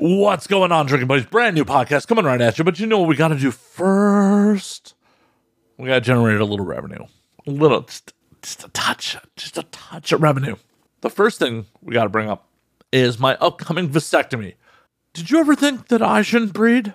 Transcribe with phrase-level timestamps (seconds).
[0.00, 1.26] What's going on, Drinking Buddies?
[1.26, 2.62] Brand new podcast coming right at you.
[2.62, 4.94] But you know what we got to do first?
[5.76, 7.04] We got to generate a little revenue.
[7.48, 10.54] A little, just, just a touch, just a touch of revenue.
[11.00, 12.46] The first thing we got to bring up
[12.92, 14.54] is my upcoming vasectomy.
[15.14, 16.94] Did you ever think that I shouldn't breed?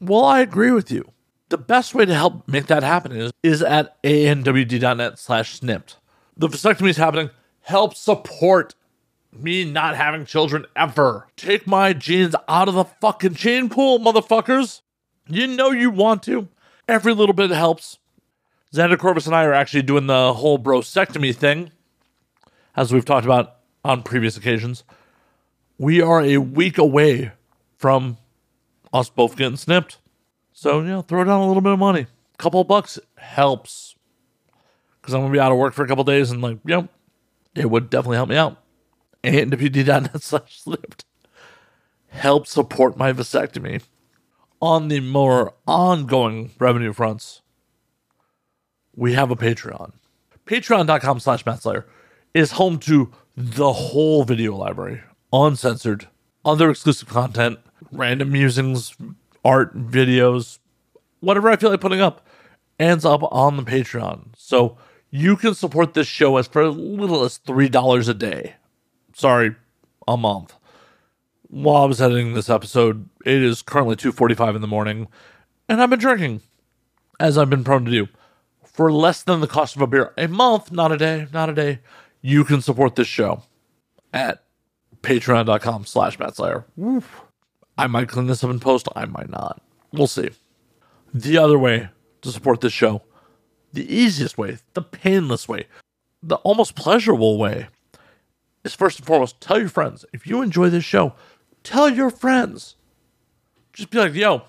[0.00, 1.12] Well, I agree with you.
[1.48, 5.96] The best way to help make that happen is, is at anwd.net slash snipped.
[6.36, 7.30] The vasectomy is happening.
[7.60, 8.74] Help support
[9.32, 11.26] me not having children ever.
[11.36, 14.82] Take my genes out of the fucking gene pool, motherfuckers.
[15.26, 16.48] You know you want to.
[16.88, 17.98] Every little bit helps.
[18.74, 21.70] Xander Corvus and I are actually doing the whole brosectomy thing,
[22.76, 24.84] as we've talked about on previous occasions.
[25.78, 27.32] We are a week away
[27.76, 28.18] from
[28.92, 29.98] us both getting snipped.
[30.52, 32.02] So, you know, throw down a little bit of money.
[32.34, 33.94] A couple bucks helps.
[35.00, 36.76] Because I'm going to be out of work for a couple days and, like, you
[36.76, 36.88] know,
[37.54, 38.61] it would definitely help me out
[39.24, 41.04] and wd.net slash slipped
[42.12, 43.82] help support my vasectomy.
[44.60, 47.42] On the more ongoing revenue fronts,
[48.94, 49.92] we have a Patreon.
[50.46, 51.86] Patreon.com slash Matt Slayer
[52.32, 56.06] is home to the whole video library, uncensored,
[56.44, 57.58] other exclusive content,
[57.90, 58.94] random musings,
[59.44, 60.58] art, videos,
[61.18, 62.24] whatever I feel like putting up
[62.78, 64.28] ends up on the Patreon.
[64.36, 64.76] So
[65.10, 68.54] you can support this show as for as little as $3 a day
[69.14, 69.54] sorry,
[70.06, 70.54] a month.
[71.48, 75.08] While I was editing this episode, it is currently 2:45 in the morning,
[75.68, 76.40] and I've been drinking,
[77.20, 78.08] as I've been prone to do,
[78.64, 81.54] for less than the cost of a beer a month, not a day, not a
[81.54, 81.80] day.
[82.22, 83.42] You can support this show
[84.12, 84.42] at
[85.02, 86.64] patreon.com slash Slayer.
[87.76, 89.60] I might clean this up in post, I might not.
[89.92, 90.30] We'll see.
[91.12, 91.90] The other way
[92.22, 93.02] to support this show,
[93.72, 95.66] the easiest way, the painless way,
[96.22, 97.68] the almost pleasurable way
[98.64, 100.04] is first and foremost tell your friends.
[100.12, 101.14] If you enjoy this show,
[101.62, 102.76] tell your friends.
[103.72, 104.42] Just be like, yo,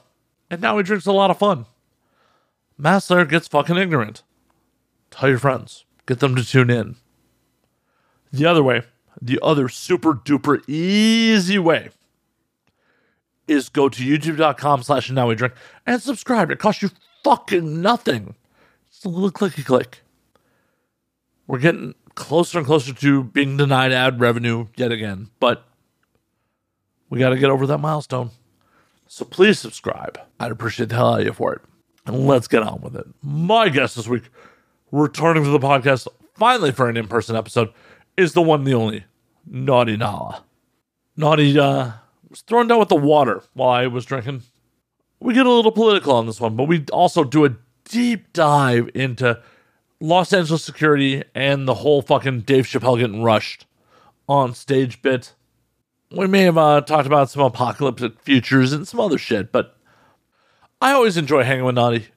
[0.50, 1.66] and now he drinks a lot of fun.
[2.78, 4.24] Matt Slayer gets fucking ignorant.
[5.12, 5.86] Tell your friends.
[6.06, 6.96] Get them to tune in.
[8.32, 8.82] The other way,
[9.22, 11.90] the other super duper easy way
[13.48, 15.54] is go to youtube.com slash now we drink
[15.86, 16.50] and subscribe.
[16.50, 16.90] It costs you
[17.24, 18.36] fucking nothing.
[18.90, 20.02] It's a little clicky click.
[21.48, 25.30] We're getting closer and closer to being denied ad revenue yet again.
[25.40, 25.66] But
[27.10, 28.32] we got to get over that milestone.
[29.08, 30.20] So please subscribe.
[30.40, 31.62] I'd appreciate the hell out of you for it.
[32.06, 33.06] And let's get on with it.
[33.22, 34.24] My guest this week,
[34.92, 37.72] returning to the podcast finally for an in person episode,
[38.18, 39.06] is the one, the only
[39.46, 40.44] Naughty Nala.
[41.16, 41.92] Naughty uh,
[42.30, 44.44] was thrown down with the water while I was drinking.
[45.20, 48.90] We get a little political on this one, but we also do a deep dive
[48.94, 49.42] into
[50.04, 53.66] Los Angeles security and the whole fucking Dave Chappelle getting rushed
[54.28, 55.34] on stage bit.
[56.12, 59.78] We may have uh, talked about some apocalyptic futures and some other shit, but
[60.82, 62.08] I always enjoy hanging with Naughty.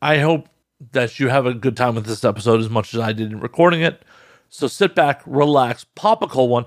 [0.00, 0.48] I hope
[0.92, 3.40] that you have a good time with this episode as much as I did in
[3.40, 4.04] recording it.
[4.48, 6.66] So sit back, relax, pop a cold one,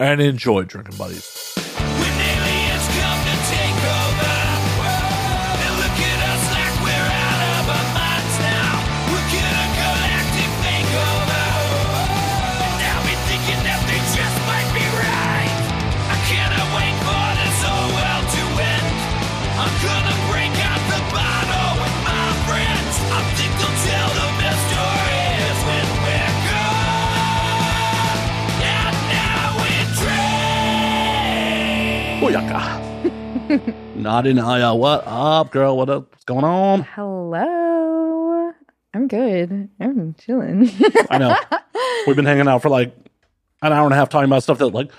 [0.00, 1.67] and enjoy Drinking Buddies.
[32.28, 33.96] Booyaka.
[33.96, 34.74] Not in Aya.
[34.74, 35.78] What up, girl?
[35.78, 36.10] What up?
[36.10, 36.82] What's going on?
[36.82, 38.52] Hello.
[38.92, 39.70] I'm good.
[39.80, 40.68] I'm chilling.
[41.08, 41.34] I know.
[42.06, 42.94] We've been hanging out for like
[43.62, 44.90] an hour and a half talking about stuff that like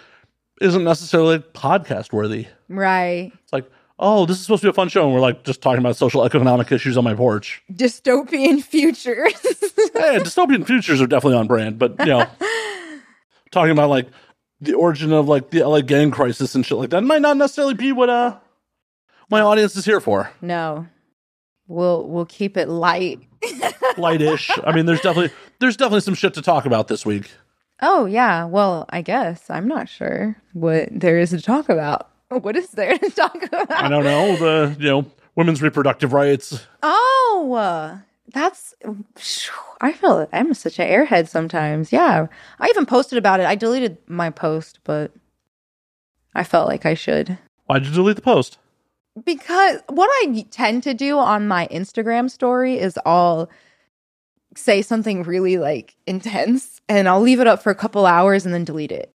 [0.59, 2.47] isn't necessarily podcast worthy.
[2.67, 3.31] Right.
[3.43, 3.69] It's like,
[3.99, 5.97] oh, this is supposed to be a fun show, and we're like just talking about
[5.97, 7.61] social economic issues on my porch.
[7.71, 9.39] Dystopian futures.
[9.43, 12.25] hey, dystopian futures are definitely on brand, but you know,
[13.51, 14.07] talking about like
[14.61, 17.73] the origin of like the LA gang crisis and shit like that might not necessarily
[17.73, 18.37] be what uh
[19.29, 20.31] my audience is here for.
[20.41, 20.87] No.
[21.67, 23.19] We'll we'll keep it light.
[23.95, 24.49] Lightish.
[24.65, 27.31] I mean there's definitely there's definitely some shit to talk about this week.
[27.81, 28.45] Oh yeah.
[28.45, 29.49] Well, I guess.
[29.49, 32.07] I'm not sure what there is to talk about.
[32.29, 33.71] What is there to talk about?
[33.71, 34.35] I don't know.
[34.35, 35.05] The you know,
[35.35, 36.63] women's reproductive rights.
[36.83, 37.47] Oh
[38.33, 38.75] that's
[39.81, 41.91] I feel I'm such an airhead sometimes.
[41.91, 42.27] Yeah.
[42.59, 43.45] I even posted about it.
[43.45, 45.11] I deleted my post, but
[46.35, 47.37] I felt like I should.
[47.65, 48.57] Why'd you delete the post?
[49.23, 53.49] Because what I tend to do on my Instagram story is I'll
[54.55, 58.53] say something really like intense and I'll leave it up for a couple hours and
[58.53, 59.11] then delete it.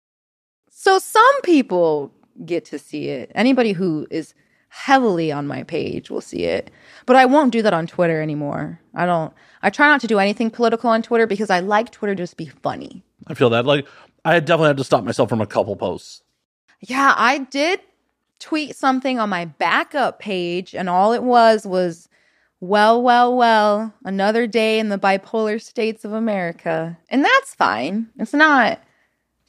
[0.71, 2.13] So some people
[2.45, 3.31] get to see it.
[3.35, 4.35] Anybody who is
[4.73, 6.71] heavily on my page We'll see it.
[7.05, 8.81] But I won't do that on Twitter anymore.
[8.95, 9.33] I don't
[9.63, 12.37] I try not to do anything political on Twitter because I like Twitter to just
[12.37, 13.05] be funny.
[13.27, 13.67] I feel that.
[13.67, 13.87] Like,
[14.25, 16.23] I definitely had to stop myself from a couple posts.
[16.81, 17.81] Yeah, I did
[18.39, 22.09] tweet something on my backup page, and all it was was,
[22.61, 26.99] well, well, well, another day in the bipolar states of America.
[27.11, 28.09] And that's fine.
[28.19, 28.81] It's not,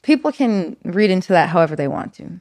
[0.02, 2.40] people can read into that however they want to.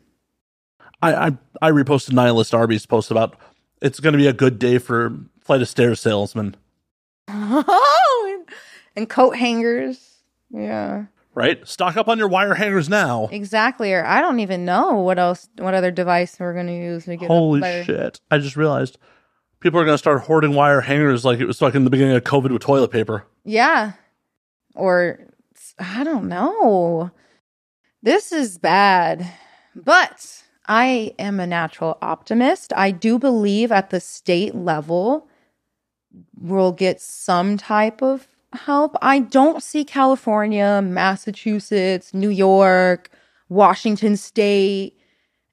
[1.02, 1.32] I, I,
[1.62, 3.36] I reposted Nihilist Arby's post about
[3.82, 5.14] it's going to be a good day for
[5.44, 6.56] flight of stairs salesman,
[7.28, 8.44] Oh,
[8.96, 10.18] and coat hangers.
[10.52, 11.66] Yeah, right?
[11.68, 13.30] Stock up on your wire hangers now.
[13.32, 13.94] exactly.
[13.94, 17.16] Or I don't even know what else, what other device we're going to use to
[17.16, 18.20] get Holy shit.
[18.30, 18.98] I just realized
[19.62, 22.16] people are going to start hoarding wire hangers like it was like in the beginning
[22.16, 23.26] of COVID with toilet paper.
[23.46, 23.94] Yeah.
[24.76, 25.20] Or
[25.80, 27.12] I don't know.
[28.04, 29.26] This is bad.
[29.76, 30.41] But
[30.72, 32.72] I am a natural optimist.
[32.78, 35.28] I do believe at the state level
[36.40, 38.96] we'll get some type of help.
[39.02, 43.10] I don't see California, Massachusetts, New York,
[43.50, 44.98] Washington state,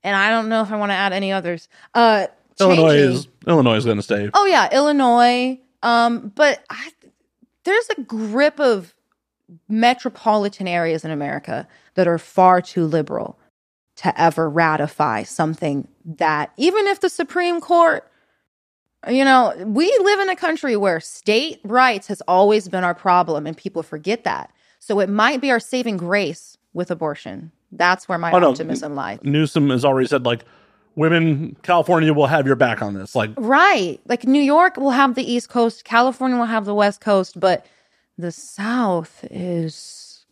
[0.05, 1.69] and I don't know if I want to add any others.
[1.95, 2.29] Uh
[2.61, 3.17] Illinois changing.
[3.17, 4.31] is Illinois is going to stay.
[4.35, 5.59] Oh yeah, Illinois.
[5.83, 6.91] Um, but I,
[7.65, 8.95] there's a grip of
[9.69, 13.38] metropolitan areas in America that are far too liberal
[13.99, 18.05] to ever ratify something that even if the Supreme Court
[19.09, 23.47] you know, we live in a country where state rights has always been our problem
[23.47, 24.51] and people forget that.
[24.81, 27.53] So it might be our saving grace with abortion.
[27.71, 28.51] That's where my Oh, no.
[28.51, 29.21] optimism lies.
[29.23, 30.45] Newsom has already said like
[30.97, 33.15] women California will have your back on this.
[33.15, 34.01] Like Right.
[34.09, 37.67] Like New York will have the East Coast, California will have the West Coast, but
[38.19, 40.25] the South is.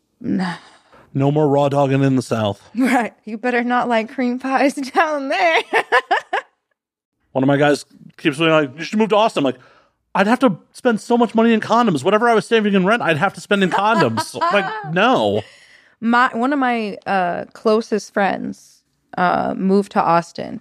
[1.16, 2.62] No more raw dogging in the South.
[2.76, 3.14] Right.
[3.24, 5.62] You better not like cream pies down there.
[7.32, 7.84] One of my guys
[8.16, 9.60] keeps saying, like, "You should move to Austin." I'm like,
[10.14, 12.04] I'd have to spend so much money in condoms.
[12.04, 14.34] Whatever I was saving in rent, I'd have to spend in condoms.
[14.40, 15.42] like, no.
[16.00, 18.84] my one of my uh, closest friends
[19.18, 20.60] uh, moved to Austin,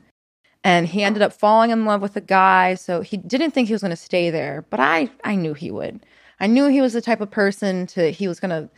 [0.64, 2.76] and he ended up falling in love with a guy.
[2.76, 5.72] So he didn't think he was going to stay there, but I I knew he
[5.72, 6.06] would.
[6.40, 8.70] I knew he was the type of person to he was going to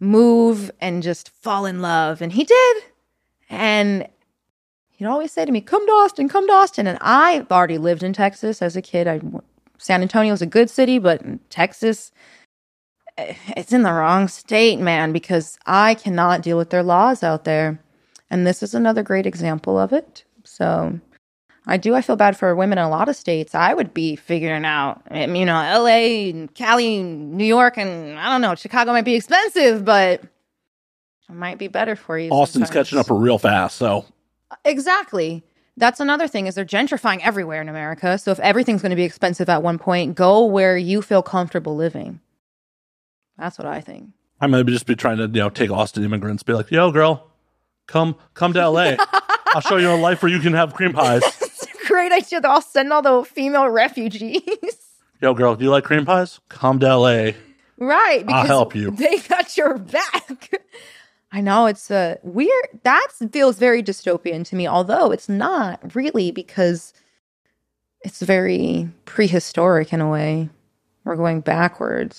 [0.00, 2.76] move and just fall in love, and he did.
[3.48, 4.08] And
[4.90, 8.02] he'd always say to me, "Come to Austin, come to Austin." And I already lived
[8.02, 9.06] in Texas as a kid.
[9.06, 9.20] I
[9.78, 12.10] San Antonio was a good city, but Texas,
[13.18, 17.44] eh, it's in the wrong state, man, because I cannot deal with their laws out
[17.44, 17.78] there.
[18.30, 20.24] And this is another great example of it.
[20.44, 20.98] So
[21.66, 23.54] I do, I feel bad for women in a lot of states.
[23.54, 28.18] I would be figuring out, um, you know, LA and Cali, and New York, and
[28.18, 30.22] I don't know, Chicago might be expensive, but
[31.28, 32.30] it might be better for you.
[32.30, 32.88] Austin's sometimes.
[32.88, 33.76] catching up real fast.
[33.76, 34.04] So
[34.64, 35.42] Exactly.
[35.76, 38.16] That's another thing is they're gentrifying everywhere in America.
[38.18, 41.76] So if everything's going to be expensive at one point, go where you feel comfortable
[41.76, 42.20] living.
[43.36, 44.10] That's what I think.
[44.40, 47.30] I might just be trying to, you know, take Austin immigrants, be like, yo, girl,
[47.86, 48.96] come come to LA.
[49.54, 51.22] I'll show you a life where you can have cream pies.
[51.96, 52.42] Great idea.
[52.42, 54.42] They'll send all the female refugees.
[55.22, 56.40] Yo, girl, do you like cream pies?
[56.50, 57.30] Come to LA.
[57.78, 58.22] right.
[58.28, 58.90] I'll help you.
[58.90, 60.50] They got your back.
[61.32, 66.30] I know it's a weird that feels very dystopian to me, although it's not really
[66.30, 66.92] because
[68.02, 70.50] it's very prehistoric in a way.
[71.04, 72.18] We're going backwards.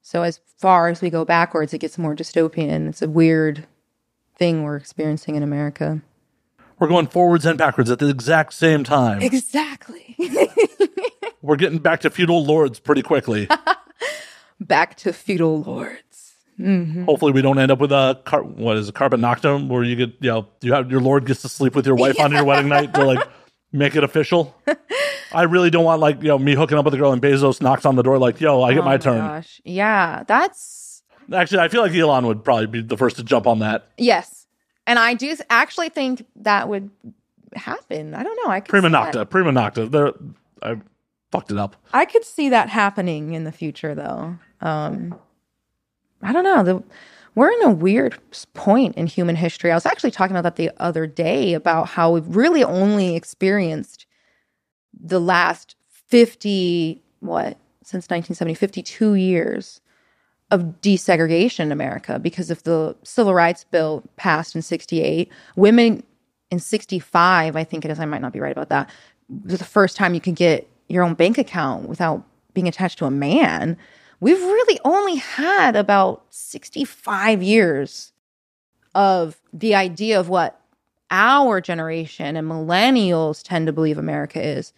[0.00, 2.88] So as far as we go backwards, it gets more dystopian.
[2.88, 3.66] It's a weird
[4.34, 6.00] thing we're experiencing in America.
[6.82, 9.22] We're going forwards and backwards at the exact same time.
[9.22, 10.16] Exactly.
[11.40, 13.46] We're getting back to feudal lords pretty quickly.
[14.60, 16.34] Back to feudal lords.
[16.58, 17.04] Mm-hmm.
[17.04, 19.94] Hopefully, we don't end up with a car- what is it, carbon noctum, where you
[19.94, 22.44] get you know you have your lord gets to sleep with your wife on your
[22.44, 23.28] wedding night to like
[23.72, 24.52] make it official.
[25.32, 27.60] I really don't want like you know me hooking up with a girl and Bezos
[27.62, 29.18] knocks on the door like yo I get Oh my turn.
[29.18, 29.60] Gosh.
[29.64, 33.60] Yeah, that's Actually, I feel like Elon would probably be the first to jump on
[33.60, 33.86] that.
[33.96, 34.41] yes.
[34.86, 36.90] And I do actually think that would
[37.54, 38.14] happen.
[38.14, 38.50] I don't know.
[38.50, 39.90] I could Prima nocta, prima nocta.
[39.90, 40.12] There,
[40.62, 40.80] I
[41.30, 41.76] fucked it up.
[41.92, 44.36] I could see that happening in the future though.
[44.60, 45.18] Um
[46.22, 46.62] I don't know.
[46.62, 46.82] The
[47.34, 48.18] we're in a weird
[48.52, 49.70] point in human history.
[49.70, 54.06] I was actually talking about that the other day about how we've really only experienced
[54.98, 55.76] the last
[56.08, 59.80] 50 what since 1970 52 years
[60.52, 66.02] of desegregation in America because of the civil rights bill passed in 68 women
[66.50, 68.88] in 65 I think it is I might not be right about that
[69.28, 72.22] the first time you could get your own bank account without
[72.54, 73.76] being attached to a man
[74.20, 78.12] we've really only had about 65 years
[78.94, 80.60] of the idea of what
[81.12, 84.72] our generation and millennials tend to believe America is.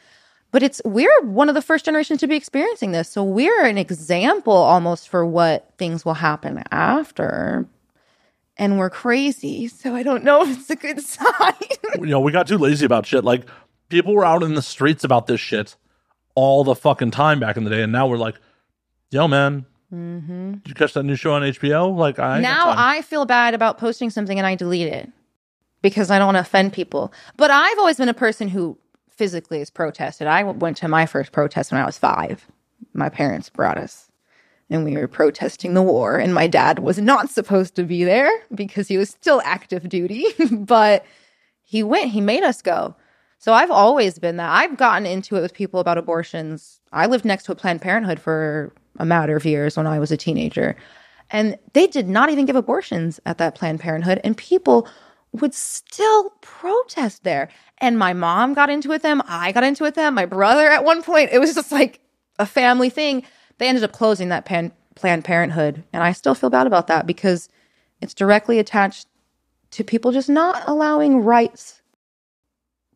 [0.55, 3.09] But it's we're one of the first generations to be experiencing this.
[3.09, 7.67] So we're an example almost for what things will happen after.
[8.57, 9.67] And we're crazy.
[9.67, 11.55] So I don't know if it's a good sign.
[11.99, 13.25] you know, we got too lazy about shit.
[13.25, 13.47] Like
[13.89, 15.75] people were out in the streets about this shit
[16.37, 18.37] all the fucking time back in the day, and now we're like,
[19.11, 21.97] yo, man, did you catch that new show on HBO?
[21.97, 22.73] Like, I now.
[22.77, 25.11] I feel bad about posting something and I delete it
[25.83, 27.13] because I don't want to offend people.
[27.37, 28.79] But I've always been a person who
[29.17, 30.27] physically has protested.
[30.27, 32.47] I went to my first protest when I was five.
[32.93, 34.11] My parents brought us
[34.71, 38.31] and we were protesting the war and my dad was not supposed to be there
[38.55, 41.05] because he was still active duty, but
[41.63, 42.95] he went, he made us go.
[43.39, 44.51] So I've always been that.
[44.51, 46.81] I've gotten into it with people about abortions.
[46.93, 50.11] I lived next to a Planned Parenthood for a matter of years when I was
[50.11, 50.77] a teenager.
[51.31, 54.21] And they did not even give abortions at that Planned Parenthood.
[54.25, 54.89] And people
[55.41, 57.49] would still protest there.
[57.79, 59.21] And my mom got into it with them.
[59.27, 60.15] I got into it with them.
[60.15, 62.01] My brother at one point, it was just like
[62.39, 63.25] a family thing.
[63.59, 65.83] They ended up closing that pan- Planned Parenthood.
[65.93, 67.49] And I still feel bad about that because
[68.01, 69.09] it's directly attached
[69.73, 71.83] to people just not allowing rights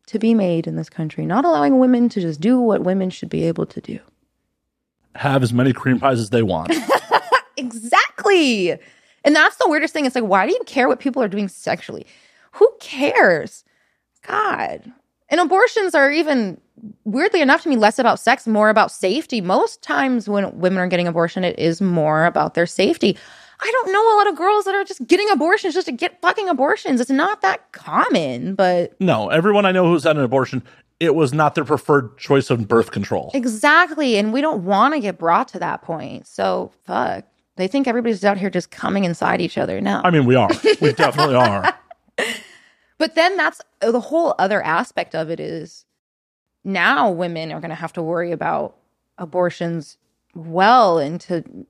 [0.07, 3.29] to be made in this country, not allowing women to just do what women should
[3.29, 3.99] be able to do.
[5.15, 6.73] have as many cream pies as they want.
[7.57, 8.71] Exactly.
[9.25, 10.05] And that's the weirdest thing.
[10.05, 12.07] It's like, why do you care what people are doing sexually?
[12.59, 13.63] Who cares?
[14.27, 14.91] God.
[15.29, 16.59] And abortions are even
[17.05, 19.41] weirdly enough to me less about sex, more about safety.
[19.41, 23.17] Most times when women are getting abortion, it is more about their safety.
[23.61, 26.21] I don't know a lot of girls that are just getting abortions just to get
[26.21, 27.01] fucking abortions.
[27.01, 30.63] It's not that common, but no, everyone I know who's had an abortion,
[30.99, 33.31] it was not their preferred choice of birth control.
[33.33, 34.17] Exactly.
[34.17, 36.27] And we don't want to get brought to that point.
[36.27, 37.25] So, fuck.
[37.57, 39.81] They think everybody's out here just coming inside each other.
[39.81, 40.01] now.
[40.05, 40.49] I mean, we are.
[40.79, 41.77] We definitely are.
[42.99, 45.85] But then that's uh, the whole other aspect of it is
[46.63, 48.75] now women are going to have to worry about
[49.17, 49.97] abortions
[50.35, 51.65] well into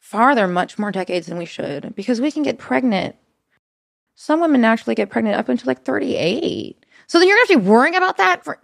[0.00, 3.14] farther, much more decades than we should because we can get pregnant.
[4.14, 6.84] Some women actually get pregnant up until like 38.
[7.06, 8.58] So then you're going to have to be worrying about that for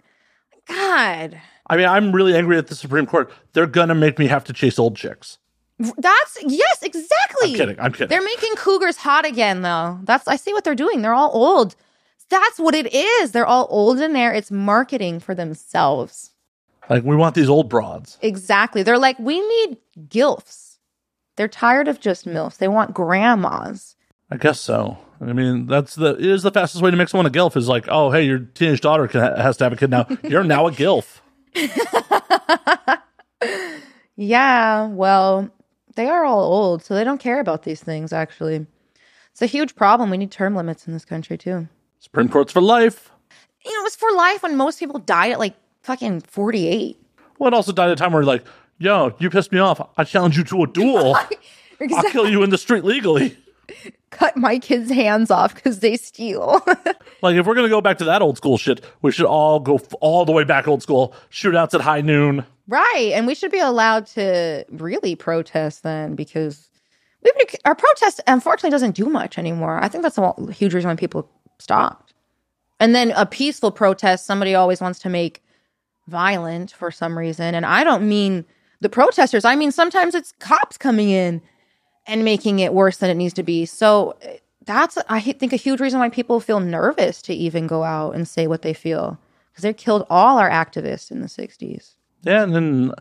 [0.67, 1.39] God.
[1.67, 3.31] I mean, I'm really angry at the Supreme Court.
[3.53, 5.37] They're going to make me have to chase old chicks.
[5.77, 7.51] That's yes, exactly.
[7.51, 7.79] I'm kidding.
[7.79, 8.07] I'm kidding.
[8.07, 9.99] They're making cougars hot again, though.
[10.03, 11.01] That's I see what they're doing.
[11.01, 11.75] They're all old.
[12.29, 13.31] That's what it is.
[13.31, 14.33] They're all old in there.
[14.33, 16.31] It's marketing for themselves.
[16.89, 18.17] Like, we want these old broads.
[18.21, 18.83] Exactly.
[18.83, 19.77] They're like, we need
[20.07, 20.77] gilfs.
[21.35, 22.57] They're tired of just milfs.
[22.57, 23.95] They want grandmas.
[24.31, 24.97] I guess so.
[25.21, 27.67] I mean, that's the it is the fastest way to make someone a gilf is
[27.67, 30.07] like, oh, hey, your teenage daughter can, has to have a kid now.
[30.23, 31.19] You're now a gilf.
[34.17, 35.49] Yeah, well,
[35.95, 38.65] they are all old, so they don't care about these things, actually.
[39.31, 40.09] It's a huge problem.
[40.09, 41.67] We need term limits in this country, too.
[41.99, 43.11] Supreme Court's for life.
[43.65, 47.01] You know, it was for life when most people died at like fucking 48.
[47.39, 48.45] Well, it also died at a time where like,
[48.77, 49.81] yo, you pissed me off.
[49.97, 51.15] I challenge you to a duel.
[51.91, 53.37] I'll kill you in the street legally.
[54.15, 56.61] Cut my kids' hands off because they steal.
[57.21, 59.75] Like, if we're gonna go back to that old school shit, we should all go
[59.75, 61.15] f- all the way back old school.
[61.31, 62.45] Shootouts at high noon.
[62.67, 63.11] right.
[63.15, 66.69] And we should be allowed to really protest then because
[67.23, 69.83] been, our protest unfortunately doesn't do much anymore.
[69.83, 72.13] I think that's a huge reason why people stopped.
[72.79, 75.41] And then a peaceful protest, somebody always wants to make
[76.07, 77.55] violent for some reason.
[77.55, 78.45] And I don't mean
[78.81, 81.41] the protesters, I mean sometimes it's cops coming in
[82.07, 83.65] and making it worse than it needs to be.
[83.65, 84.17] So
[84.65, 88.27] that's, I think, a huge reason why people feel nervous to even go out and
[88.27, 89.17] say what they feel
[89.51, 91.93] because they killed all our activists in the 60s.
[92.23, 92.93] Yeah, and then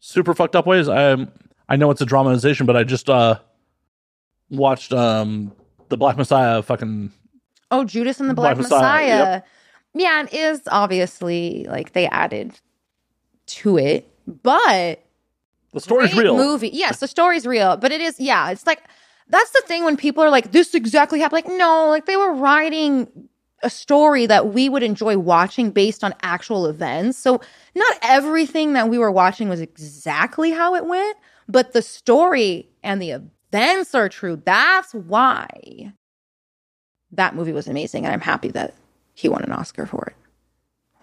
[0.00, 0.88] super fucked up ways.
[0.88, 1.26] I
[1.68, 3.38] I know it's a dramatization, but I just uh
[4.50, 5.52] watched um
[5.88, 7.12] the Black Messiah fucking
[7.70, 8.80] Oh, Judas and the Black, Black Messiah.
[8.80, 9.46] Messiah, yep.
[9.94, 12.52] Yeah, it is obviously like they added
[13.46, 15.03] to it, but
[15.74, 16.36] the story's great real.
[16.36, 16.70] movie.
[16.72, 18.18] Yes, the story's real, but it is.
[18.18, 18.82] Yeah, it's like
[19.28, 22.32] that's the thing when people are like, "This exactly happened." Like, no, like they were
[22.32, 23.28] writing
[23.62, 27.18] a story that we would enjoy watching based on actual events.
[27.18, 27.40] So
[27.74, 31.16] not everything that we were watching was exactly how it went,
[31.48, 34.40] but the story and the events are true.
[34.44, 35.92] That's why
[37.12, 38.74] that movie was amazing, and I'm happy that
[39.14, 40.16] he won an Oscar for it.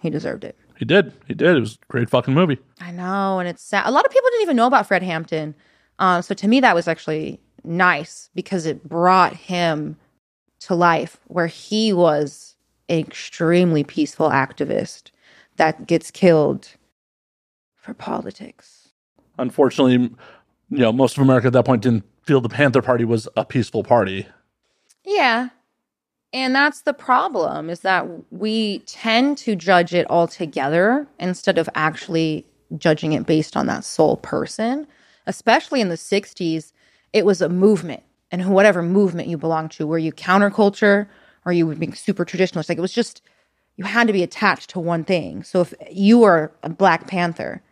[0.00, 0.56] He deserved it.
[0.82, 1.12] He did.
[1.28, 1.56] He did.
[1.56, 2.58] It was a great fucking movie.
[2.80, 3.86] I know, and it's sad.
[3.86, 5.54] A lot of people didn't even know about Fred Hampton.
[6.00, 9.96] Um, so to me, that was actually nice because it brought him
[10.62, 12.56] to life, where he was
[12.88, 15.12] an extremely peaceful activist
[15.54, 16.70] that gets killed
[17.76, 18.88] for politics.
[19.38, 23.28] Unfortunately, you know, most of America at that point didn't feel the Panther Party was
[23.36, 24.26] a peaceful party.
[25.04, 25.50] Yeah,
[26.32, 31.68] And that's the problem is that we tend to judge it all together instead of
[31.74, 32.46] actually
[32.78, 34.86] judging it based on that sole person.
[35.26, 36.72] Especially in the 60s,
[37.12, 38.02] it was a movement.
[38.30, 41.06] And whatever movement you belong to, were you counterculture
[41.44, 43.20] or you were being super traditionalist, like it was just,
[43.76, 45.42] you had to be attached to one thing.
[45.42, 47.62] So if you were a Black Panther,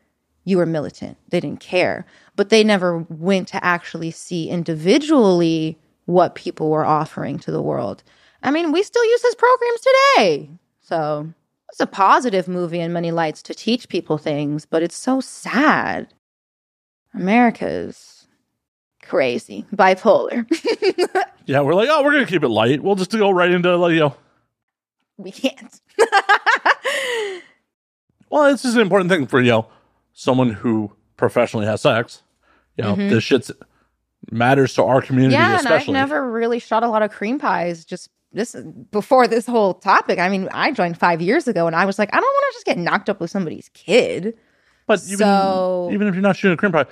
[0.45, 1.17] you were militant.
[1.31, 2.05] They didn't care.
[2.37, 8.02] But they never went to actually see individually what people were offering to the world.
[8.42, 10.50] I mean, we still use his programs today.
[10.82, 11.32] So
[11.70, 16.09] it's a positive movie in many lights to teach people things, but it's so sad.
[17.14, 18.26] America's
[19.02, 20.47] crazy, bipolar.
[21.47, 22.80] Yeah, we're like, oh, we're gonna keep it light.
[22.80, 24.14] We'll just go right into like, you know,
[25.16, 25.80] we can't.
[28.30, 29.66] well, this is an important thing for you know
[30.12, 32.23] someone who professionally has sex.
[32.76, 33.50] You know, this shit
[34.30, 35.52] matters to our community, Mm-hmm.
[35.52, 37.85] yeah, and I've never really shot a lot of cream pies.
[37.85, 38.54] Just this
[38.90, 40.18] before this whole topic.
[40.18, 42.56] I mean, I joined five years ago, and I was like, I don't want to
[42.56, 44.37] just get knocked up with somebody's kid.
[44.87, 46.87] but even So- even if you're not shooting a cream pie,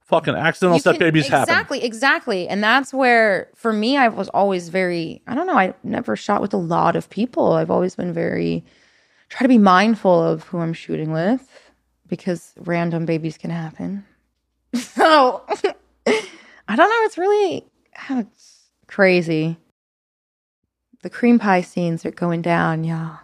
[0.00, 1.42] fucking accidental step babies happen.
[1.52, 5.20] exactly, exactly, and that's where for me, I was always very.
[5.26, 5.58] I don't know.
[5.58, 7.52] I never shot with a lot of people.
[7.52, 8.64] I've always been very
[9.28, 11.46] try to be mindful of who I'm shooting with
[12.06, 14.04] because random babies can happen.
[14.74, 15.42] So
[16.68, 17.02] I don't know.
[17.06, 17.64] It's really
[18.10, 19.56] it's crazy.
[21.06, 23.20] The cream pie scenes are going down, y'all.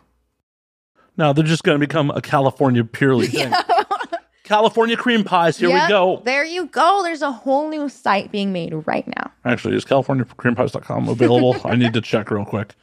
[1.17, 3.53] Now they're just going to become a California purely thing.
[4.45, 5.59] California cream pies.
[5.59, 6.23] Here Yep, we go.
[6.25, 7.01] There you go.
[7.03, 9.33] There's a whole new site being made right now.
[9.45, 11.57] Actually, is CaliforniaCreamPies.com available?
[11.65, 12.77] I need to check real quick.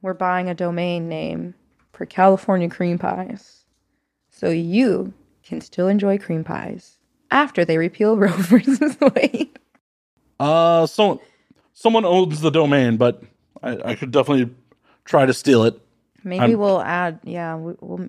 [0.00, 1.54] We're buying a domain name
[1.92, 3.64] for California cream pies.
[4.28, 6.98] So you can still enjoy cream pies
[7.32, 9.58] after they repeal Roe versus Wade.
[10.38, 11.20] Uh, so
[11.72, 13.24] someone owns the domain, but
[13.62, 14.54] I, I could definitely
[15.04, 15.80] try to steal it.
[16.24, 18.08] Maybe I'm- we'll add, yeah, we, we'll,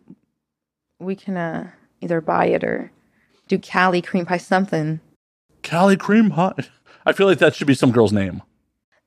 [1.00, 1.70] we can uh,
[2.02, 2.92] either buy it or
[3.48, 5.00] do Cali cream pie something.
[5.62, 6.54] Cali cream pie.
[7.06, 8.42] I feel like that should be some girl's name.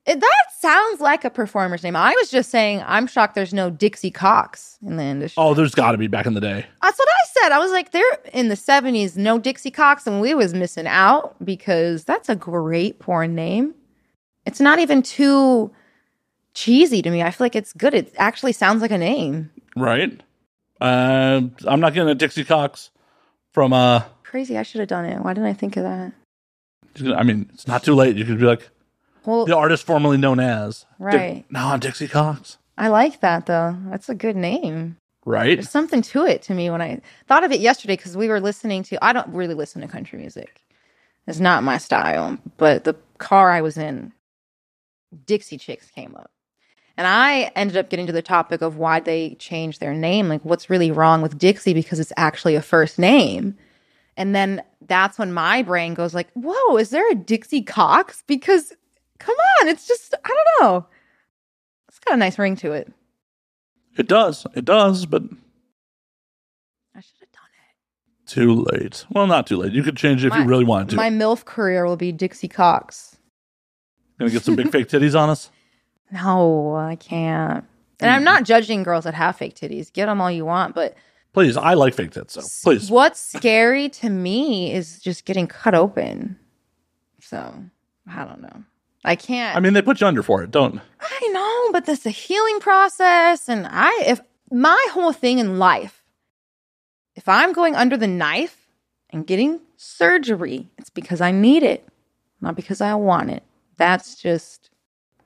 [0.06, 1.96] It, that sounds like a performer's name.
[1.96, 5.42] I was just saying, I'm shocked there's no Dixie Cox in the industry.
[5.42, 6.66] Oh, there's got to be back in the day.
[6.82, 7.52] That's what I said.
[7.52, 11.36] I was like, they're in the 70s, no Dixie Cox, and we was missing out
[11.44, 13.74] because that's a great porn name.
[14.44, 15.70] It's not even too
[16.54, 17.22] cheesy to me.
[17.22, 17.94] I feel like it's good.
[17.94, 19.50] It actually sounds like a name.
[19.76, 20.20] right?
[20.80, 22.90] Uh, I'm not getting a Dixie Cox
[23.52, 24.02] from uh.
[24.22, 24.58] Crazy.
[24.58, 25.20] I should have done it.
[25.20, 26.12] Why didn't I think of that?
[27.16, 28.16] I mean, it's not too late.
[28.16, 28.68] You could be like
[29.24, 30.84] Well, the artist formerly known as.
[30.98, 31.44] Right.
[31.50, 32.58] now I'm Dixie Cox.
[32.76, 33.76] I like that though.
[33.90, 34.96] That's a good name.
[35.24, 35.56] Right.
[35.56, 38.40] There's something to it to me when I thought of it yesterday because we were
[38.40, 39.02] listening to.
[39.02, 40.60] I don't really listen to country music.
[41.26, 42.36] It's not my style.
[42.58, 44.12] But the car I was in,
[45.26, 46.30] Dixie Chicks came up,
[46.96, 50.28] and I ended up getting to the topic of why they changed their name.
[50.28, 53.56] Like, what's really wrong with Dixie because it's actually a first name.
[54.16, 58.72] And then that's when my brain goes like, "Whoa, is there a Dixie Cox?" Because
[59.18, 60.86] come on, it's just I don't know.
[61.88, 62.92] It's got a nice ring to it.
[63.96, 64.46] It does.
[64.54, 65.22] It does, but
[66.94, 68.28] I should have done it.
[68.28, 69.04] too late.
[69.10, 69.72] Well, not too late.
[69.72, 70.96] You could change it if My- you really wanted to.
[70.96, 73.16] My MILF career will be Dixie Cox.
[74.18, 75.50] Gonna get some big fake titties on us.
[76.14, 77.64] No, I can't.
[78.00, 79.92] And I'm not judging girls that have fake titties.
[79.92, 80.74] Get them all you want.
[80.74, 80.96] But
[81.32, 82.88] Please, I like fake tits, so please.
[82.88, 86.38] what's scary to me is just getting cut open.
[87.20, 87.52] So
[88.08, 88.62] I don't know.
[89.04, 89.56] I can't.
[89.56, 90.52] I mean, they put you under for it.
[90.52, 90.80] Don't.
[91.00, 93.48] I know, but that's a healing process.
[93.48, 94.20] And I, if
[94.52, 96.04] my whole thing in life,
[97.16, 98.68] if I'm going under the knife
[99.10, 101.86] and getting surgery, it's because I need it,
[102.40, 103.42] not because I want it.
[103.76, 104.70] That's just,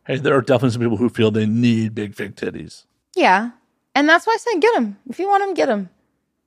[0.08, 2.84] Hey, there are definitely some people who feel they need big fake titties.
[3.14, 3.50] yeah.
[3.94, 4.96] And that's why I said get them.
[5.08, 5.88] If you want them, get them.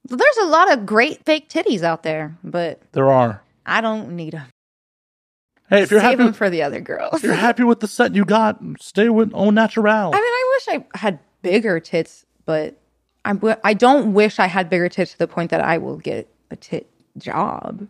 [0.07, 3.41] There's a lot of great fake titties out there, but There are.
[3.65, 4.47] I don't need them.
[5.69, 7.13] Hey, if you're Save happy, them for the other girls.
[7.15, 10.11] if you're happy with the set you got, stay with au natural.
[10.13, 12.77] I mean, I wish I had bigger tits, but
[13.25, 15.97] I, w- I don't wish I had bigger tits to the point that I will
[15.97, 17.85] get a tit job.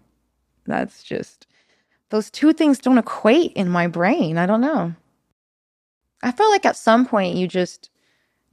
[0.65, 1.45] That's just,
[2.09, 4.37] those two things don't equate in my brain.
[4.39, 4.93] I don't know.
[6.23, 7.89] I feel like at some point you just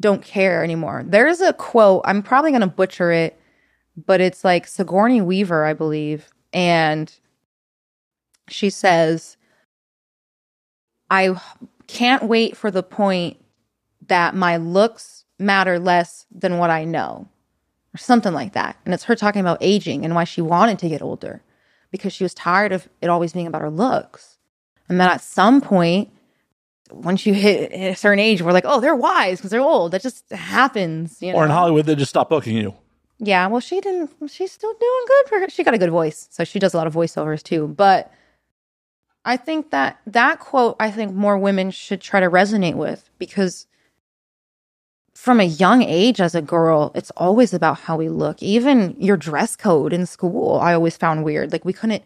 [0.01, 1.05] don't care anymore.
[1.07, 3.41] There's a quote, I'm probably going to butcher it,
[3.97, 6.31] but it's like Sigourney Weaver, I believe.
[6.53, 7.13] And
[8.49, 9.37] she says,
[11.11, 11.41] I
[11.87, 13.43] can't wait for the point
[14.07, 17.29] that my looks matter less than what I know,
[17.95, 18.77] or something like that.
[18.85, 21.43] And it's her talking about aging and why she wanted to get older
[21.91, 24.39] because she was tired of it always being about her looks.
[24.89, 26.11] And then at some point,
[26.91, 29.93] once you hit a certain age, we're like, oh, they're wise because they're old.
[29.93, 31.21] That just happens.
[31.21, 31.39] You know?
[31.39, 32.75] Or in Hollywood, they just stop booking you.
[33.19, 34.11] Yeah, well, she didn't.
[34.31, 35.49] She's still doing good for her.
[35.49, 37.67] She got a good voice, so she does a lot of voiceovers too.
[37.67, 38.13] But
[39.25, 43.67] I think that that quote, I think more women should try to resonate with because
[45.15, 48.41] from a young age as a girl, it's always about how we look.
[48.41, 51.51] Even your dress code in school, I always found weird.
[51.51, 52.05] Like we couldn't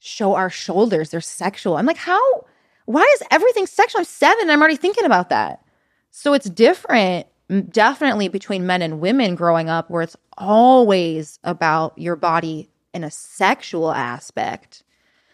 [0.00, 1.76] show our shoulders; they're sexual.
[1.76, 2.44] I'm like, how?
[2.90, 4.00] Why is everything sexual?
[4.00, 4.50] I'm seven.
[4.50, 5.64] I'm already thinking about that.
[6.10, 7.26] So it's different
[7.70, 13.10] definitely between men and women growing up where it's always about your body in a
[13.10, 14.82] sexual aspect.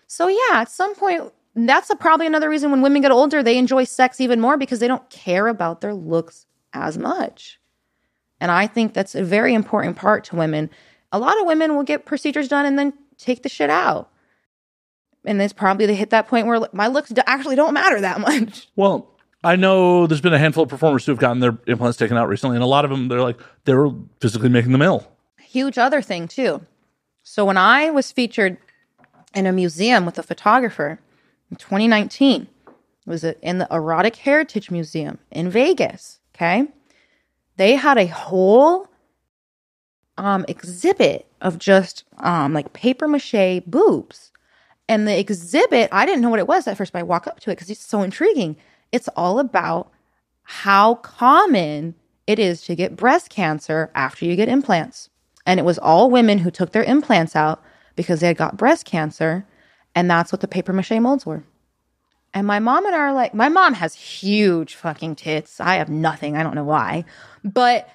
[0.07, 3.57] So yeah, at some point that's a, probably another reason when women get older they
[3.57, 7.59] enjoy sex even more because they don't care about their looks as much.
[8.41, 10.69] And I think that's a very important part to women.
[11.13, 14.11] A lot of women will get procedures done and then take the shit out.
[15.27, 18.69] And it's probably they hit that point where my looks actually don't matter that much.
[18.77, 19.11] Well,
[19.45, 22.29] I know there's been a handful of performers who have gotten their implants taken out
[22.29, 25.07] recently, and a lot of them they're like they were physically making them ill.
[25.41, 26.63] Huge other thing too.
[27.23, 28.57] So when I was featured
[29.35, 31.01] in a museum with a photographer
[31.51, 32.49] in 2019, it
[33.05, 36.21] was in the Erotic Heritage Museum in Vegas.
[36.35, 36.67] Okay,
[37.57, 38.89] they had a whole
[40.19, 44.33] um, exhibit of just um, like paper mache boobs.
[44.89, 47.41] And the exhibit, I didn't know what it was at first, but I walk up
[47.41, 48.57] to it because it's so intriguing.
[48.93, 49.91] It's all about
[50.45, 51.95] how common
[52.27, 55.11] it is to get breast cancer after you get implants.
[55.45, 57.63] And it was all women who took their implants out
[57.95, 59.47] because they had got breast cancer.
[59.95, 61.45] And that's what the paper mache molds were.
[62.35, 65.61] And my mom and I are like, my mom has huge fucking tits.
[65.61, 66.37] I have nothing.
[66.37, 67.05] I don't know why.
[67.43, 67.89] But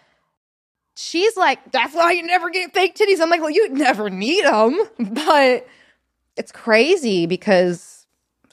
[0.96, 3.22] she's like, that's why you never get fake titties.
[3.22, 4.80] I'm like, well, you never need them.
[5.14, 5.68] But
[6.38, 8.06] it's crazy because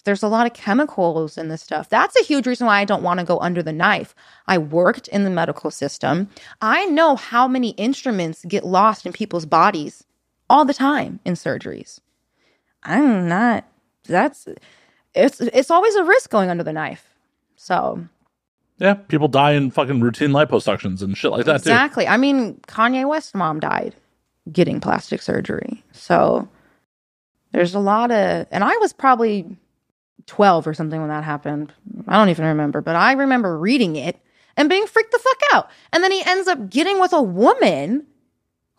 [0.05, 1.88] there's a lot of chemicals in this stuff.
[1.88, 4.14] That's a huge reason why I don't want to go under the knife.
[4.47, 6.29] I worked in the medical system.
[6.62, 10.05] I know how many instruments get lost in people's bodies
[10.49, 12.01] all the time in surgeries.
[12.85, 13.64] I'm not
[14.05, 14.49] that's
[15.14, 17.14] it's it's always a risk going under the knife.
[17.57, 18.07] So
[18.79, 22.05] yeah, people die in fucking routine liposuctions and shit like that exactly.
[22.05, 22.11] too.
[22.11, 23.95] I mean, Kanye West's mom died
[24.53, 25.83] getting plastic surgery.
[25.93, 26.49] So
[27.52, 29.56] there's a lot of, and I was probably
[30.26, 31.72] 12 or something when that happened.
[32.06, 34.20] I don't even remember, but I remember reading it
[34.56, 35.70] and being freaked the fuck out.
[35.92, 38.06] And then he ends up getting with a woman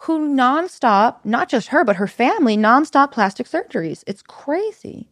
[0.03, 4.03] who nonstop, not just her, but her family, nonstop plastic surgeries.
[4.07, 5.09] It's crazy.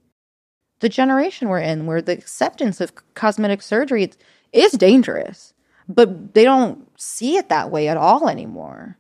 [0.79, 4.11] The generation we're in, where the acceptance of cosmetic surgery
[4.53, 5.53] is dangerous,
[5.89, 8.97] but they don't see it that way at all anymore.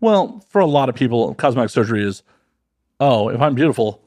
[0.00, 2.22] Well, for a lot of people, cosmetic surgery is,
[3.00, 4.02] oh, if I'm beautiful,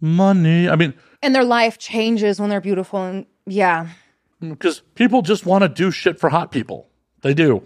[0.00, 0.68] money.
[0.68, 3.88] I mean, and their life changes when they're beautiful and yeah.
[4.40, 6.88] because people just want to do shit for hot people.
[7.22, 7.62] They do.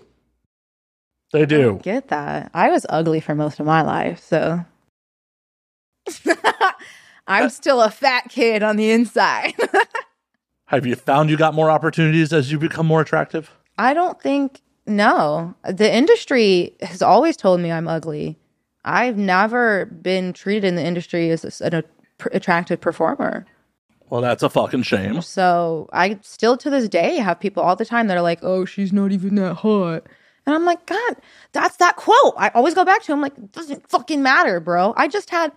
[1.33, 1.81] They do.
[1.83, 2.51] Get that.
[2.55, 4.65] I was ugly for most of my life so.
[7.27, 9.55] I'm still a fat kid on the inside.
[10.67, 13.51] Have you found you got more opportunities as you become more attractive?
[13.79, 15.55] I don't think no.
[15.65, 18.39] The industry has always told me i'm ugly
[18.85, 21.83] i've never been treated in the industry as an
[22.33, 23.47] attractive performer.
[24.11, 25.23] Well, that's a fucking shame.
[25.23, 28.65] So I still to this day have people all the time that are like, "Oh,
[28.65, 30.07] she's not even that hot,"
[30.47, 31.17] and I'm like, "God,
[31.53, 33.13] that's that quote." I always go back to.
[33.13, 35.53] I'm like, it "Doesn't fucking matter, bro." I just had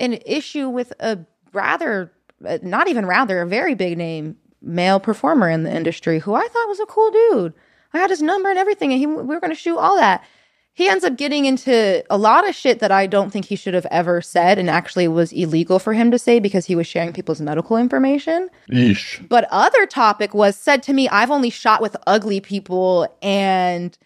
[0.00, 1.18] an issue with a
[1.52, 2.12] rather,
[2.46, 6.46] uh, not even rather, a very big name male performer in the industry who I
[6.48, 7.52] thought was a cool dude.
[7.92, 10.24] I had his number and everything, and he, we were going to shoot all that
[10.74, 13.74] he ends up getting into a lot of shit that I don't think he should
[13.74, 17.12] have ever said and actually was illegal for him to say because he was sharing
[17.12, 18.48] people's medical information.
[18.70, 19.26] Yeesh.
[19.28, 23.96] But other topic was said to me, I've only shot with ugly people and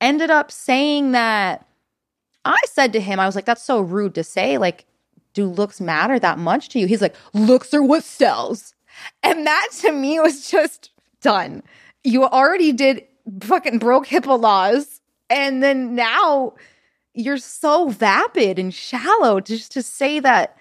[0.00, 1.64] ended up saying that
[2.44, 4.58] I said to him, I was like, that's so rude to say.
[4.58, 4.84] Like,
[5.32, 6.88] do looks matter that much to you?
[6.88, 8.74] He's like, looks are what sells.
[9.22, 11.62] And that to me was just done.
[12.02, 13.04] You already did
[13.42, 16.54] fucking broke HIPAA laws and then now
[17.14, 20.56] you're so vapid and shallow just to say that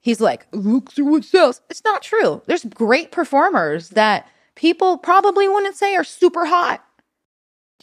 [0.00, 1.62] he's like, looks are what sells.
[1.70, 2.42] It's not true.
[2.46, 6.84] There's great performers that people probably wouldn't say are super hot.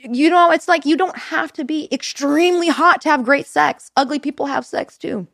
[0.01, 3.91] You know, it's like you don't have to be extremely hot to have great sex.
[3.97, 5.27] Ugly people have sex too.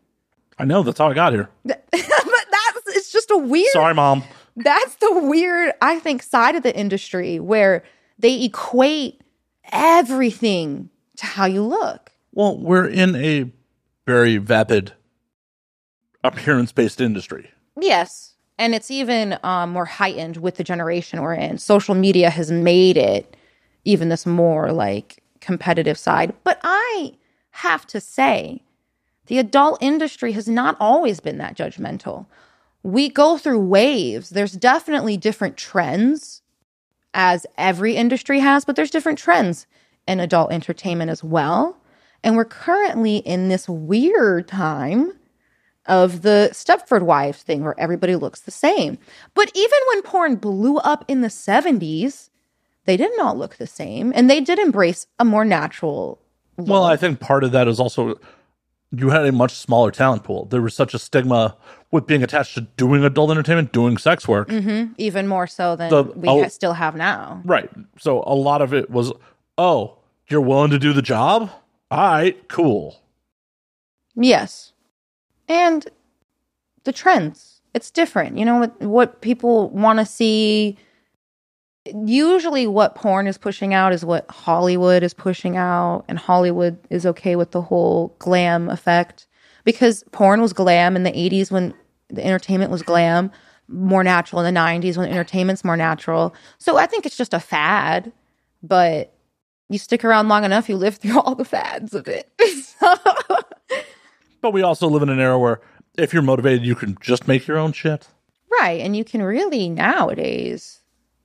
[0.57, 0.81] I know.
[0.81, 1.49] That's how I got here.
[1.65, 3.71] but that's, it's just a weird.
[3.73, 4.23] Sorry, mom.
[4.55, 7.83] That's the weird, I think, side of the industry where
[8.17, 9.21] they equate
[9.71, 12.11] everything to how you look.
[12.31, 13.51] Well, we're in a
[14.05, 14.93] very vapid
[16.23, 17.49] appearance based industry.
[17.79, 18.35] Yes.
[18.57, 21.57] and it's even um, more heightened with the generation we're in.
[21.57, 23.35] Social media has made it
[23.83, 26.33] even this more like competitive side.
[26.43, 27.13] But I
[27.51, 28.61] have to say,
[29.27, 32.25] the adult industry has not always been that judgmental.
[32.83, 34.29] We go through waves.
[34.29, 36.41] There's definitely different trends,
[37.15, 39.65] as every industry has, but there's different trends
[40.07, 41.77] in adult entertainment as well.
[42.23, 45.13] And we're currently in this weird time
[45.87, 48.97] of the Stepford Wives thing where everybody looks the same.
[49.33, 52.29] But even when porn blew up in the 70s,
[52.85, 56.19] they did not look the same and they did embrace a more natural.
[56.57, 58.19] Well, I think part of that is also
[58.91, 60.45] you had a much smaller talent pool.
[60.45, 61.55] There was such a stigma
[61.95, 64.49] with being attached to doing adult entertainment, doing sex work.
[64.49, 64.93] Mm-hmm.
[64.97, 66.43] Even more so than The- we oh.
[66.43, 67.41] ha- still have now.
[67.43, 67.69] Right.
[67.97, 69.11] So a lot of it was,
[69.57, 71.49] oh, you're willing to do the job?
[71.89, 73.01] All right, cool.
[74.15, 74.73] Yes.
[75.47, 75.87] And
[76.83, 77.61] the trends.
[77.73, 78.37] It's different.
[78.37, 80.77] You know what what people want to see
[82.05, 87.05] usually what porn is pushing out is what Hollywood is pushing out and Hollywood is
[87.05, 89.27] okay with the whole glam effect
[89.65, 91.73] because porn was glam in the 80s when
[92.09, 93.31] the entertainment was glam,
[93.67, 96.35] more natural in the 90s when entertainment's more natural.
[96.57, 98.11] So I think it's just a fad,
[98.61, 99.13] but
[99.69, 102.31] you stick around long enough, you live through all the fads of it.
[104.45, 105.59] But we also live in an era where
[105.97, 108.07] if you're motivated, you can just make your own shit.
[108.61, 108.79] Right.
[108.79, 110.81] And you can really nowadays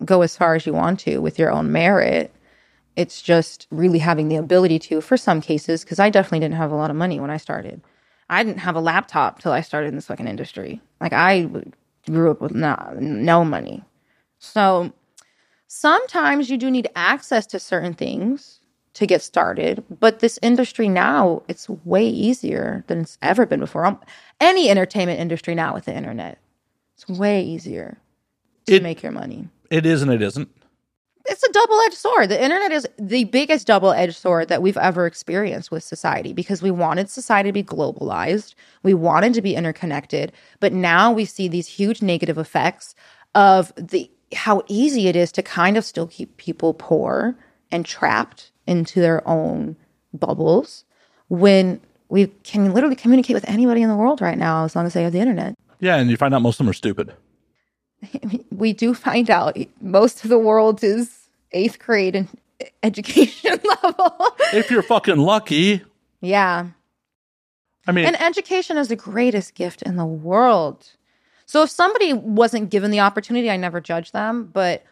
[0.07, 2.35] go as far as you want to with your own merit.
[2.97, 6.73] It's just really having the ability to, for some cases, because I definitely didn't have
[6.73, 7.83] a lot of money when I started.
[8.31, 10.81] I didn't have a laptop till I started in this fucking industry.
[11.01, 11.51] Like I
[12.07, 13.83] grew up with no, no money.
[14.39, 14.93] So
[15.67, 18.61] sometimes you do need access to certain things
[18.95, 19.85] to get started.
[20.01, 23.85] But this industry now, it's way easier than it's ever been before.
[23.85, 23.99] Um,
[24.41, 26.39] Any entertainment industry now with the internet.
[26.97, 27.99] It's way easier
[28.67, 29.49] to It- make your money.
[29.71, 30.49] It is and it isn't.
[31.27, 32.29] It's a double edged sword.
[32.29, 36.63] The internet is the biggest double edged sword that we've ever experienced with society because
[36.63, 38.55] we wanted society to be globalized.
[38.83, 40.33] We wanted to be interconnected.
[40.61, 42.95] But now we see these huge negative effects
[43.35, 47.37] of the how easy it is to kind of still keep people poor
[47.73, 49.77] and trapped into their own
[50.13, 50.85] bubbles
[51.29, 54.95] when we can literally communicate with anybody in the world right now as long as
[54.95, 55.55] they have the internet.
[55.81, 57.13] Yeah, and you find out most of them are stupid.
[58.51, 62.29] we do find out most of the world is eighth grade and
[62.83, 64.15] education level.
[64.53, 65.83] If you're fucking lucky.
[66.21, 66.69] yeah.
[67.87, 70.87] I mean, And education is the greatest gift in the world.
[71.47, 74.51] So if somebody wasn't given the opportunity, I never judge them.
[74.53, 74.85] But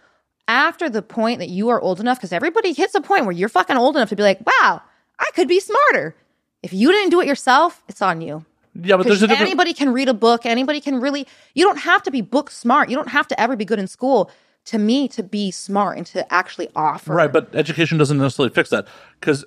[0.48, 3.50] after the point that you are old enough, because everybody hits a point where you're
[3.50, 4.80] fucking old enough to be like, wow,
[5.18, 6.16] I could be smarter.
[6.62, 8.44] If you didn't do it yourself, it's on you.
[8.74, 9.40] Yeah, but there's difference.
[9.40, 10.46] anybody can read a book.
[10.46, 11.26] Anybody can really.
[11.54, 12.88] You don't have to be book smart.
[12.88, 14.31] You don't have to ever be good in school.
[14.66, 17.14] To me, to be smart and to actually offer.
[17.14, 18.87] Right, but education doesn't necessarily fix that
[19.18, 19.44] because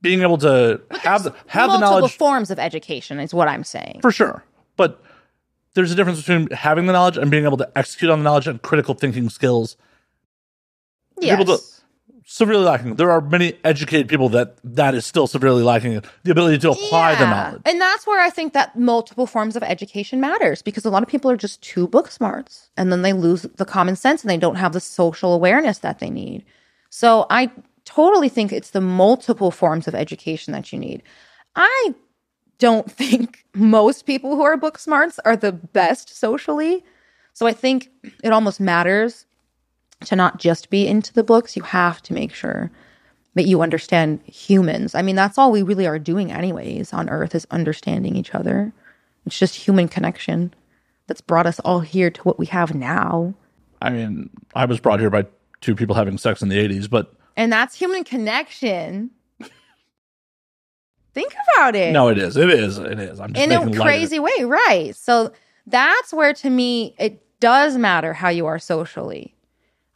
[0.00, 4.00] being able to have the, have the knowledge forms of education is what I'm saying.
[4.00, 4.42] for sure,
[4.76, 5.02] but
[5.74, 8.46] there's a difference between having the knowledge and being able to execute on the knowledge
[8.46, 9.76] and critical thinking skills.
[11.20, 11.77] Yes.
[12.30, 12.96] Severely lacking.
[12.96, 17.14] There are many educated people that that is still severely lacking the ability to apply
[17.14, 17.30] the Yeah.
[17.30, 17.62] knowledge.
[17.64, 21.08] And that's where I think that multiple forms of education matters because a lot of
[21.08, 24.36] people are just too book smarts and then they lose the common sense and they
[24.36, 26.44] don't have the social awareness that they need.
[26.90, 27.50] So I
[27.86, 31.02] totally think it's the multiple forms of education that you need.
[31.56, 31.94] I
[32.58, 36.84] don't think most people who are book smarts are the best socially.
[37.32, 37.88] So I think
[38.22, 39.24] it almost matters
[40.04, 41.56] to not just be into the books.
[41.56, 42.70] You have to make sure
[43.34, 44.94] that you understand humans.
[44.94, 48.72] I mean, that's all we really are doing, anyways, on Earth is understanding each other.
[49.26, 50.54] It's just human connection
[51.06, 53.34] that's brought us all here to what we have now.
[53.80, 55.26] I mean, I was brought here by
[55.60, 59.10] two people having sex in the 80s, but And that's human connection.
[61.14, 61.92] Think about it.
[61.92, 62.36] no, it is.
[62.36, 62.78] It is.
[62.78, 63.20] It is.
[63.20, 63.82] I'm just in making a light of it.
[63.82, 64.94] crazy way, right?
[64.94, 65.32] So
[65.66, 69.34] that's where to me it does matter how you are socially.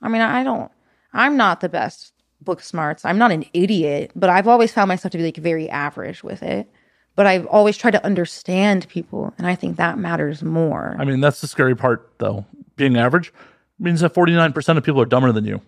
[0.03, 0.71] I mean, I don't
[1.13, 3.05] I'm not the best book smarts.
[3.05, 6.43] I'm not an idiot, but I've always found myself to be like very average with
[6.43, 6.69] it.
[7.15, 10.97] But I've always tried to understand people, and I think that matters more.
[10.99, 12.47] I mean, that's the scary part, though.
[12.77, 13.35] Being average
[13.79, 15.61] means that 49% of people are dumber than you.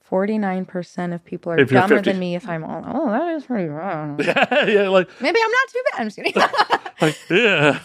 [0.00, 2.34] Forty nine percent of people are dumber 50 than me.
[2.34, 4.20] If I'm all, oh, that is pretty wrong.
[4.22, 6.00] yeah, like, Maybe I'm not too bad.
[6.00, 6.34] I'm just kidding.
[7.00, 7.78] like, yeah.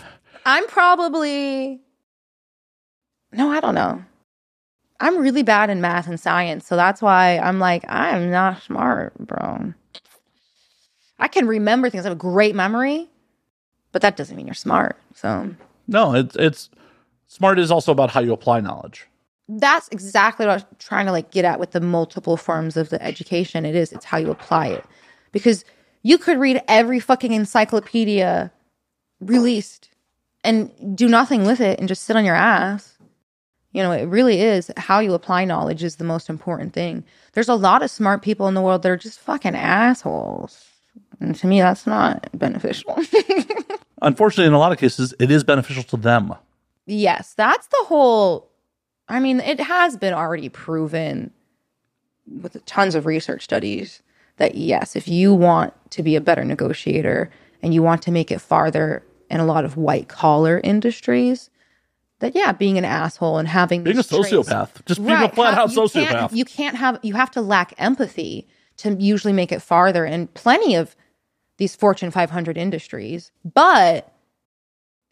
[0.45, 1.79] I'm probably
[3.31, 4.03] no, I don't know.
[4.99, 9.17] I'm really bad in math and science, so that's why I'm like, I'm not smart,
[9.19, 9.73] bro.
[11.19, 12.05] I can remember things.
[12.05, 13.07] I have a great memory,
[13.91, 14.97] but that doesn't mean you're smart.
[15.13, 15.53] So
[15.87, 16.69] No, it's it's
[17.27, 19.05] Smart is also about how you apply knowledge.
[19.49, 22.89] That's exactly what I was trying to like get at with the multiple forms of
[22.89, 23.65] the education.
[23.65, 24.85] It is, it's how you apply it.
[25.31, 25.65] Because
[26.03, 28.51] you could read every fucking encyclopedia
[29.19, 29.89] released
[30.43, 32.96] and do nothing with it and just sit on your ass.
[33.71, 37.03] You know, it really is how you apply knowledge is the most important thing.
[37.33, 40.65] There's a lot of smart people in the world that are just fucking assholes.
[41.19, 42.97] And to me, that's not beneficial.
[44.01, 46.33] Unfortunately, in a lot of cases, it is beneficial to them.
[46.85, 48.49] yes, that's the whole.
[49.09, 51.31] I mean, it has been already proven
[52.41, 54.01] with tons of research studies
[54.37, 57.29] that yes, if you want to be a better negotiator
[57.61, 61.49] and you want to make it farther in a lot of white collar industries,
[62.19, 65.29] that yeah, being an asshole and having Being a these traits- sociopath, just being a
[65.29, 66.09] flat out sociopath.
[66.09, 66.99] Can't, you can't have.
[67.03, 70.95] You have to lack empathy to usually make it farther in plenty of
[71.57, 73.31] these Fortune 500 industries.
[73.43, 74.11] But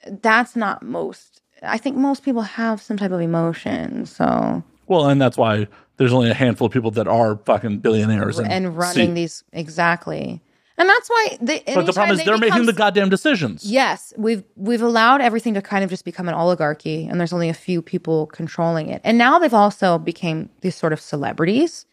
[0.07, 1.41] that's not most.
[1.63, 4.05] I think most people have some type of emotion.
[4.05, 8.37] So Well, and that's why there's only a handful of people that are fucking billionaires
[8.37, 10.41] and, and running see- these exactly,
[10.77, 11.37] and that's why.
[11.41, 13.65] They, But the problem is they're making the goddamn decisions.
[13.65, 17.49] Yes, we've we've allowed everything to kind of just become an oligarchy, and there's only
[17.49, 19.01] a few people controlling it.
[19.03, 21.85] And now they've also became these sort of celebrities,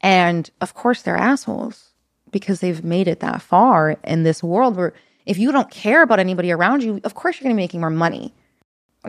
[0.00, 1.90] and of course they're assholes
[2.30, 4.92] because they've made it that far in this world where
[5.26, 7.80] if you don't care about anybody around you, of course you're going to be making
[7.80, 8.32] more money.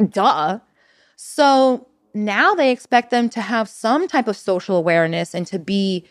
[0.10, 0.60] Duh.
[1.16, 6.06] So now they expect them to have some type of social awareness and to be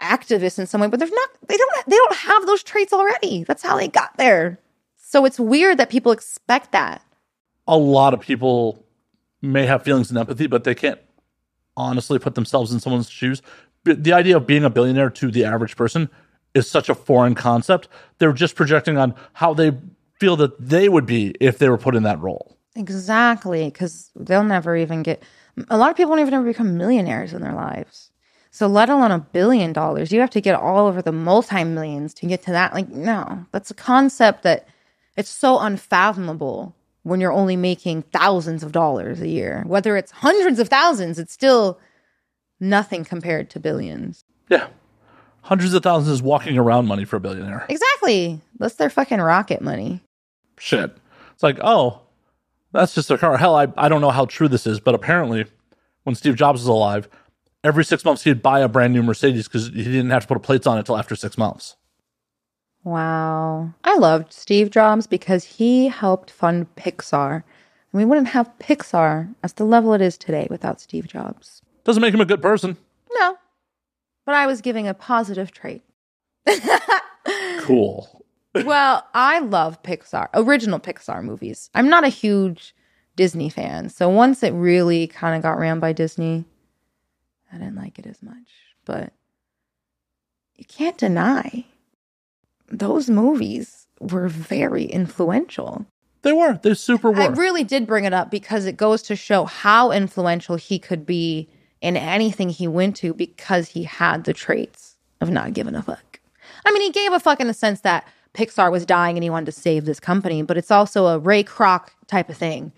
[0.00, 3.44] activists in some way, but they're not they don't they don't have those traits already.
[3.44, 4.58] That's how they got there.
[4.96, 7.02] So it's weird that people expect that.
[7.68, 8.84] A lot of people
[9.42, 11.00] may have feelings and empathy, but they can't
[11.76, 13.42] honestly put themselves in someone's shoes.
[13.84, 16.10] The idea of being a billionaire to the average person
[16.54, 17.88] is such a foreign concept.
[18.18, 19.72] They're just projecting on how they
[20.18, 22.56] feel that they would be if they were put in that role.
[22.74, 25.22] Exactly, because they'll never even get.
[25.68, 28.10] A lot of people won't even ever become millionaires in their lives.
[28.56, 32.14] So, let alone a billion dollars, you have to get all over the multi millions
[32.14, 32.72] to get to that.
[32.72, 34.66] Like, no, that's a concept that
[35.14, 39.62] it's so unfathomable when you're only making thousands of dollars a year.
[39.66, 41.78] Whether it's hundreds of thousands, it's still
[42.58, 44.24] nothing compared to billions.
[44.48, 44.68] Yeah.
[45.42, 47.66] Hundreds of thousands is walking around money for a billionaire.
[47.68, 48.40] Exactly.
[48.58, 50.00] That's their fucking rocket money.
[50.58, 50.96] Shit.
[51.34, 52.00] It's like, oh,
[52.72, 53.36] that's just a car.
[53.36, 55.44] Hell, I, I don't know how true this is, but apparently
[56.04, 57.06] when Steve Jobs was alive,
[57.66, 60.36] every six months he'd buy a brand new Mercedes because he didn't have to put
[60.36, 61.76] a plates on it until after six months.
[62.84, 63.72] Wow.
[63.82, 67.42] I loved Steve Jobs because he helped fund Pixar.
[67.92, 71.62] And we wouldn't have Pixar as the level it is today without Steve Jobs.
[71.84, 72.76] Doesn't make him a good person.
[73.12, 73.36] No.
[74.24, 75.82] But I was giving a positive trait.
[77.58, 78.24] Cool.
[78.54, 81.68] well, I love Pixar, original Pixar movies.
[81.74, 82.76] I'm not a huge
[83.16, 83.88] Disney fan.
[83.88, 86.44] So once it really kind of got ran by Disney,
[87.56, 88.48] I didn't like it as much.
[88.84, 89.12] But
[90.56, 91.64] you can't deny
[92.68, 95.86] those movies were very influential.
[96.22, 96.58] They were.
[96.62, 97.22] They super were.
[97.22, 101.06] I really did bring it up because it goes to show how influential he could
[101.06, 101.48] be
[101.80, 106.20] in anything he went to because he had the traits of not giving a fuck.
[106.64, 109.30] I mean, he gave a fuck in the sense that Pixar was dying and he
[109.30, 112.72] wanted to save this company, but it's also a Ray Kroc type of thing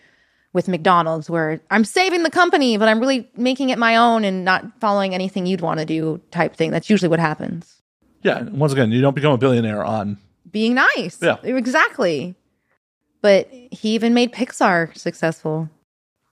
[0.53, 4.45] with McDonald's where I'm saving the company, but I'm really making it my own and
[4.45, 6.71] not following anything you'd want to do type thing.
[6.71, 7.83] That's usually what happens.
[8.23, 8.43] yeah.
[8.43, 10.19] Once again, you don't become a billionaire on.
[10.51, 11.19] Being nice.
[11.21, 11.37] Yeah.
[11.43, 12.35] Exactly.
[13.21, 15.69] But he even made Pixar successful.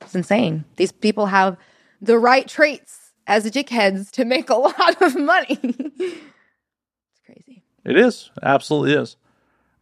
[0.00, 0.64] It's insane.
[0.76, 1.56] These people have
[2.00, 5.58] the right traits as dickheads to make a lot of money.
[5.60, 7.62] it's crazy.
[7.84, 8.30] It is.
[8.42, 9.16] Absolutely is.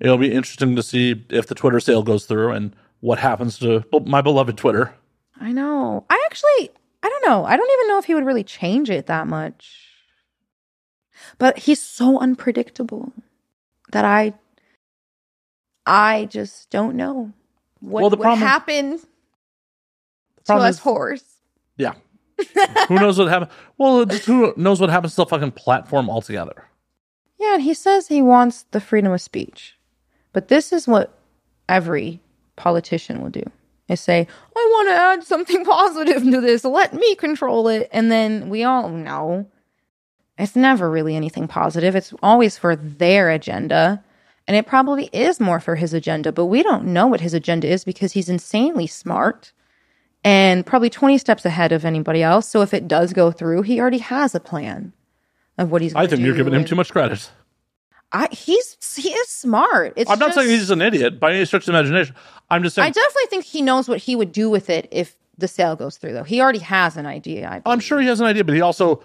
[0.01, 3.85] It'll be interesting to see if the Twitter sale goes through and what happens to
[4.07, 4.95] my beloved Twitter.
[5.39, 6.07] I know.
[6.09, 6.71] I actually,
[7.03, 7.45] I don't know.
[7.45, 9.91] I don't even know if he would really change it that much.
[11.37, 13.13] But he's so unpredictable
[13.93, 14.33] that I,
[15.85, 17.33] I just don't know
[17.81, 19.07] what Well, the would problem- happen to
[20.47, 21.25] problem us is- horse.
[21.77, 21.93] Yeah.
[22.89, 23.53] who knows what happens?
[23.77, 26.65] Well, just who knows what happens to the fucking platform altogether?
[27.39, 29.75] Yeah, and he says he wants the freedom of speech.
[30.33, 31.17] But this is what
[31.69, 32.21] every
[32.57, 33.43] politician will do.
[33.89, 34.27] Is say,
[34.57, 36.65] I want to add something positive to this.
[36.65, 37.89] Let me control it.
[37.93, 39.47] And then we all know
[40.39, 41.95] it's never really anything positive.
[41.95, 44.03] It's always for their agenda.
[44.49, 47.67] And it probably is more for his agenda, but we don't know what his agenda
[47.69, 49.53] is because he's insanely smart
[50.23, 52.49] and probably 20 steps ahead of anybody else.
[52.49, 54.93] So if it does go through, he already has a plan
[55.59, 57.31] of what he's I think you're giving him too much credit.
[58.13, 59.95] I he's he is smart.
[59.97, 62.15] It's I'm not just- saying he's an idiot by any stretch of imagination.
[62.51, 65.17] I'm just saying I definitely think he knows what he would do with it if
[65.39, 66.13] the sale goes through.
[66.13, 67.49] Though he already has an idea.
[67.49, 69.03] I I'm sure he has an idea, but he also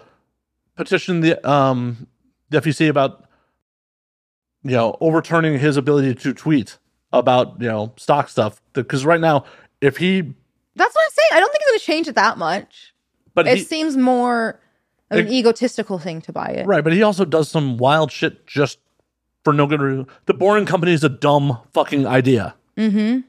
[0.76, 2.06] petitioned the um
[2.50, 3.24] the SEC about
[4.62, 6.78] you know overturning his ability to tweet
[7.12, 9.44] about you know stock stuff because right now
[9.80, 11.28] if he That's what I'm saying.
[11.32, 12.94] I don't think it's going to change it that much.
[13.34, 14.60] but It he, seems more
[15.10, 16.66] of an egotistical thing to buy it.
[16.66, 18.78] right but he also does some wild shit just
[19.42, 20.06] for no good reason.
[20.26, 22.54] The Boring Company is a dumb fucking idea.
[22.76, 23.20] Mm-hmm.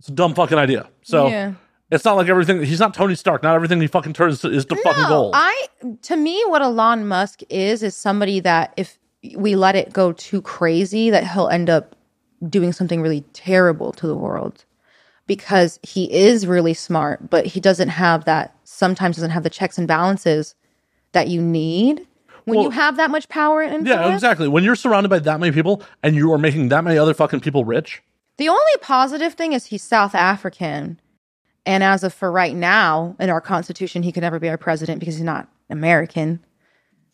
[0.00, 0.88] It's a dumb fucking idea.
[1.02, 1.52] So yeah.
[1.90, 2.62] it's not like everything.
[2.62, 3.42] He's not Tony Stark.
[3.42, 5.34] Not everything he fucking turns is to fucking No, gold.
[5.36, 5.66] I
[6.02, 8.98] to me, what Elon Musk is is somebody that if
[9.36, 11.94] we let it go too crazy, that he'll end up
[12.48, 14.64] doing something really terrible to the world
[15.26, 18.56] because he is really smart, but he doesn't have that.
[18.64, 20.54] Sometimes doesn't have the checks and balances
[21.12, 22.06] that you need
[22.46, 24.48] when Well- you have that much power and yeah, exactly.
[24.48, 27.40] When you're surrounded by that many people and you are making that many other fucking
[27.40, 28.02] people rich,
[28.38, 31.00] The only positive thing is he's South African.
[31.66, 34.98] And as of for right now, in our constitution, he could never be our president
[35.00, 36.44] because he's not American.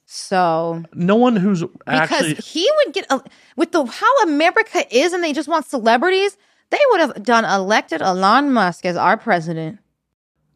[0.05, 3.21] So no one who's because he would get a,
[3.57, 6.37] with the how America is, and they just want celebrities.
[6.71, 9.81] They would have done elected Elon Musk as our president,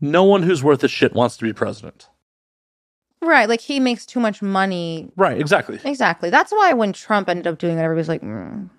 [0.01, 2.09] no one who's worth a shit wants to be president.
[3.21, 3.49] right?
[3.49, 5.11] Like he makes too much money.
[5.17, 5.79] Right, exactly.
[5.85, 6.31] Exactly.
[6.31, 8.71] That's why when Trump ended up doing it, everybody's like, mm,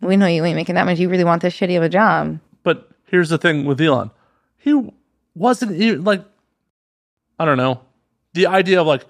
[0.00, 0.98] "We know you ain't making that much.
[0.98, 4.10] You really want this shitty of a job." But here's the thing with Elon.
[4.56, 4.90] He
[5.34, 6.24] wasn't even like
[7.38, 7.80] I don't know.
[8.34, 9.04] The idea of like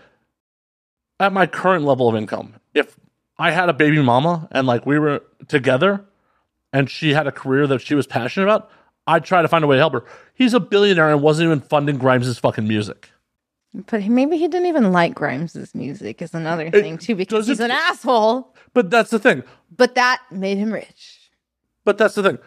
[1.19, 2.97] at my current level of income, if
[3.39, 6.05] I had a baby mama and like we were together
[6.73, 8.71] and she had a career that she was passionate about,
[9.07, 10.05] I'd try to find a way to help her.
[10.35, 13.11] He's a billionaire and wasn't even funding Grimes' fucking music.
[13.73, 17.71] But maybe he didn't even like Grimes' music is another thing too, because he's an
[17.71, 18.55] asshole.
[18.75, 19.45] But that's the thing.
[19.77, 21.31] But that made him rich.
[21.85, 22.39] But that's the thing.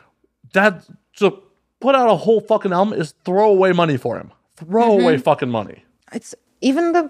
[0.51, 0.85] That
[1.17, 1.41] to
[1.79, 4.31] put out a whole fucking album is throw away money for him.
[4.57, 5.03] Throw mm-hmm.
[5.03, 5.83] away fucking money.
[6.11, 7.09] It's even the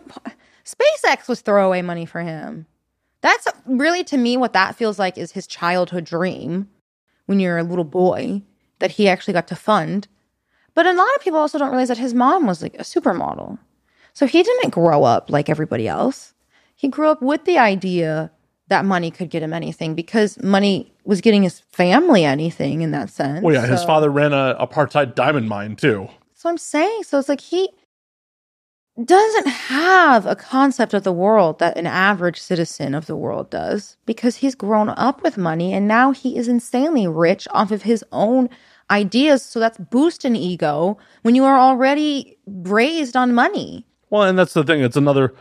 [0.66, 2.66] SpaceX was throwaway money for him.
[3.22, 6.70] That's really to me what that feels like is his childhood dream
[7.26, 8.42] when you're a little boy
[8.80, 10.08] that he actually got to fund.
[10.74, 13.60] But a lot of people also don't realize that his mom was like a supermodel.
[14.14, 16.34] So he didn't grow up like everybody else.
[16.76, 18.32] He grew up with the idea
[18.68, 23.10] that money could get him anything because money was getting his family anything in that
[23.10, 23.44] sense.
[23.44, 26.08] Well, yeah, his father ran a apartheid diamond mine too.
[26.34, 27.04] So I'm saying.
[27.04, 27.70] So it's like he
[29.04, 33.98] doesn't have a concept of the world that an average citizen of the world does
[34.06, 38.06] because he's grown up with money and now he is insanely rich off of his
[38.12, 38.50] own
[38.92, 39.44] ideas.
[39.44, 43.88] So that's boosting ego when you are already raised on money.
[44.14, 44.82] Well, and that's the thing.
[44.82, 45.34] It's another,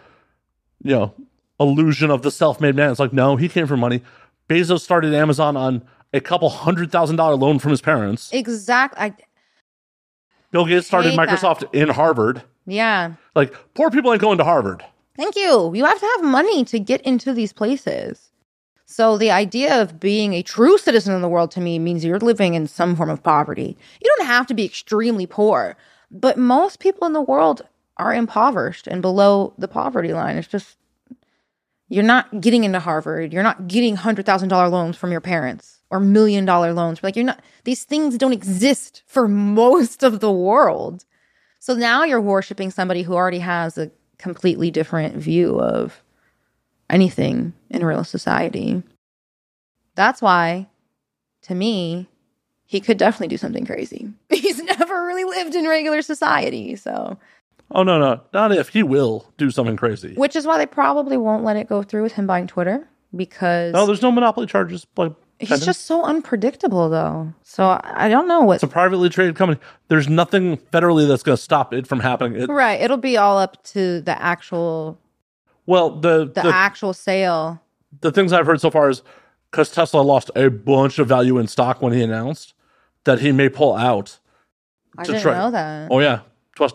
[0.82, 1.14] you know,
[1.60, 2.90] illusion of the self-made man.
[2.90, 4.00] It's like, no, he came for money.
[4.48, 5.82] Bezos started Amazon on
[6.14, 8.32] a couple hundred thousand dollar loan from his parents.
[8.32, 8.98] Exactly.
[8.98, 9.14] I,
[10.52, 11.28] Bill Gates started hate that.
[11.28, 12.44] Microsoft in Harvard.
[12.64, 13.12] yeah.
[13.34, 14.82] Like, poor people ain't going to Harvard.
[15.18, 15.70] Thank you.
[15.74, 18.30] You have to have money to get into these places.
[18.86, 22.18] So the idea of being a true citizen of the world to me means you're
[22.18, 23.76] living in some form of poverty.
[24.02, 25.76] You don't have to be extremely poor,
[26.10, 27.66] but most people in the world
[28.02, 30.36] are impoverished and below the poverty line.
[30.36, 30.76] It's just
[31.88, 33.32] you're not getting into Harvard.
[33.32, 37.02] You're not getting hundred thousand dollar loans from your parents or million dollar loans.
[37.02, 37.40] Like you're not.
[37.64, 41.04] These things don't exist for most of the world.
[41.58, 46.02] So now you're worshiping somebody who already has a completely different view of
[46.90, 48.82] anything in real society.
[49.94, 50.68] That's why,
[51.42, 52.08] to me,
[52.64, 54.08] he could definitely do something crazy.
[54.30, 57.18] He's never really lived in regular society, so
[57.74, 60.14] Oh no, no, not if he will do something crazy.
[60.14, 63.72] which is why they probably won't let it go through with him buying Twitter because
[63.72, 64.86] No, there's no monopoly charges.
[64.96, 67.32] Like, he's just so unpredictable, though.
[67.42, 68.54] So I don't know what.
[68.54, 69.60] it's a privately traded company.
[69.88, 72.40] There's nothing federally that's going to stop it from happening.
[72.40, 74.98] It, Right, it'll be all up to the actual
[75.66, 77.62] well, the the, the, actual sale.
[78.00, 79.02] the things I've heard so far is
[79.50, 82.54] because Tesla lost a bunch of value in stock when he announced
[83.04, 84.18] that he may pull out.
[84.98, 85.88] I didn't try- know that.
[85.90, 86.20] Oh yeah,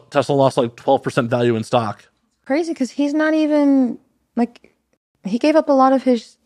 [0.09, 2.07] Tesla lost like twelve percent value in stock.
[2.45, 3.99] crazy because he's not even
[4.35, 4.73] like
[5.23, 6.37] he gave up a lot of his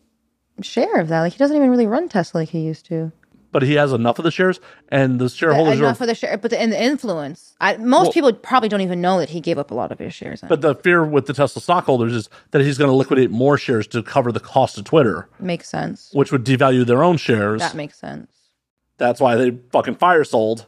[0.60, 1.20] share of that.
[1.20, 3.12] Like he doesn't even really run Tesla like he used to.
[3.52, 5.98] But he has enough of the shares, and the shareholders enough are.
[5.98, 7.54] for the share, but the, and the influence.
[7.60, 9.98] I, most Well- people probably don't even know that he gave up a lot of
[9.98, 10.40] his shares.
[10.48, 13.86] But the fear with the Tesla stockholders is that he's going to liquidate more shares
[13.88, 16.08] to cover the cost of Twitter, makes sense.
[16.14, 17.60] which would devalue their own shares.
[17.60, 18.32] That makes sense.
[18.96, 20.64] That's why they fucking fire sold.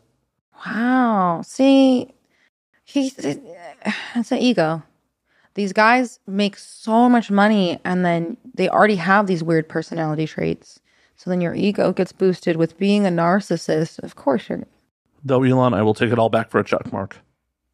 [0.67, 1.41] Wow.
[1.43, 2.13] See,
[2.85, 3.13] he
[4.15, 4.83] it's an ego.
[5.55, 10.81] These guys make so much money and then they already have these weird personality traits.
[11.17, 14.01] So then your ego gets boosted with being a narcissist.
[14.01, 14.65] Of course, you're.
[15.25, 17.17] Though Elon, I will take it all back for a check mark.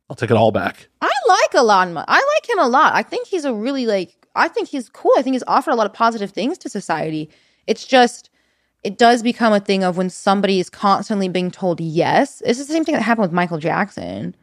[0.09, 0.89] I'll take it all back.
[1.01, 2.95] I like Elon I like him a lot.
[2.95, 4.15] I think he's a really like.
[4.37, 5.13] I think he's cool.
[5.17, 7.31] I think he's offered a lot of positive things to society.
[7.67, 8.31] It's just,
[8.85, 12.41] it does become a thing of when somebody is constantly being told yes.
[12.45, 14.37] It's the same thing that happened with Michael Jackson.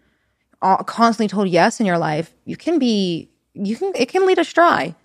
[0.62, 4.40] Uh, constantly told yes in your life, you can be, you can, it can lead
[4.40, 4.96] astray.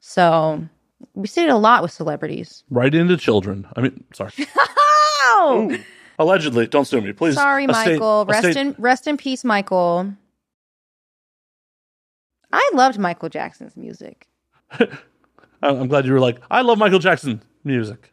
[0.00, 0.66] So
[1.14, 2.62] we see it a lot with celebrities.
[2.70, 3.66] Right into children.
[3.76, 4.32] I mean, sorry.
[5.22, 5.76] Ow!
[6.18, 6.66] Allegedly.
[6.68, 7.34] Don't sue me, please.
[7.34, 8.20] Sorry, A Michael.
[8.22, 10.12] a rest state- in rest in peace, Michael.
[12.52, 14.28] I loved Michael Jackson's music.
[14.70, 14.88] I-
[15.62, 18.12] I'm glad you were like, I love Michael Jackson music.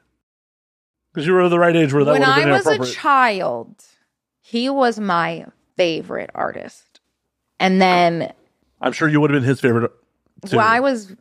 [1.13, 3.75] Because you were the right age where that when would have I was a child,
[4.39, 5.45] he was my
[5.81, 6.99] favorite artist.
[7.59, 8.33] And then
[8.79, 9.91] I'm sure you would have been his favorite.
[10.47, 10.57] Too.
[10.57, 11.15] when I was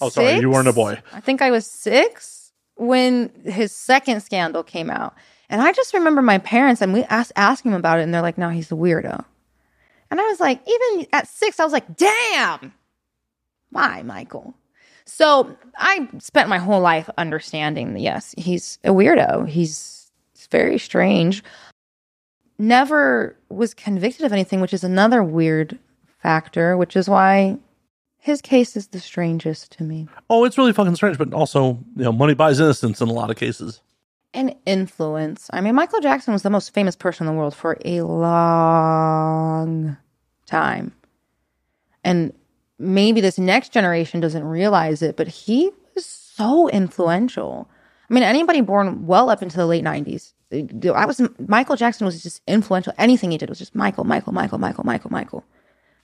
[0.00, 1.00] Oh, sorry, you weren't a boy.
[1.12, 5.14] I think I was six when his second scandal came out.
[5.48, 8.22] And I just remember my parents and we asked asking him about it, and they're
[8.22, 9.24] like, no, he's a weirdo.
[10.10, 12.72] And I was like, even at six, I was like, damn.
[13.70, 14.54] Why, Michael?
[15.04, 19.48] So I spent my whole life understanding that yes, he's a weirdo.
[19.48, 20.10] He's
[20.50, 21.42] very strange.
[22.62, 25.80] Never was convicted of anything, which is another weird
[26.22, 27.58] factor, which is why
[28.18, 30.06] his case is the strangest to me.
[30.30, 33.30] Oh, it's really fucking strange, but also, you know, money buys innocence in a lot
[33.30, 33.80] of cases.
[34.32, 35.50] And influence.
[35.52, 38.36] I mean, Michael Jackson was the most famous person in the world for a long
[40.46, 40.92] time.
[42.04, 42.32] And
[42.78, 47.68] maybe this next generation doesn't realize it, but he was so influential.
[48.08, 52.22] I mean, anybody born well up into the late 90s, I was Michael Jackson was
[52.22, 52.92] just influential.
[52.98, 55.44] Anything he did was just Michael, Michael, Michael, Michael, Michael, Michael.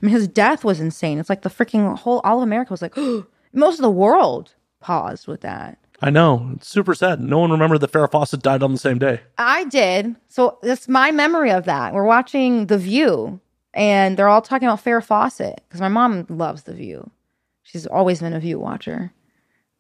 [0.01, 1.19] I mean, his death was insane.
[1.19, 2.97] It's like the freaking whole all of America was like,
[3.53, 5.79] most of the world paused with that.
[6.01, 6.53] I know.
[6.55, 7.21] It's super sad.
[7.21, 9.21] No one remembered that Farrah Fawcett died on the same day.
[9.37, 10.15] I did.
[10.29, 11.93] So that's my memory of that.
[11.93, 13.41] We're watching The View,
[13.75, 17.11] and they're all talking about Farrah Fawcett because my mom loves The View.
[17.65, 19.13] She's always been a View watcher.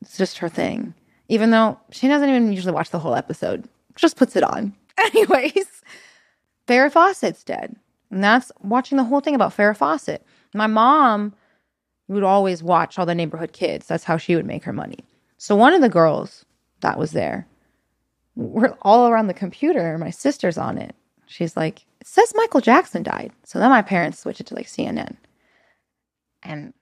[0.02, 0.94] It's just her thing.
[1.28, 3.68] Even though she doesn't even usually watch the whole episode,
[4.00, 4.74] just puts it on.
[4.98, 5.82] Anyways,
[6.66, 7.76] Farrah Fawcett's dead.
[8.10, 10.24] And that's watching the whole thing about Farrah Fawcett.
[10.54, 11.34] My mom
[12.08, 13.86] would always watch all the neighborhood kids.
[13.86, 15.04] That's how she would make her money.
[15.36, 16.44] So one of the girls
[16.80, 17.46] that was there
[18.38, 19.98] we're all around the computer.
[19.98, 20.94] My sister's on it.
[21.26, 23.32] She's like, it says Michael Jackson died.
[23.44, 25.16] So then my parents switch it to like CNN.
[26.44, 26.72] And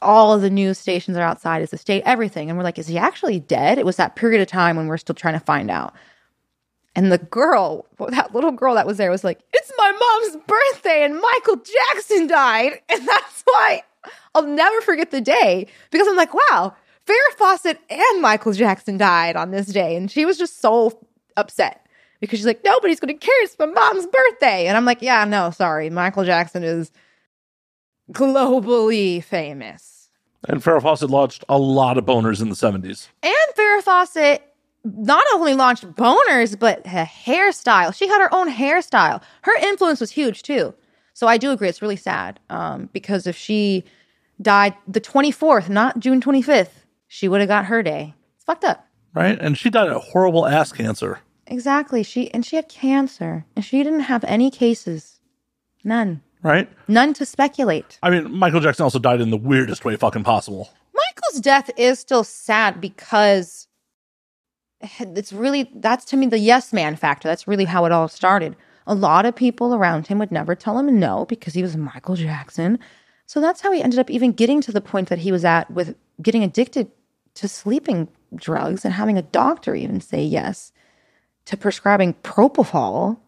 [0.00, 2.48] all of the news stations are outside is the state, everything.
[2.48, 3.78] And we're like, is he actually dead?
[3.78, 5.94] It was that period of time when we're still trying to find out.
[6.94, 11.04] And the girl, that little girl that was there was like, it's my mom's birthday
[11.04, 12.80] and Michael Jackson died.
[12.88, 13.82] And that's why
[14.34, 16.74] I'll never forget the day because I'm like, wow,
[17.06, 19.96] Farrah Fawcett and Michael Jackson died on this day.
[19.96, 20.98] And she was just so
[21.36, 21.86] upset
[22.20, 23.44] because she's like, nobody's going to care.
[23.44, 24.66] It's my mom's birthday.
[24.66, 25.90] And I'm like, yeah, no, sorry.
[25.90, 26.90] Michael Jackson is
[28.12, 30.08] globally famous.
[30.48, 33.08] And Farrah Fawcett launched a lot of boners in the 70s.
[33.22, 34.42] And Farrah Fawcett
[34.84, 37.94] not only launched boners, but a hairstyle.
[37.94, 39.22] She had her own hairstyle.
[39.42, 40.74] Her influence was huge too.
[41.12, 41.68] So I do agree.
[41.68, 43.84] It's really sad um, because if she
[44.40, 48.14] died the 24th, not June 25th, she would have got her day.
[48.36, 48.86] It's fucked up.
[49.14, 49.36] Right?
[49.40, 51.18] And she died of horrible ass cancer.
[51.48, 52.02] Exactly.
[52.02, 55.18] She and she had cancer, and she didn't have any cases.
[55.82, 56.22] None.
[56.42, 56.68] Right?
[56.86, 57.98] None to speculate.
[58.02, 60.70] I mean, Michael Jackson also died in the weirdest way fucking possible.
[60.94, 63.66] Michael's death is still sad because
[64.80, 67.28] it's really that's to me the yes man factor.
[67.28, 68.56] That's really how it all started.
[68.86, 72.16] A lot of people around him would never tell him no because he was Michael
[72.16, 72.78] Jackson.
[73.26, 75.70] So that's how he ended up even getting to the point that he was at
[75.70, 76.90] with getting addicted
[77.34, 80.72] to sleeping drugs and having a doctor even say yes
[81.44, 83.18] to prescribing propofol.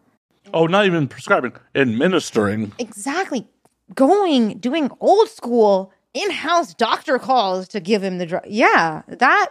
[0.53, 2.71] Oh, not even prescribing, administering.
[2.79, 3.47] Exactly.
[3.95, 8.43] Going, doing old school in house doctor calls to give him the drug.
[8.47, 9.49] Yeah, that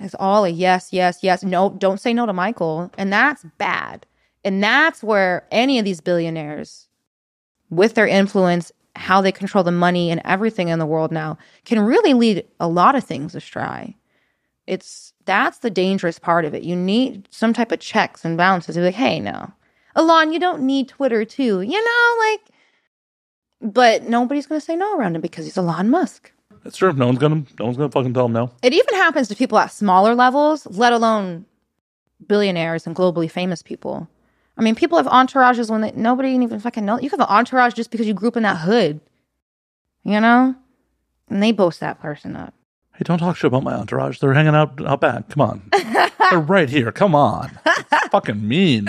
[0.00, 1.42] is all a yes, yes, yes.
[1.42, 2.90] No, don't say no to Michael.
[2.96, 4.06] And that's bad.
[4.44, 6.88] And that's where any of these billionaires,
[7.68, 11.80] with their influence, how they control the money and everything in the world now, can
[11.80, 13.96] really lead a lot of things astray.
[14.66, 16.62] It's that's the dangerous part of it.
[16.62, 18.76] You need some type of checks and balances.
[18.76, 19.52] Like, hey, no,
[19.96, 21.60] Elon, you don't need Twitter too.
[21.62, 22.40] You know, like,
[23.60, 26.32] but nobody's gonna say no around him because he's Elon Musk.
[26.64, 26.92] That's true.
[26.92, 28.50] No one's gonna no one's gonna fucking tell him no.
[28.62, 31.46] It even happens to people at smaller levels, let alone
[32.26, 34.08] billionaires and globally famous people.
[34.56, 36.98] I mean, people have entourages when they, nobody even fucking know.
[37.00, 39.00] You have an entourage just because you grew up in that hood.
[40.04, 40.54] You know,
[41.28, 42.54] and they boast that person up.
[42.94, 44.18] Hey, don't talk shit about my entourage.
[44.18, 45.28] They're hanging out out back.
[45.30, 45.62] Come on.
[46.30, 46.92] They're right here.
[46.92, 47.58] Come on.
[48.10, 48.86] Fucking mean.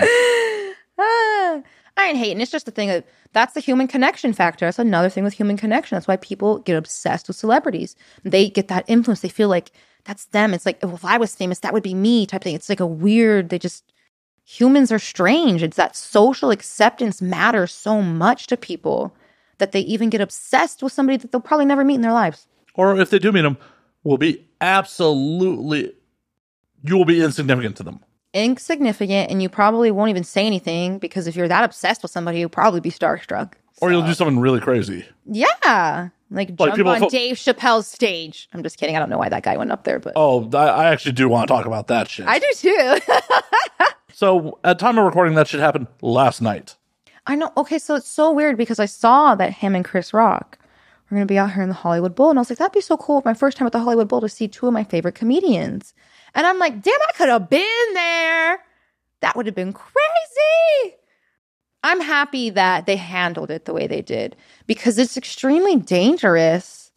[1.96, 2.40] I ain't hating.
[2.40, 4.66] It's just the thing of that's the human connection factor.
[4.66, 5.96] That's another thing with human connection.
[5.96, 7.96] That's why people get obsessed with celebrities.
[8.22, 9.20] They get that influence.
[9.20, 9.72] They feel like
[10.04, 10.54] that's them.
[10.54, 12.54] It's like, well, if I was famous, that would be me type thing.
[12.54, 13.92] It's like a weird, they just,
[14.44, 15.62] humans are strange.
[15.62, 19.14] It's that social acceptance matters so much to people
[19.58, 22.48] that they even get obsessed with somebody that they'll probably never meet in their lives.
[22.74, 23.58] Or if they do meet them,
[24.02, 25.92] will be absolutely,
[26.82, 28.00] you will be insignificant to them.
[28.34, 32.38] Insignificant, and you probably won't even say anything because if you're that obsessed with somebody,
[32.40, 33.52] you'll probably be starstruck.
[33.80, 35.04] Or you'll do something really crazy.
[35.26, 36.08] Yeah.
[36.30, 38.48] Like, Like jump on fo- Dave Chappelle's stage.
[38.54, 38.96] I'm just kidding.
[38.96, 41.28] I don't know why that guy went up there, but Oh, I, I actually do
[41.28, 42.26] want to talk about that shit.
[42.26, 42.98] I do too.
[44.12, 46.76] so at time of recording, that shit happened last night.
[47.26, 47.52] I know.
[47.56, 50.58] Okay, so it's so weird because I saw that him and Chris Rock
[51.10, 52.72] were going to be out here in the Hollywood Bowl, and I was like, that'd
[52.72, 53.22] be so cool.
[53.24, 55.92] My first time at the Hollywood Bowl to see two of my favorite comedians,
[56.34, 58.58] and I'm like, damn, I could have been there.
[59.20, 60.96] That would have been crazy.
[61.84, 66.92] I'm happy that they handled it the way they did because it's extremely dangerous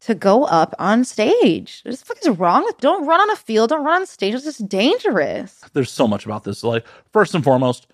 [0.00, 1.80] to go up on stage.
[1.84, 2.78] What the fuck is wrong with?
[2.78, 3.70] Don't run on a field.
[3.70, 4.34] Don't run on stage.
[4.34, 5.60] It's just dangerous.
[5.72, 6.64] There's so much about this.
[6.64, 7.86] Like, first and foremost,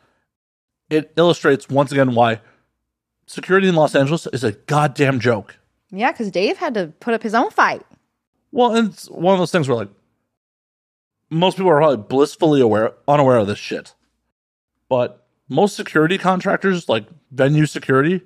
[0.90, 2.40] it illustrates once again why
[3.26, 5.56] security in Los Angeles is a goddamn joke.
[5.90, 7.84] Yeah, because Dave had to put up his own fight.
[8.52, 9.90] Well, and it's one of those things where like
[11.30, 13.94] most people are probably blissfully aware unaware of this shit.
[14.88, 18.22] But most security contractors, like venue security,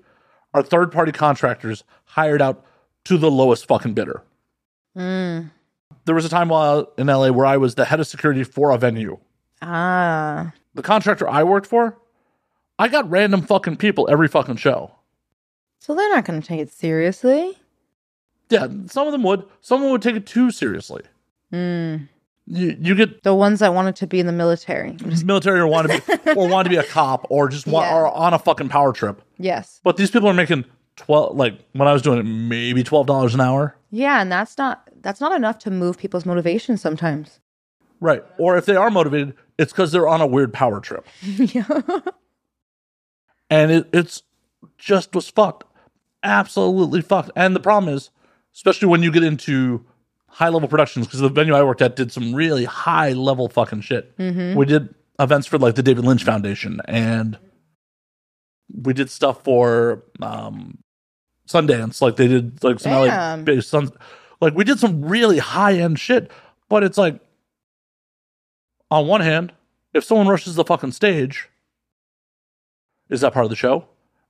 [0.55, 2.65] are third party contractors hired out
[3.05, 4.23] to the lowest fucking bidder.
[4.97, 5.51] Mm.
[6.05, 8.71] There was a time while in LA where I was the head of security for
[8.71, 9.19] a venue.
[9.61, 10.53] Ah.
[10.75, 11.99] The contractor I worked for,
[12.79, 14.93] I got random fucking people every fucking show.
[15.79, 17.59] So they're not going to take it seriously.
[18.51, 19.45] Yeah, some of them would.
[19.61, 21.03] Some of them would take it too seriously.
[21.53, 22.09] Mm.
[22.47, 24.97] You, you get The ones that wanted to be in the military.
[25.25, 27.95] military or want to be or want to be a cop or just want, Yeah.
[27.95, 29.23] are on a fucking power trip.
[29.39, 29.81] Yes.
[29.85, 30.65] But these people are making
[30.97, 33.77] twelve like when I was doing it, maybe twelve dollars an hour.
[33.91, 37.39] Yeah, and that's not that's not enough to move people's motivation sometimes.
[38.01, 38.25] Right.
[38.39, 41.07] Or if they are motivated, it's because they're on a weird power trip.
[41.23, 41.67] yeah.
[43.51, 44.23] And it, it's
[44.79, 45.65] just was fucked.
[46.23, 47.31] Absolutely fucked.
[47.37, 48.11] And the problem is,
[48.55, 49.85] especially when you get into
[50.35, 53.83] high level productions, because the venue I worked at did some really high level fucking
[53.83, 54.13] shit.
[54.57, 57.39] We did events for like the David Lynch Foundation and
[58.75, 60.79] we did stuff for um
[61.47, 62.01] Sundance.
[62.01, 63.91] Like they did like some LA based Sun
[64.41, 66.31] like we did some really high end shit.
[66.71, 67.21] But it's like
[68.91, 69.53] on one hand,
[69.93, 71.49] if someone rushes the fucking stage,
[73.11, 73.87] is that part of the show?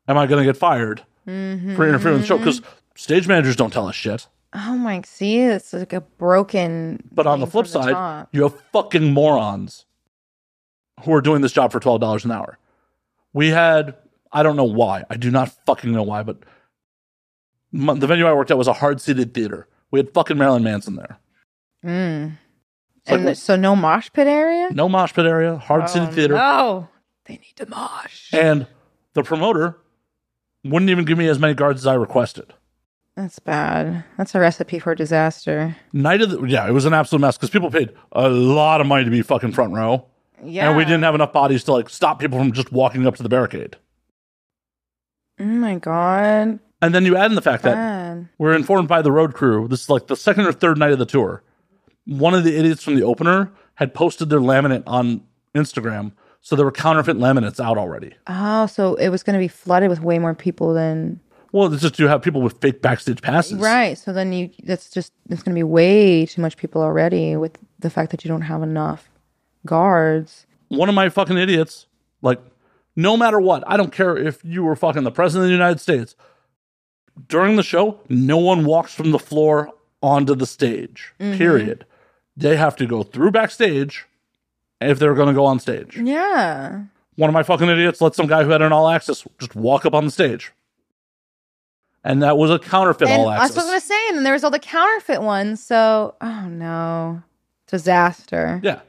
[0.09, 1.77] Am I gonna get fired Mhm.
[1.77, 2.39] for interfering with the show?
[2.39, 2.61] Because
[2.97, 4.27] stage managers don't tell us shit.
[4.55, 7.03] Oh my, see, it's like a broken.
[7.13, 8.29] But on the flip from side, top.
[8.33, 9.87] you have fucking morons
[11.05, 12.59] who are doing this job for twelve dollars an hour.
[13.33, 13.95] We had
[14.33, 15.05] I don't know why.
[15.11, 16.39] I do not fucking know why, but
[17.73, 19.69] the venue I worked at was a hard seated theater.
[19.91, 21.19] We had fucking Marilyn Manson there.
[21.85, 22.33] Mm.
[23.07, 24.69] Like, And th- so no mosh pit area.
[24.73, 26.89] no mosh pit area, hard seated Oh, theater, No,
[27.25, 28.33] they need to mosh.
[28.33, 28.67] and
[29.15, 29.79] the promoter
[30.65, 32.53] wouldn't even give me as many guards as I requested.
[33.17, 34.05] That's bad.
[34.17, 35.77] That's a recipe for disaster.
[35.93, 38.87] Night of the yeah, it was an absolute mess because people paid a lot of
[38.87, 40.07] money to be fucking front row,
[40.43, 40.69] Yeah.
[40.69, 43.23] and we didn't have enough bodies to like stop people from just walking up to
[43.23, 43.77] the barricade.
[45.41, 46.59] Oh my god.
[46.81, 49.69] And then you add in the fact that we're informed by the road crew.
[49.69, 51.43] This is like the second or third night of the tour.
[52.07, 55.23] One of the idiots from the opener had posted their laminate on
[55.55, 58.15] Instagram, so there were counterfeit laminates out already.
[58.27, 61.21] Oh, so it was going to be flooded with way more people than
[61.53, 63.97] Well, it's just you have people with fake backstage passes, right.
[63.99, 67.59] So then you that's just it's going to be way too much people already with
[67.79, 69.11] the fact that you don't have enough
[69.67, 70.47] guards.
[70.69, 71.87] One of my fucking idiots,
[72.23, 72.41] like,
[72.97, 75.81] no matter what, I don't care if you were fucking the president of the United
[75.81, 76.17] States.
[77.29, 79.71] During the show, no one walks from the floor
[80.03, 81.13] onto the stage.
[81.21, 81.37] Mm-hmm.
[81.37, 81.87] Period.
[82.37, 84.07] They have to go through backstage
[84.81, 85.99] if they're going to go on stage.
[85.99, 86.85] Yeah.
[87.17, 89.85] one of my fucking idiots let some guy who had an all access just walk
[89.85, 90.53] up on the stage.
[92.05, 93.57] And that was a counterfeit And all that's access.
[93.57, 94.09] what I was going to say.
[94.09, 95.65] And then there was all the counterfeit ones.
[95.65, 97.23] So, oh no,
[97.69, 98.61] disaster.
[98.63, 98.81] yeah.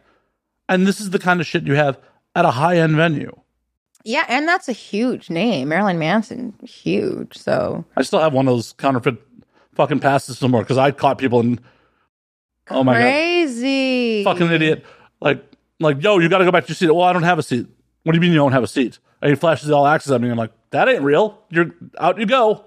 [0.70, 2.00] And this is the kind of shit you have
[2.36, 3.36] at a high end venue.
[4.06, 7.38] Yeah, and that's a huge name, Marilyn Manson, huge.
[7.38, 9.18] So I still have one of those counterfeit
[9.76, 11.60] fucking passes somewhere because I caught people in
[12.70, 13.00] Oh my god.
[13.02, 14.24] crazy.
[14.24, 14.86] Fucking idiot.
[15.22, 15.44] Like
[15.80, 16.88] like, yo, you gotta go back to your seat.
[16.92, 17.68] Well, I don't have a seat.
[18.04, 19.00] What do you mean you don't have a seat?
[19.22, 20.30] And he flashes all access at me.
[20.30, 21.40] I'm like, that ain't real.
[21.50, 22.66] You're out you go.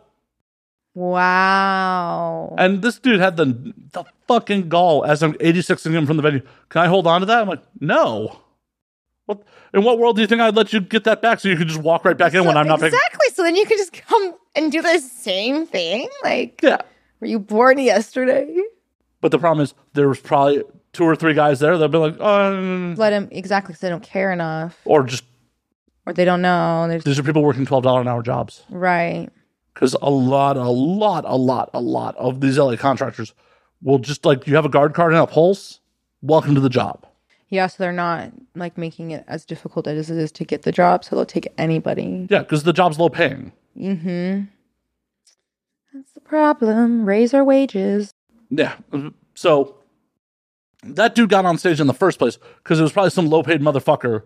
[0.96, 2.54] Wow.
[2.58, 3.46] And this dude had the
[3.92, 6.42] the fucking gall as I'm 86ing him from the venue.
[6.70, 7.40] Can I hold on to that?
[7.42, 8.40] I'm like, no.
[9.26, 9.42] What
[9.74, 11.68] in what world do you think I'd let you get that back so you could
[11.68, 12.92] just walk right back in when I'm not paying?
[12.92, 13.28] exactly.
[13.34, 16.08] So then you could just come and do the same thing.
[16.24, 16.78] Like, Yeah.
[17.20, 18.56] were you born yesterday?
[19.20, 22.16] But the problem is there was probably two or three guys there that'd be like,
[22.20, 25.24] oh, Let him exactly because they don't care enough or just
[26.06, 26.86] or they don't know.
[26.88, 28.62] There's these are people working twelve dollar an hour jobs.
[28.70, 29.28] right.
[29.76, 33.34] Because a lot, a lot, a lot, a lot of these LA contractors
[33.82, 35.80] will just like you have a guard card and a pulse.
[36.22, 37.06] Welcome to the job.
[37.50, 40.72] Yeah, so they're not like making it as difficult as it is to get the
[40.72, 42.26] job, so they'll take anybody.
[42.30, 43.52] Yeah, because the job's low paying.
[43.78, 44.44] Mm-hmm.
[45.92, 47.04] That's the problem.
[47.04, 48.14] Raise our wages.
[48.48, 48.76] Yeah.
[49.34, 49.76] So
[50.84, 53.42] that dude got on stage in the first place because it was probably some low
[53.42, 54.22] paid motherfucker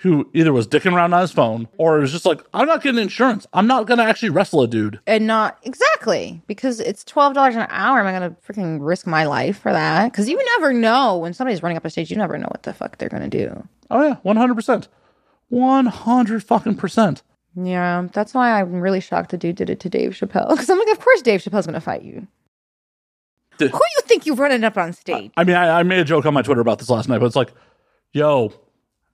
[0.00, 3.00] who either was dicking around on his phone or was just like, I'm not getting
[3.00, 3.46] insurance.
[3.54, 5.00] I'm not going to actually wrestle a dude.
[5.06, 8.00] And not exactly because it's twelve dollars an hour.
[8.00, 10.12] Am I gonna freaking risk my life for that?
[10.12, 12.10] Because you never know when somebody's running up a stage.
[12.10, 13.66] You never know what the fuck they're gonna do.
[13.90, 14.16] Oh, yeah.
[14.24, 14.88] 100%.
[15.48, 17.22] 100 fucking percent.
[17.54, 20.50] Yeah, that's why I'm really shocked the dude did it to Dave Chappelle.
[20.50, 22.26] Because I'm like, of course Dave Chappelle's gonna fight you.
[23.58, 25.32] Who you think you're running up on stage?
[25.36, 27.26] I mean, I, I made a joke on my Twitter about this last night, but
[27.26, 27.52] it's like,
[28.12, 28.52] yo,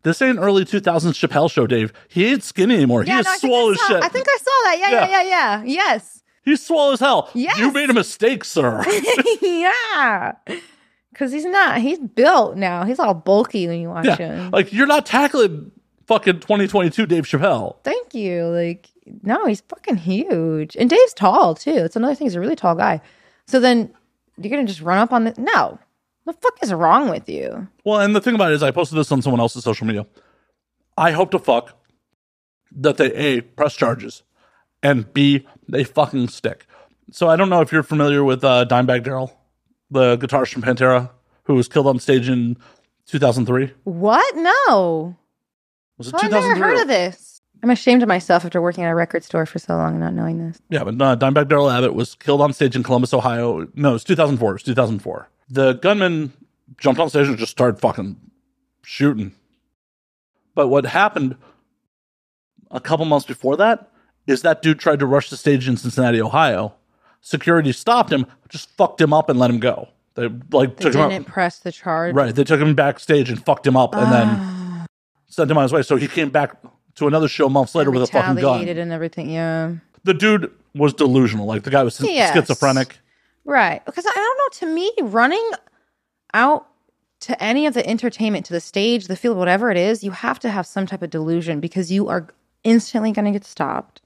[0.03, 0.83] this ain't early 2000s
[1.13, 1.93] Chappelle show, Dave.
[2.09, 3.05] He ain't skinny anymore.
[3.05, 4.03] yeah, he is think swole as shit.
[4.03, 4.77] I think I saw that.
[4.79, 5.09] Yeah, Yeah.
[5.09, 5.63] yeah, yeah, yeah.
[5.65, 6.23] Yes.
[6.45, 7.31] He's swole as hell.
[7.35, 7.59] Yes.
[7.59, 8.85] You made a mistake, sir.
[9.43, 10.33] yeah.
[11.11, 11.81] Because he's not.
[11.81, 12.85] He's built now.
[12.85, 14.17] He's all bulky when you watch yeah.
[14.17, 14.51] him.
[14.51, 15.71] Like, you're not tackling
[16.09, 17.77] fucking 2022 Dave Chappelle.
[17.85, 18.47] Thank you.
[18.47, 18.89] Like,
[19.23, 20.75] no, he's fucking huge.
[20.77, 21.71] And Dave's tall, too.
[21.71, 22.27] It's another thing.
[22.27, 23.01] He's a really tall guy.
[23.47, 23.95] So then
[24.37, 25.35] you're going to just run up on the.
[25.39, 25.79] No.
[26.25, 27.67] What the fuck is wrong with you?
[27.85, 30.07] Well, and the thing about it is, I posted this on someone else's social media.
[30.97, 31.77] I hope to fuck
[32.77, 34.23] that they A, press charges,
[34.83, 36.67] and B, they fucking stick.
[37.11, 39.37] So I don't know if you're familiar with uh, Dimebag Darrell,
[39.91, 41.11] the guitarist from Pantera,
[41.45, 42.57] who was killed on stage in
[43.07, 43.73] 2003.
[43.85, 44.37] What?
[44.37, 45.17] No.
[45.99, 46.61] Was it Oh, I've never 2003?
[46.69, 47.41] heard of this.
[47.63, 50.15] I'm ashamed of myself after working at a record store for so long and not
[50.15, 50.61] knowing this.
[50.71, 53.69] Yeah, but uh, Dimebag Darrell Abbott was killed on stage in Columbus, Ohio.
[53.75, 54.51] No, it was 2004.
[54.51, 55.29] It was 2004.
[55.53, 56.33] The gunman
[56.79, 58.17] jumped on stage and just started fucking
[58.83, 59.33] shooting.
[60.55, 61.37] But what happened
[62.71, 63.91] a couple months before that
[64.27, 66.73] is that dude tried to rush the stage in Cincinnati, Ohio.
[67.21, 69.89] Security stopped him, just fucked him up and let him go.
[70.15, 71.33] They like They took him didn't out.
[71.33, 72.15] press the charge.
[72.15, 74.11] Right, they took him backstage and fucked him up, and Ah.
[74.11, 74.87] then
[75.27, 75.83] sent him on his way.
[75.83, 76.57] So he came back
[76.95, 78.67] to another show months later with a fucking gun.
[78.67, 79.29] And everything.
[79.29, 79.73] Yeah.
[80.05, 81.45] The dude was delusional.
[81.47, 82.33] Like the guy was Yes.
[82.35, 82.99] schizophrenic.
[83.45, 83.85] Right.
[83.85, 85.51] Because I don't know, to me, running
[86.35, 86.67] out
[87.21, 90.39] to any of the entertainment, to the stage, the field, whatever it is, you have
[90.41, 92.29] to have some type of delusion because you are
[92.65, 94.01] instantly going to get stopped.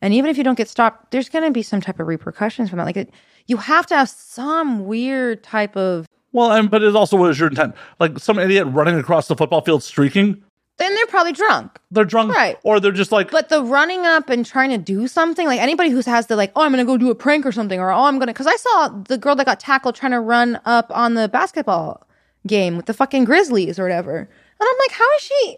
[0.00, 2.68] And even if you don't get stopped, there's going to be some type of repercussions
[2.68, 2.84] from that.
[2.84, 3.10] Like, it,
[3.46, 6.06] you have to have some weird type of.
[6.32, 7.74] Well, and but it also was your intent.
[8.00, 10.42] Like some idiot running across the football field streaking.
[10.82, 11.78] Then they're probably drunk.
[11.92, 12.58] They're drunk, Right.
[12.64, 15.90] Or they're just like, But the running up and trying to do something, like anybody
[15.90, 18.02] who has the like, oh, I'm gonna go do a prank or something, or oh,
[18.02, 21.14] I'm gonna, because I saw the girl that got tackled trying to run up on
[21.14, 22.04] the basketball
[22.48, 24.28] game with the fucking Grizzlies or whatever, and
[24.60, 25.56] I'm like, how is she?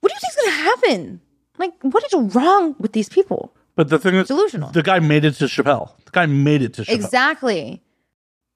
[0.00, 1.20] What do you think's gonna happen?
[1.58, 3.54] Like, what is wrong with these people?
[3.76, 4.70] but the thing is, Delusional.
[4.72, 5.90] The guy made it to Chappelle.
[6.06, 6.94] The guy made it to Chappelle.
[6.94, 7.82] Exactly.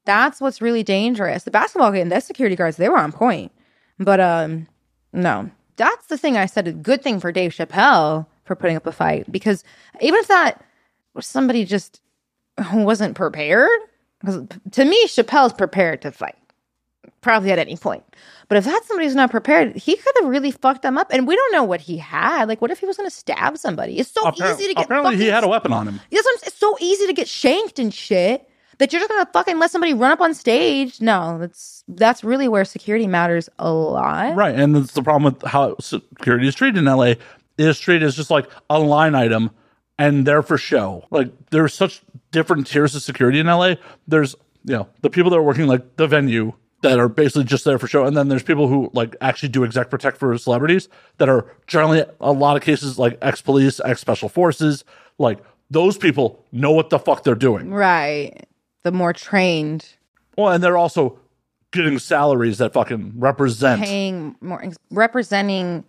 [0.06, 1.44] That's what's really dangerous.
[1.44, 3.52] The basketball game, the security guards, they were on point.
[3.98, 4.66] But um
[5.12, 5.50] no.
[5.76, 8.92] That's the thing I said a good thing for Dave Chappelle for putting up a
[8.92, 9.30] fight.
[9.30, 9.64] Because
[10.00, 10.64] even if that
[11.14, 12.00] was somebody just
[12.70, 13.68] who wasn't prepared,
[14.20, 16.36] because to me, Chappelle's prepared to fight.
[17.20, 18.04] Probably at any point.
[18.48, 21.08] But if that's somebody who's not prepared, he could have really fucked them up.
[21.10, 22.46] And we don't know what he had.
[22.46, 23.98] Like, what if he was going to stab somebody?
[23.98, 26.00] It's so Appar- easy to get apparently, he had a weapon on him.
[26.10, 28.48] It's so easy to get shanked and shit
[28.78, 31.00] that you're just gonna fucking let somebody run up on stage.
[31.00, 34.36] No, that's that's really where security matters a lot.
[34.36, 37.02] Right, and that's the problem with how security is treated in LA.
[37.04, 37.20] It
[37.58, 39.50] is treated as just like a line item,
[39.98, 41.04] and there for show.
[41.10, 43.74] Like there's such different tiers of security in LA.
[44.06, 46.52] There's you know the people that are working like the venue
[46.82, 49.64] that are basically just there for show, and then there's people who like actually do
[49.64, 54.00] exec protect for celebrities that are generally a lot of cases like ex police, ex
[54.00, 54.84] special forces.
[55.18, 55.38] Like
[55.70, 57.70] those people know what the fuck they're doing.
[57.70, 58.45] Right.
[58.86, 59.84] The more trained,
[60.38, 61.18] Well, and they're also
[61.72, 63.82] getting salaries that fucking represent.
[63.82, 64.62] paying more,
[64.92, 65.82] representing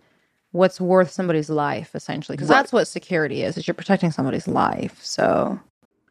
[0.50, 2.56] what's worth somebody's life, essentially, because Right.
[2.56, 3.56] that's what security is.
[3.56, 4.98] Is you're protecting somebody's life.
[5.00, 5.60] So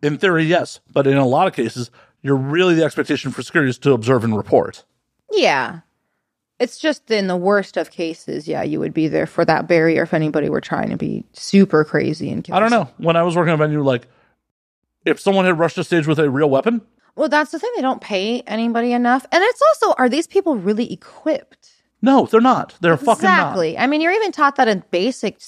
[0.02, 3.70] In theory, yes, but in a lot of cases, you're really the expectation for security
[3.72, 4.86] is to observe and report.
[5.34, 5.82] yeah,
[6.58, 8.48] it's just in the worst of cases.
[8.48, 11.84] Yeah, you would be there for that barrier if anybody were trying to be super
[11.84, 12.88] crazy and kill I don't know.
[12.96, 14.08] When I was working on a venue, like
[15.08, 16.82] if someone had rushed the stage with a real weapon,
[17.16, 17.72] Well, that's the thing.
[17.76, 19.26] They don't pay anybody enough.
[19.32, 21.72] And it's also, are these people really equipped?
[22.02, 22.76] no, they're not.
[22.80, 23.40] They're fucking not.
[23.40, 23.78] Exactly.
[23.78, 25.40] I mean, you're even taught that in basic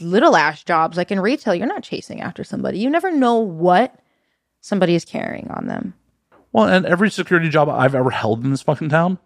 [0.00, 2.78] little ass jobs, like in retail, you're not chasing after somebody.
[2.78, 3.98] You never know what
[4.60, 5.94] somebody is carrying on them.
[6.52, 9.18] Well, and every security job I've ever held in this fucking town,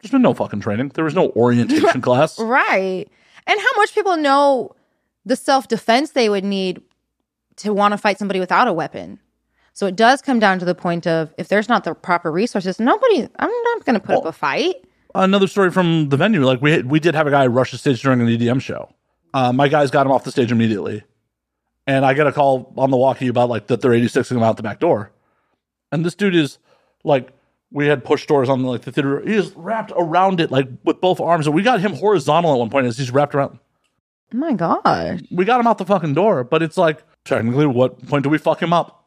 [0.00, 0.92] there's been no fucking training.
[0.94, 2.38] There was no orientation class.
[2.38, 3.06] Right.
[3.46, 4.74] And how much people know
[5.24, 6.80] the self defense they would need
[7.56, 9.18] to want to fight somebody without a weapon.
[9.74, 12.78] So it does come down to the point of if there's not the proper resources,
[12.78, 14.76] nobody, I'm not going to put up a fight.
[15.14, 18.00] Another story from the venue, like we we did have a guy rush the stage
[18.02, 18.88] during an EDM show.
[19.34, 21.02] Uh, my guys got him off the stage immediately,
[21.86, 24.56] and I get a call on the walkie about like that they're 86ing him out
[24.56, 25.10] the back door,
[25.90, 26.58] and this dude is
[27.04, 27.30] like
[27.70, 29.20] we had push doors on like the theater.
[29.20, 32.58] He is wrapped around it like with both arms, and we got him horizontal at
[32.58, 33.58] one point as he's wrapped around.
[34.34, 38.04] Oh my God, We got him out the fucking door, but it's like technically, what
[38.06, 39.04] point do we fuck him up?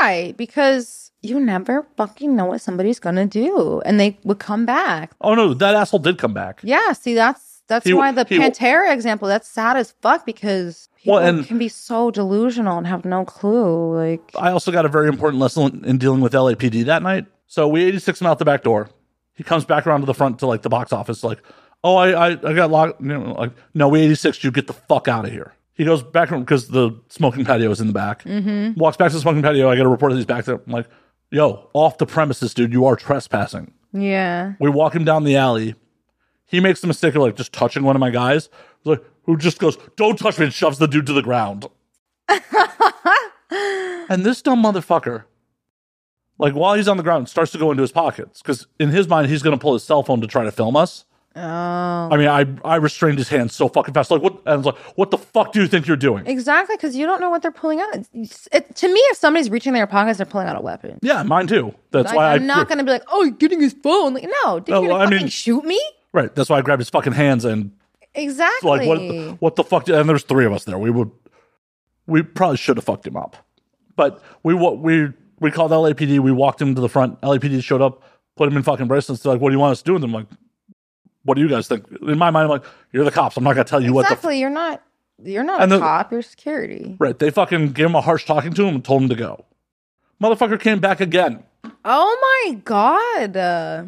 [0.00, 0.36] Right.
[0.36, 3.80] Because you never fucking know what somebody's to do.
[3.84, 5.12] And they would come back.
[5.20, 6.60] Oh no, that asshole did come back.
[6.62, 6.92] Yeah.
[6.92, 11.14] See, that's, that's He- why the he- Pantera example, that's sad as fuck because people
[11.14, 13.94] Well, and- can be so delusional and have no clue.
[13.96, 17.26] Like, I also got a very important lesson in dealing with LAPD that night.
[17.46, 18.90] So we 86 him out the back door.
[19.34, 21.38] He comes back around to the front to like the box office, like,
[21.84, 23.00] oh, I I, I got locked.
[23.00, 24.50] You know, like, no, we 86 you.
[24.50, 25.54] Get the fuck out of here.
[25.78, 28.24] He goes back because the smoking patio is in the back.
[28.24, 28.78] Mm-hmm.
[28.78, 29.70] Walks back to the smoking patio.
[29.70, 30.56] I get a report that he's back there.
[30.66, 30.88] I'm like,
[31.30, 32.72] yo, off the premises, dude.
[32.72, 33.72] You are trespassing.
[33.92, 34.54] yeah.
[34.58, 35.76] We walk him down the alley.
[36.46, 38.48] He makes the mistake of like just touching one of my guys,
[38.84, 41.66] like who just goes, "Don't touch me!" and shoves the dude to the ground.
[42.28, 45.24] and this dumb motherfucker,
[46.38, 49.06] like while he's on the ground, starts to go into his pockets because in his
[49.06, 51.04] mind he's going to pull his cell phone to try to film us.
[51.36, 51.40] Oh.
[51.40, 54.10] I mean, I I restrained his hands so fucking fast.
[54.10, 54.38] Like what?
[54.38, 57.06] And I was like, "What the fuck do you think you're doing?" Exactly, because you
[57.06, 57.94] don't know what they're pulling out.
[57.94, 60.98] It's- it- to me, if somebody's reaching in their pockets, they're pulling out a weapon.
[61.02, 61.74] Yeah, mine too.
[61.92, 64.14] That's Like, why I'm I not going to be like, "Oh, you're getting his phone."
[64.14, 65.80] Like, no, did No, you I fucking mean- shoot me?
[66.12, 66.34] right.
[66.34, 67.70] That's why I grabbed his fucking hands and
[68.14, 68.68] Exactly.
[68.70, 71.10] like what the, what the fuck did, and there's three of us there we would
[72.06, 73.36] we probably should have fucked him up
[73.94, 75.08] but we what we
[75.38, 78.02] we called LAPD we walked him to the front LAPD showed up
[78.34, 80.02] put him in fucking bracelets They're like what do you want us to do with
[80.02, 80.26] him I'm like
[81.28, 83.52] what do you guys think in my mind I'm like you're the cops I'm not
[83.54, 84.40] gonna tell you what the exactly.
[84.40, 84.82] You're not.
[85.22, 86.10] You're not And a the- cop.
[86.12, 86.96] You're security.
[86.98, 89.44] right they fucking gave him a harsh talking to him and told him to go
[90.22, 91.44] motherfucker came back again
[91.84, 93.36] Oh my god.
[93.36, 93.84] Uh,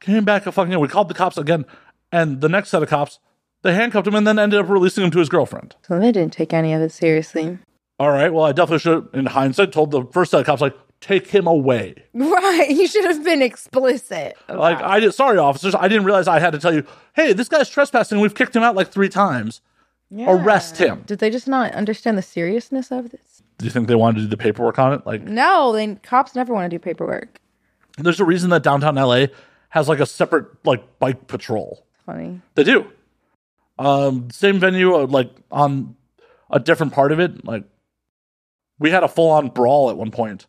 [0.00, 1.64] came back a fucking we called the cops again
[2.12, 3.18] and the next set of cops
[3.62, 6.32] they handcuffed him and then ended up releasing him to his girlfriend so they didn't
[6.32, 7.58] take any of it seriously.
[7.98, 10.74] all right well I definitely should in hindsight told the first set of cops like
[11.00, 12.70] take him away Right.
[12.70, 14.36] You should have been explicit.
[14.48, 16.84] Like I did, sorry, officers, I didn't realize I had to tell you.
[17.14, 18.20] Hey, this guy's trespassing.
[18.20, 19.60] We've kicked him out like three times.
[20.10, 20.24] it.
[20.28, 21.02] Arrest him.
[21.06, 23.42] Did they just not understand the seriousness of this?
[23.58, 25.06] Do you think they wanted to do the paperwork on it?
[25.06, 27.40] Like, No, they cops never want to do paperwork.
[27.98, 29.26] there's a reason that downtown LA
[29.70, 31.86] has like a separate like bike patrol.
[32.06, 32.40] Funny.
[32.54, 32.86] They do.
[33.78, 35.94] Um, same venue, uh, like on
[36.50, 37.44] a different part of it.
[37.44, 37.64] Like,
[38.78, 40.46] we had a full on brawl at one point,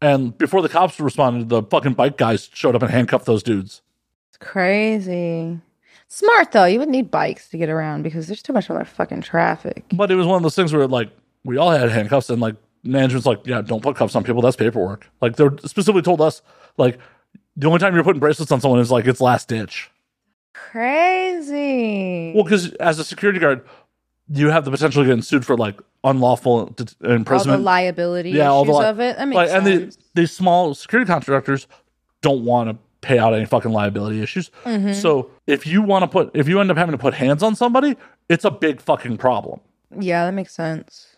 [0.00, 3.82] and before the cops responded, the fucking bike guys showed up and handcuffed those dudes.
[4.28, 5.60] It's crazy.
[6.08, 6.64] Smart though.
[6.64, 9.84] You would need bikes to get around because there's too much other fucking traffic.
[9.92, 11.10] But it was one of those things where like
[11.44, 14.40] we all had handcuffs and like management's like, yeah, don't put cuffs on people.
[14.40, 15.08] That's paperwork.
[15.20, 16.42] Like they're specifically told us
[16.76, 16.98] like
[17.56, 19.90] the only time you're putting bracelets on someone is like it's last ditch.
[20.54, 22.32] Crazy.
[22.34, 23.64] Well, because as a security guard,
[24.30, 27.62] you have the potential of getting sued for like unlawful all the imprisonment.
[27.62, 29.16] liability yeah, all the issues li- of it.
[29.18, 29.96] That makes like, and sense.
[29.96, 31.66] the, these small security contractors
[32.20, 34.50] don't want to pay out any fucking liability issues.
[34.64, 34.92] Mm-hmm.
[34.92, 37.54] So if you want to put, if you end up having to put hands on
[37.54, 37.96] somebody,
[38.28, 39.60] it's a big fucking problem.
[39.98, 41.16] yeah, that makes sense.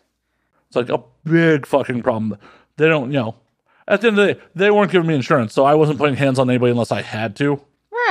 [0.67, 2.37] It's like a big fucking problem.
[2.77, 3.35] They don't, you know,
[3.87, 6.15] at the end of the day, they weren't giving me insurance, so I wasn't putting
[6.15, 7.61] hands on anybody unless I had to.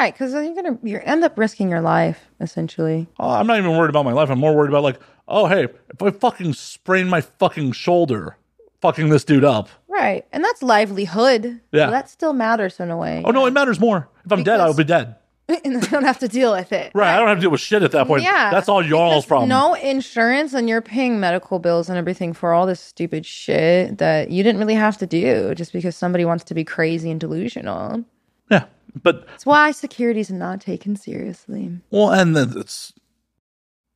[0.01, 3.07] Right, because you're gonna you end up risking your life essentially.
[3.19, 4.31] Uh, I'm not even worried about my life.
[4.31, 4.99] I'm more worried about like,
[5.29, 8.39] oh hey, if I fucking sprain my fucking shoulder,
[8.81, 9.69] fucking this dude up.
[9.89, 11.61] Right, and that's livelihood.
[11.71, 11.89] Yeah.
[11.89, 13.23] so that still matters in a way.
[13.27, 14.09] Oh no, it matters more.
[14.25, 15.17] If I'm dead, I'll be dead.
[15.65, 16.93] and I don't have to deal with it.
[16.95, 18.23] Right, I don't have to deal with shit at that point.
[18.23, 19.51] Yeah, that's all y'all's because problem.
[19.51, 24.31] No insurance, and you're paying medical bills and everything for all this stupid shit that
[24.31, 28.03] you didn't really have to do just because somebody wants to be crazy and delusional.
[28.51, 28.65] Yeah,
[29.03, 31.79] but That's why security's not taken seriously.
[31.91, 32.93] well, and then it's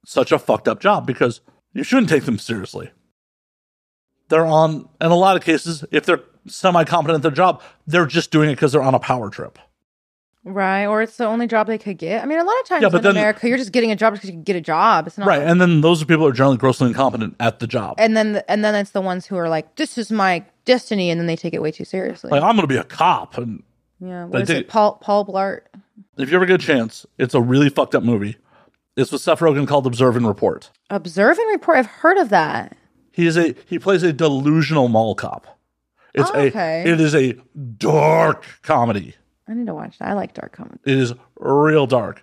[0.05, 1.40] such a fucked up job because
[1.72, 2.90] you shouldn't take them seriously.
[4.28, 8.07] They're on, in a lot of cases, if they're semi competent at their job, they're
[8.07, 9.59] just doing it because they're on a power trip.
[10.47, 10.84] Right.
[10.84, 12.22] Or it's the only job they could get.
[12.22, 13.97] I mean, a lot of times Yeah, but in then- America, you're just getting a
[13.97, 15.07] job because you can get a job.
[15.07, 15.42] It's not Right.
[15.42, 17.95] And then those are people who are generally grossly incompetent at the job.
[17.99, 21.18] And then and then it's the ones who are like, "This is my destiny," and
[21.18, 22.30] then they take it way too seriously.
[22.30, 23.38] Like, I'm going to be a cop.
[23.38, 23.62] And
[24.01, 24.24] yeah.
[24.24, 24.57] What is it?
[24.59, 25.62] it- Paul Paul Blart.
[26.18, 28.36] if you ever get a chance, it's a really fucked up movie.
[28.97, 30.70] It's with Seth Rogen called Observe and Report.
[30.90, 31.78] Observe and report.
[31.78, 32.76] I've heard of that.
[33.11, 35.47] He is a he plays a delusional mall cop.
[36.14, 36.82] It's Oh, okay.
[36.88, 37.32] a it is a
[37.78, 39.14] dark comedy.
[39.49, 40.09] I need to watch that.
[40.09, 40.78] I like dark comedy.
[40.84, 42.22] It is real dark.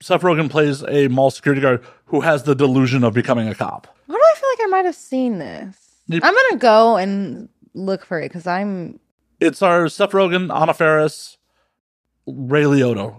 [0.00, 3.86] Seth Rogen plays a mall security guard who has the delusion of becoming a cop.
[4.06, 5.76] Why do I feel like I might have seen this?
[6.06, 8.98] You- I'm gonna go and look for it because I'm
[9.40, 11.38] It's our Seth Rogen, Anna Faris,
[12.26, 13.14] Ray Liotta.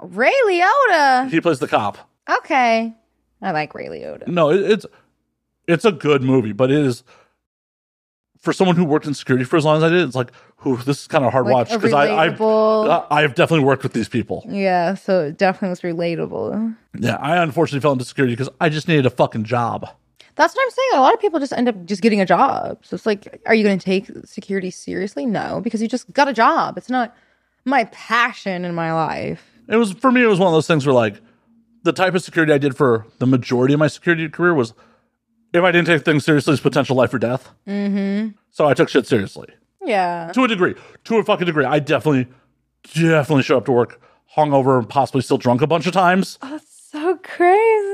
[0.00, 1.30] Ray Liotta.
[1.30, 1.98] He plays the cop.
[2.28, 2.92] Okay,
[3.42, 4.26] I like Ray Liotta.
[4.28, 4.86] No, it, it's
[5.66, 7.04] it's a good movie, but it is
[8.38, 10.02] for someone who worked in security for as long as I did.
[10.06, 12.40] It's like, who this is kind of hard Like watch because I I've.
[12.40, 14.44] Uh, I've definitely worked with these people.
[14.48, 16.76] yeah, so it definitely was relatable.
[16.98, 19.88] Yeah, I unfortunately fell into security because I just needed a fucking job.
[20.36, 20.90] That's what I'm saying.
[20.94, 22.78] A lot of people just end up just getting a job.
[22.84, 25.26] So it's like, are you going to take security seriously?
[25.26, 26.76] No, because you just got a job.
[26.76, 27.14] It's not
[27.64, 29.42] my passion in my life.
[29.68, 30.22] It was for me.
[30.22, 31.20] It was one of those things where like
[31.84, 34.74] the type of security I did for the majority of my security career was
[35.52, 37.50] if I didn't take things seriously, it's potential life or death.
[37.68, 38.30] Mm-hmm.
[38.50, 39.48] So I took shit seriously
[39.84, 40.32] Yeah.
[40.34, 40.74] to a degree,
[41.04, 41.64] to a fucking degree.
[41.64, 42.26] I definitely,
[42.92, 44.00] definitely show up to work
[44.36, 46.38] hungover and possibly still drunk a bunch of times.
[46.42, 47.93] That's so crazy.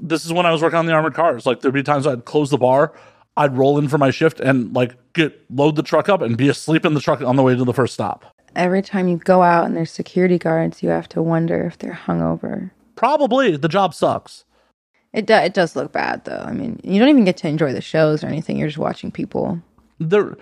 [0.00, 1.46] This is when I was working on the armored cars.
[1.46, 2.92] Like there'd be times I'd close the bar,
[3.36, 6.48] I'd roll in for my shift and like get load the truck up and be
[6.48, 8.24] asleep in the truck on the way to the first stop.
[8.56, 11.92] Every time you go out and there's security guards, you have to wonder if they're
[12.06, 12.70] hungover.
[12.96, 14.44] Probably the job sucks.
[15.12, 16.44] It, do, it does look bad, though.
[16.44, 18.58] I mean, you don't even get to enjoy the shows or anything.
[18.58, 19.62] You're just watching people.
[19.98, 20.36] there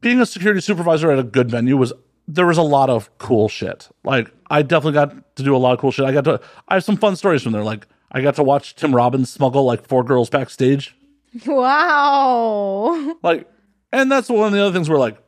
[0.00, 1.92] being a security supervisor at a good venue was
[2.28, 3.88] there was a lot of cool shit.
[4.04, 6.04] Like I definitely got to do a lot of cool shit.
[6.04, 7.64] I got to I have some fun stories from there.
[7.64, 10.94] Like I got to watch Tim Robbins smuggle like four girls backstage.
[11.46, 13.16] Wow.
[13.22, 13.48] Like
[13.92, 15.18] and that's one of the other things where like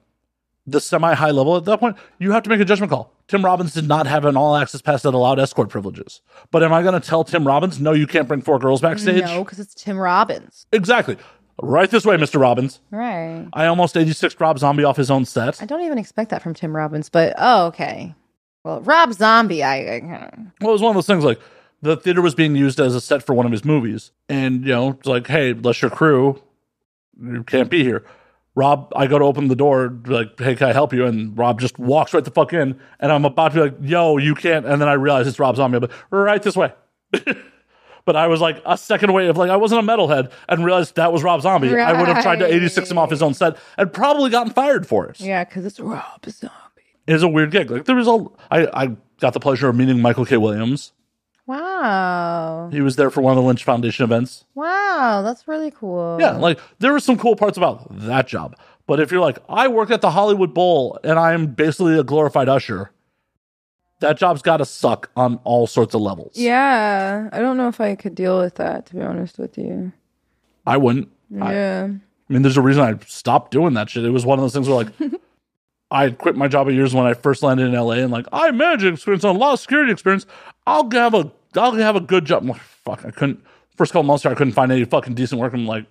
[0.67, 3.13] the semi high level at that point, you have to make a judgment call.
[3.29, 6.21] Tim Robbins did not have an all access pass that allowed escort privileges.
[6.51, 9.25] But am I going to tell Tim Robbins, no, you can't bring four girls backstage?
[9.25, 10.67] No, because it's Tim Robbins.
[10.73, 11.17] Exactly.
[11.63, 12.41] Right this way, Mr.
[12.41, 12.81] Robbins.
[12.91, 13.47] Right.
[13.53, 15.63] I almost 86 Rob Zombie off his own set.
[15.63, 18.15] I don't even expect that from Tim Robbins, but oh, okay.
[18.65, 20.01] Well, Rob Zombie, I, I
[20.61, 21.41] Well, it was one of those things like
[21.85, 24.11] the theater was being used as a set for one of his movies.
[24.27, 26.43] And, you know, it's like, hey, unless your crew,
[27.21, 28.07] you can't be here.
[28.55, 31.05] Rob, I go to open the door, like, hey, can I help you?
[31.05, 32.81] And Rob just walks right the fuck in.
[33.01, 34.65] And I'm about to be like, yo, you can't.
[34.65, 35.77] And then I realize it's Rob Zombie.
[35.77, 36.73] I'm like, right this way.
[38.07, 40.97] but I was like a second away of like, I wasn't a metalhead and realized
[40.97, 41.77] that was Rob Zombie.
[41.77, 44.87] I would have tried to 86 him off his own set and probably gotten fired
[44.87, 45.21] for it.
[45.21, 46.55] yeah, because it's Rob Zombie.
[47.07, 47.71] It is a weird gig.
[47.71, 50.39] Like, there was a, I, I got the pleasure of meeting Michael K.
[50.39, 50.93] Williams.
[51.47, 52.71] Wow.
[52.73, 54.45] He was there for one of the Lynch Foundation events.
[54.55, 56.17] Wow, that's really cool.
[56.21, 58.57] Yeah, like there were some cool parts about that job.
[58.87, 62.49] But if you're like, I work at the Hollywood Bowl and I'm basically a glorified
[62.49, 62.91] usher,
[64.01, 66.33] that job's got to suck on all sorts of levels.
[66.35, 69.93] Yeah, I don't know if I could deal with that, to be honest with you.
[70.67, 71.09] I wouldn't.
[71.41, 71.89] I, Yeah.
[72.29, 74.05] I mean, there's a reason I stopped doing that shit.
[74.05, 74.93] It was one of those things where like,
[75.95, 78.51] I quit my job at years when I first landed in LA and like, I
[78.51, 80.27] managed experience on a lot of security experience.
[80.67, 82.45] I'll have a, I'll have a good job.
[82.45, 83.45] Like, fuck, I couldn't,
[83.77, 85.55] first couple months there, I couldn't find any fucking decent work.
[85.55, 85.87] I'm like,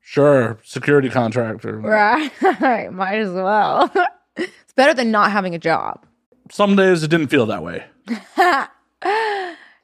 [0.00, 1.78] sure, security contractor.
[1.78, 2.32] Right.
[2.92, 3.92] Might as well.
[4.36, 6.06] it's better than not having a job.
[6.50, 7.84] some days it didn't feel that way.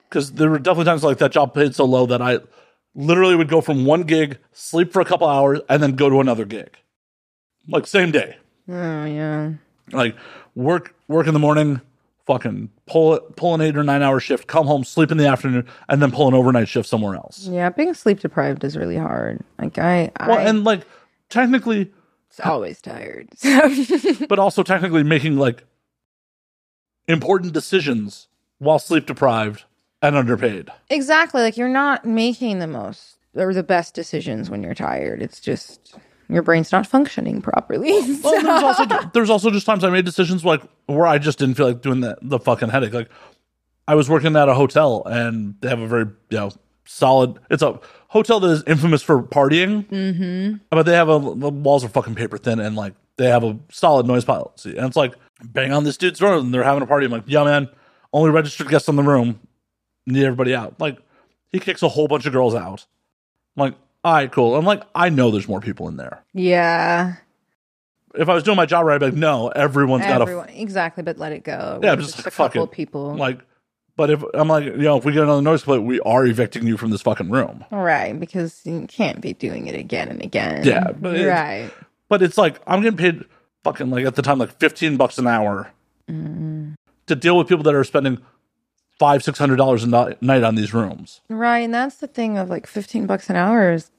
[0.09, 2.39] Because there were definitely times like that job paid so low that I
[2.95, 6.21] literally would go from one gig, sleep for a couple hours, and then go to
[6.21, 6.79] another gig.
[7.69, 8.37] Like same day.
[8.69, 9.53] Oh, yeah.
[9.93, 10.17] Like
[10.55, 11.81] work work in the morning,
[12.27, 15.27] fucking pull it pull an eight or nine hour shift, come home, sleep in the
[15.27, 17.47] afternoon, and then pull an overnight shift somewhere else.
[17.47, 19.41] Yeah, being sleep deprived is really hard.
[19.59, 20.83] Like, I, I Well, and like
[21.29, 21.93] technically
[22.31, 23.29] was always tired.
[24.29, 25.65] but also technically making like
[27.09, 29.65] important decisions while sleep deprived
[30.03, 30.71] and underpaid.
[30.91, 31.43] exactly.
[31.43, 35.23] Like, you're not making the most or the best decisions when you're tired.
[35.23, 35.95] It's just
[36.29, 37.93] your brain's not functioning properly.
[38.23, 41.55] Well, there's also there's also just times I made decisions like where I just didn't
[41.57, 42.93] feel like doing the the fucking headache.
[42.93, 43.09] Like
[43.87, 46.51] I was working at a hotel and they have a very you know
[46.85, 47.39] solid.
[47.51, 50.57] It's a hotel that is infamous for partying, mm-hmm.
[50.71, 53.59] but they have a the walls are fucking paper thin and like they have a
[53.71, 54.77] solid noise policy.
[54.77, 55.15] And it's like
[55.45, 57.07] bang on this dude's door and they're having a party.
[57.07, 57.69] I'm like, yeah, man,
[58.13, 59.41] only registered guests in the room.
[60.07, 60.81] Need everybody out.
[60.81, 60.99] Like
[61.53, 62.87] he kicks a whole bunch of girls out.
[63.57, 63.75] I'm like,
[64.07, 64.55] all right, cool.
[64.55, 66.23] I'm like, I know there's more people in there.
[66.33, 67.17] yeah.
[68.15, 70.49] if I was doing my job right, I'd be like, no, everyone's got to Everyone,
[70.51, 71.81] exactly, but let it go.
[71.83, 73.17] Yeah, We're just, like, a couple fucking- of people.
[73.17, 73.41] like.
[73.97, 76.67] But if I'm like, you know, if we get another noise complaint, we are evicting
[76.67, 77.65] you from this fucking room.
[77.73, 80.65] right, because you can't be doing it again and again.
[80.65, 81.71] Yeah, but it's- right.
[82.09, 83.25] But it's like I'm getting paid
[83.65, 85.73] fucking like at the time like 15 bucks an hour
[86.09, 86.75] mm-hmm.
[87.07, 88.19] to deal with people that are spending
[88.99, 91.21] five six hundred dollars a ni- night on these rooms.
[91.29, 93.91] Right, and that's the thing of like fifteen bucks an hour is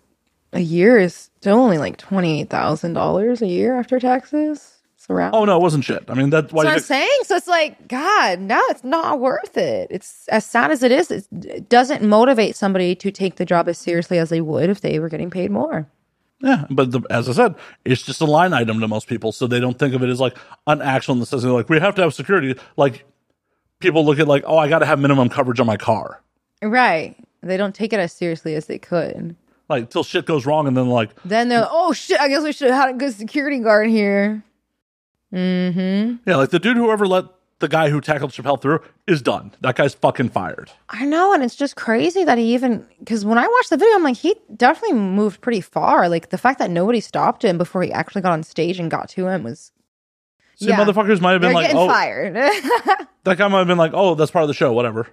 [0.54, 4.74] a year is still only like twenty eight thousand dollars a year after taxes.
[4.96, 5.36] It's around.
[5.36, 6.06] Oh no, it wasn't shit.
[6.08, 7.20] I mean that's what I'm saying.
[7.24, 9.88] So it's like, God, no, it's not worth it.
[9.92, 11.12] It's as sad as it is.
[11.12, 15.00] It doesn't motivate somebody to take the job as seriously as they would if they
[15.00, 15.88] were getting paid more.
[16.40, 19.48] Yeah, but the, as I said, it's just a line item to most people, so
[19.48, 20.38] they don't think of it as like
[20.68, 21.52] an actual necessity.
[21.52, 22.56] Like we have to have security.
[22.76, 23.06] Like
[23.80, 26.22] people look at like, oh, I got to have minimum coverage on my car.
[26.62, 27.16] Right.
[27.42, 29.36] They don't take it as seriously as they could.
[29.70, 32.44] Like till shit goes wrong, and then like, Then they're like, oh shit, I guess
[32.44, 34.44] we should have had a good security guard here.
[35.34, 36.30] Mm-hmm.
[36.30, 37.26] yeah, like the dude who ever let
[37.60, 39.52] the guy who tackled Chappelle through is done.
[39.62, 40.72] That guy's fucking fired.
[40.90, 43.96] I know, and it's just crazy that he even because when I watched the video,
[43.96, 46.08] I'm like, he definitely moved pretty far.
[46.08, 49.10] Like the fact that nobody stopped him before he actually got on stage and got
[49.10, 49.72] to him was
[50.56, 50.78] Some Yeah.
[50.78, 52.34] motherfuckers might have they're been like, oh, fired.
[53.26, 55.08] that guy might have been like, oh, that's part of the show, whatever.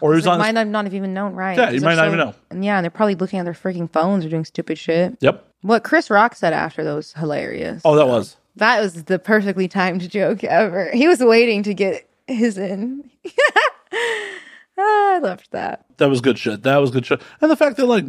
[0.00, 0.38] Or he was Like, on.
[0.40, 1.56] might not, not have even known, right?
[1.56, 2.34] Yeah, you might not even know.
[2.50, 5.16] And yeah, and they're probably looking at their freaking phones or doing stupid shit.
[5.20, 5.44] Yep.
[5.62, 7.80] What Chris Rock said after those hilarious.
[7.84, 8.36] Oh, that was.
[8.56, 10.90] That was the perfectly timed joke ever.
[10.92, 13.10] He was waiting to get his in.
[14.78, 15.86] Ah, I loved that.
[15.96, 16.62] That was good shit.
[16.62, 17.22] That was good shit.
[17.40, 18.04] And the fact that like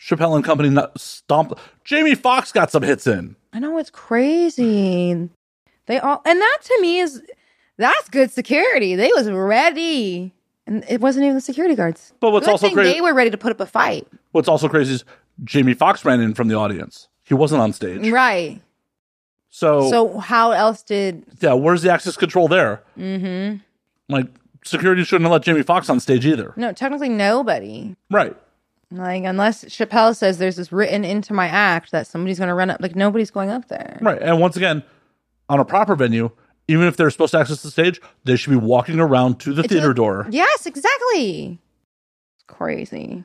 [0.00, 1.58] Chappelle and company not stomp.
[1.84, 3.34] Jamie Foxx got some hits in.
[3.52, 5.28] I know it's crazy.
[5.86, 7.20] They all and that to me is
[7.78, 8.94] that's good security.
[8.94, 10.34] They was ready.
[10.68, 12.12] And it wasn't even the security guards.
[12.20, 14.06] But what's Good also crazy- They were ready to put up a fight.
[14.32, 15.04] What's also crazy is
[15.42, 17.08] Jamie Foxx ran in from the audience.
[17.24, 18.06] He wasn't on stage.
[18.10, 18.60] Right.
[19.48, 22.82] So, So how else did yeah, where's the access control there?
[22.98, 23.56] Mm-hmm.
[24.10, 24.26] Like
[24.62, 26.52] security shouldn't have let Jamie Foxx on stage either.
[26.56, 27.96] no, technically nobody.
[28.10, 28.36] Right.
[28.90, 32.80] Like unless Chappelle says there's this written into my act that somebody's gonna run up
[32.82, 33.98] like nobody's going up there.
[34.02, 34.20] Right.
[34.20, 34.82] And once again,
[35.48, 36.30] on a proper venue,
[36.68, 39.62] even if they're supposed to access the stage, they should be walking around to the
[39.62, 40.26] It's theater a- door.
[40.30, 41.58] Yes, exactly.
[42.36, 43.24] It's crazy.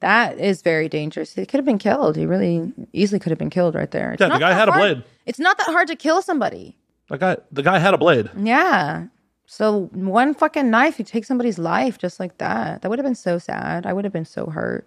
[0.00, 1.34] That is very dangerous.
[1.34, 2.16] He could have been killed.
[2.16, 4.12] He really easily could have been killed right there.
[4.12, 5.04] It's Yeah, the guy had a blade.
[5.26, 6.76] It's not that hard to kill somebody.
[7.08, 8.30] The guy, the guy had a blade.
[8.36, 9.06] Yeah.
[9.46, 12.82] So one fucking knife, you take somebody's life just like that.
[12.82, 13.86] That would have been so sad.
[13.86, 14.86] I would have been so hurt.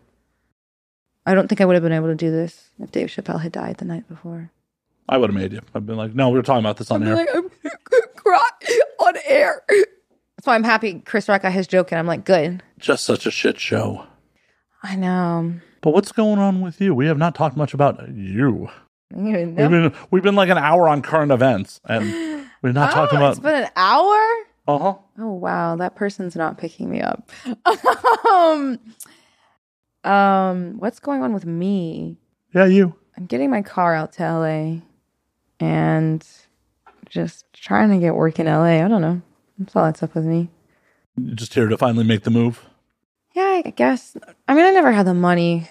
[1.26, 3.52] I don't think I would have been able to do this if Dave Chappelle had
[3.52, 4.52] died the night before.
[5.08, 5.62] I would have made you.
[5.74, 7.16] I've been like, no, we were talking about this on air.
[7.16, 7.50] Like, I'm
[8.16, 8.50] cry
[9.06, 9.62] on air.
[9.70, 12.64] That's why I'm happy Chris Rock got his joke, and I'm like, good.
[12.80, 14.06] Just such a shit show.
[14.84, 15.56] I know.
[15.82, 16.96] But what's going on with you?
[16.96, 18.70] We have not talked much about you.
[19.14, 22.92] I don't We've been we've been like an hour on current events, and we're not
[22.92, 23.52] talking Oh, it's about.
[23.52, 24.18] been an hour.
[24.68, 24.96] Uh huh.
[25.20, 27.30] Oh wow, that person's not picking me up.
[28.32, 28.80] um,
[30.04, 32.18] um, what's going on with me?
[32.54, 32.96] Yeah, you.
[33.18, 34.82] I'm getting my car out to LA,
[35.60, 36.26] and
[37.10, 38.84] just trying to get work in LA.
[38.84, 39.22] I don't know.
[39.58, 40.50] That's all that's up with me.
[41.18, 42.66] You're just here to finally make the move.
[43.34, 44.18] Yeah, I guess.
[44.48, 45.70] I mean, I never had the money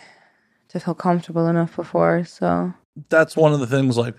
[0.69, 2.73] to feel comfortable enough before, so
[3.09, 3.97] That's one of the things.
[3.97, 4.17] Like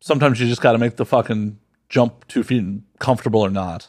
[0.00, 1.58] sometimes you just got to make the fucking
[1.88, 2.64] jump two feet,
[2.98, 3.88] comfortable or not.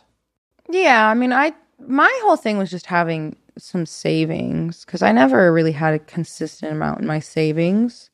[0.69, 5.51] Yeah, I mean, I my whole thing was just having some savings because I never
[5.53, 8.09] really had a consistent amount in my savings.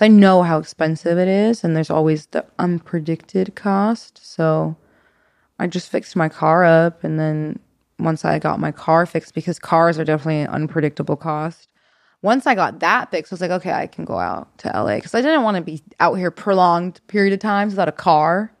[0.00, 4.20] I know how expensive it is, and there's always the unpredicted cost.
[4.22, 4.76] So
[5.58, 7.60] I just fixed my car up, and then
[7.98, 11.68] once I got my car fixed, because cars are definitely an unpredictable cost.
[12.22, 14.96] Once I got that fixed, I was like, okay, I can go out to LA
[14.96, 18.52] because I didn't want to be out here prolonged period of times without a car.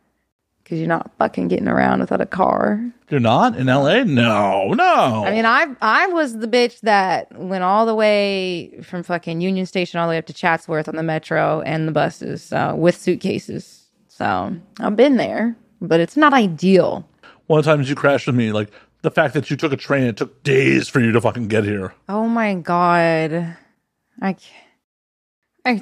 [0.66, 2.84] Because you're not fucking getting around without a car.
[3.08, 4.04] You're not in L.A.
[4.04, 5.24] No, no.
[5.24, 9.64] I mean, I I was the bitch that went all the way from fucking Union
[9.66, 12.96] Station all the way up to Chatsworth on the metro and the buses uh, with
[12.96, 13.84] suitcases.
[14.08, 17.08] So I've been there, but it's not ideal.
[17.46, 18.72] one of the times you crashed with me, like
[19.02, 21.62] the fact that you took a train, it took days for you to fucking get
[21.62, 21.94] here.
[22.08, 23.56] Oh my god,
[24.20, 24.64] I ca-
[25.64, 25.80] I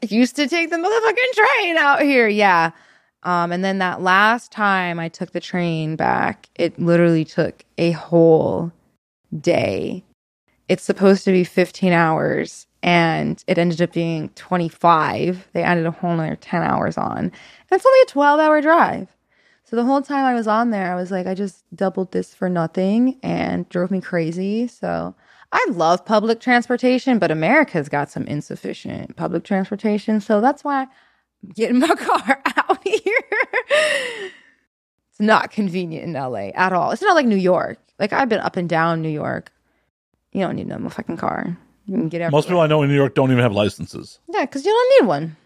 [0.06, 2.28] used to take the motherfucking train out here.
[2.28, 2.72] Yeah.
[3.24, 7.92] Um, and then that last time I took the train back, it literally took a
[7.92, 8.72] whole
[9.38, 10.04] day.
[10.68, 15.48] It's supposed to be 15 hours and it ended up being 25.
[15.52, 17.18] They added a whole nother 10 hours on.
[17.18, 17.32] And
[17.70, 19.08] it's only a 12 hour drive.
[19.64, 22.34] So the whole time I was on there, I was like, I just doubled this
[22.34, 24.66] for nothing and drove me crazy.
[24.66, 25.14] So
[25.52, 30.20] I love public transportation, but America's got some insufficient public transportation.
[30.20, 30.88] So that's why
[31.54, 33.22] get in my car out here.
[35.10, 36.90] it's not convenient in LA at all.
[36.90, 37.78] It's not like New York.
[37.98, 39.52] Like I've been up and down New York.
[40.32, 41.56] You don't need no fucking car.
[41.86, 42.38] You can get everywhere.
[42.38, 44.18] Most people I know in New York don't even have licenses.
[44.32, 45.36] Yeah, because you don't need one.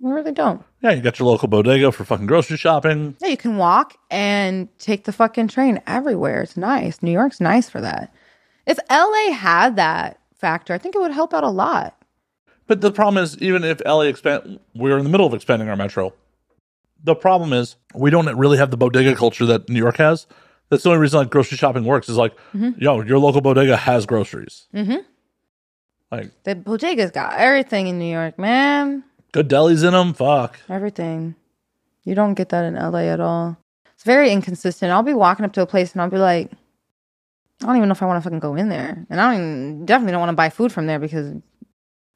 [0.00, 0.62] You really don't.
[0.82, 3.16] Yeah, you got your local bodega for fucking grocery shopping.
[3.20, 6.42] Yeah, you can walk and take the fucking train everywhere.
[6.42, 7.02] It's nice.
[7.02, 8.12] New York's nice for that.
[8.66, 11.96] If LA had that factor, I think it would help out a lot.
[12.66, 15.76] But the problem is, even if LA expand, we're in the middle of expanding our
[15.76, 16.12] metro.
[17.04, 20.26] The problem is, we don't really have the bodega culture that New York has.
[20.70, 24.04] That's the only reason like grocery shopping works is like, yo, your local bodega has
[24.06, 24.66] groceries.
[24.74, 24.96] Mm-hmm.
[26.10, 29.04] Like The bodega's got everything in New York, man.
[29.32, 30.14] good delis in them.
[30.14, 30.58] Fuck.
[30.68, 31.34] Everything.
[32.04, 33.56] You don't get that in LA at all.
[33.94, 34.92] It's very inconsistent.
[34.92, 36.50] I'll be walking up to a place and I'll be like,
[37.62, 39.06] I don't even know if I want to fucking go in there.
[39.08, 41.42] And I don't even, definitely don't want to buy food from there because I'm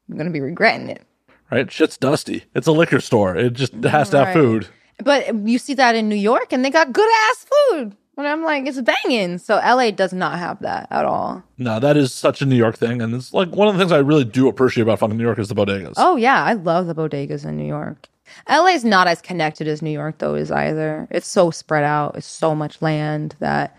[0.08, 1.02] going to be regretting it.
[1.50, 1.70] Right?
[1.70, 2.44] Shit's dusty.
[2.54, 3.36] It's a liquor store.
[3.36, 4.34] It just has to have Right.
[4.34, 4.68] food.
[5.02, 7.96] But you see that in New York and they got good ass food.
[8.18, 9.38] And I'm like, it's banging.
[9.38, 11.42] So LA does not have that at all.
[11.56, 13.92] No, that is such a New York thing, and it's like one of the things
[13.92, 15.94] I really do appreciate about fucking New York is the bodegas.
[15.96, 16.44] Oh, yeah.
[16.44, 18.08] I love the bodegas in New York.
[18.46, 21.08] LA is not as connected as New York, though, is either.
[21.10, 22.14] It's so spread out.
[22.16, 23.74] It's so much land that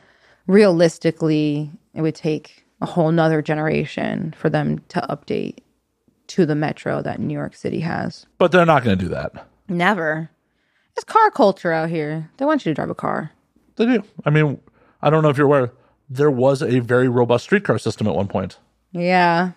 [0.48, 5.60] realistically, it would take a whole nother generation for them to update
[6.32, 8.26] to the metro that New York City has.
[8.38, 9.48] But they're not going to do that.
[9.70, 10.30] Never.
[10.96, 12.30] It's car culture out here.
[12.38, 13.32] They want you to drive a car.
[13.78, 14.04] They do.
[14.26, 14.60] I mean,
[15.02, 15.72] I don't know if you're aware.
[16.10, 18.58] There was a very robust streetcar system at one point.
[18.92, 19.52] Yeah.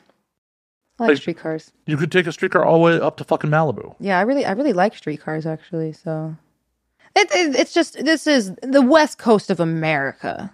[0.98, 1.72] I like Like- streetcars.
[1.86, 3.96] You could take a streetcar all the way up to fucking Malibu.
[3.98, 5.92] Yeah, I really, I really like streetcars actually.
[5.92, 6.36] So,
[7.16, 10.52] it, it, it's just this is the west coast of America.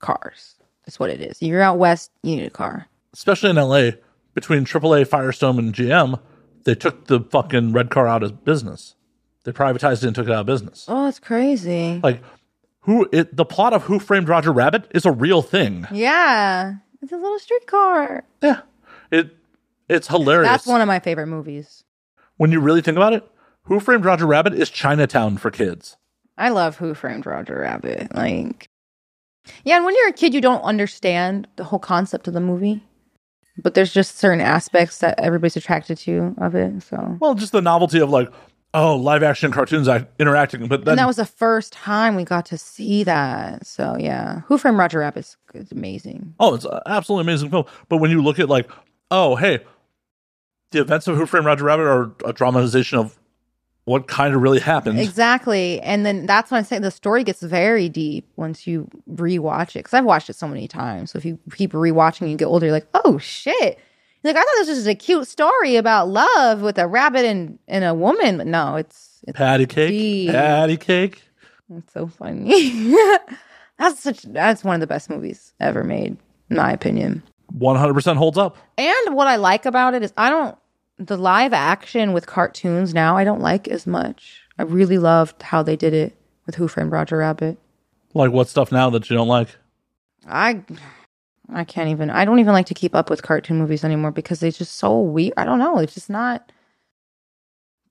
[0.00, 0.54] Cars.
[0.84, 1.40] That's what it is.
[1.42, 2.86] You're out west, you need a car.
[3.14, 3.90] Especially in LA,
[4.40, 6.20] between AAA, Firestone, and GM,
[6.62, 8.94] they took the fucking red car out of business.
[9.42, 10.84] They privatized it and took it out of business.
[10.86, 11.98] Oh, it's crazy.
[12.04, 12.22] Like,
[12.82, 13.08] who?
[13.12, 15.86] It, the plot of Who Framed Roger Rabbit is a real thing.
[15.90, 18.24] Yeah, it's a little streetcar.
[18.42, 18.60] Yeah,
[19.10, 19.34] it
[19.88, 20.48] it's hilarious.
[20.48, 21.82] That's one of my favorite movies.
[22.36, 23.28] when you really think about it.
[23.64, 25.96] Who Framed Roger Rabbit is Chinatown for kids.
[26.38, 28.14] I love Who Framed Roger Rabbit.
[28.14, 28.68] Like,
[29.64, 32.82] yeah, and when you're a kid, you don't understand the whole concept of the movie,
[33.62, 36.82] but there's just certain aspects that everybody's attracted to of it.
[36.82, 38.30] So, Well, just the novelty of like,
[38.74, 42.24] oh, live action cartoons act- interacting, but then and that was the first time we
[42.24, 43.66] got to see that.
[43.66, 46.34] So, yeah, Who Framed Roger Rabbit is is amazing.
[46.40, 47.64] oh, it's an absolutely amazing film.
[47.88, 48.70] But when you look at like,
[49.10, 49.60] oh, hey,
[50.70, 53.18] the events of Who Framed Roger Rabbit are a dramatization of
[53.88, 55.00] what kind of really happened.
[55.00, 55.80] Exactly.
[55.80, 59.80] And then that's when I say the story gets very deep once you rewatch it.
[59.80, 61.10] Because I've watched it so many times.
[61.10, 63.78] So if you keep rewatching and you get older, you're like, oh shit.
[64.22, 67.24] You're like, I thought this was just a cute story about love with a rabbit
[67.24, 68.36] and, and a woman.
[68.36, 70.30] But no, it's it's, Patty cake, Deep.
[70.30, 71.22] patty cake.
[71.74, 72.94] it's so funny.
[73.78, 76.16] that's such that's one of the best movies ever made,
[76.50, 77.22] in my opinion.
[77.52, 78.56] One hundred percent holds up.
[78.76, 80.58] And what I like about it is I don't
[80.98, 84.42] the live action with cartoons now I don't like as much.
[84.58, 86.16] I really loved how they did it
[86.46, 87.58] with Who Framed Roger Rabbit.
[88.14, 89.56] Like what stuff now that you don't like?
[90.26, 90.62] I
[91.50, 94.40] I can't even I don't even like to keep up with cartoon movies anymore because
[94.40, 95.34] they're just so weird.
[95.36, 95.78] I don't know.
[95.78, 96.50] It's just not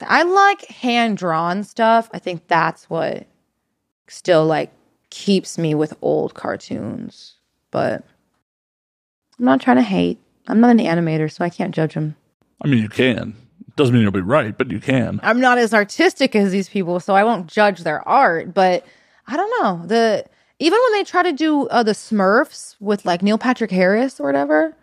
[0.02, 2.10] I like hand drawn stuff.
[2.14, 3.26] I think that's what
[4.08, 4.72] still like
[5.10, 7.36] keeps me with old cartoons.
[7.72, 8.04] But
[9.40, 10.20] I'm not trying to hate.
[10.48, 12.16] I'm not an animator, so I can't judge them.
[12.62, 13.36] I mean, you can.
[13.76, 15.20] Doesn't mean you'll be right, but you can.
[15.22, 18.54] I'm not as artistic as these people, so I won't judge their art.
[18.54, 18.86] But
[19.28, 20.26] I don't know the
[20.60, 24.26] even when they try to do uh, the Smurfs with like Neil Patrick Harris or
[24.26, 24.76] whatever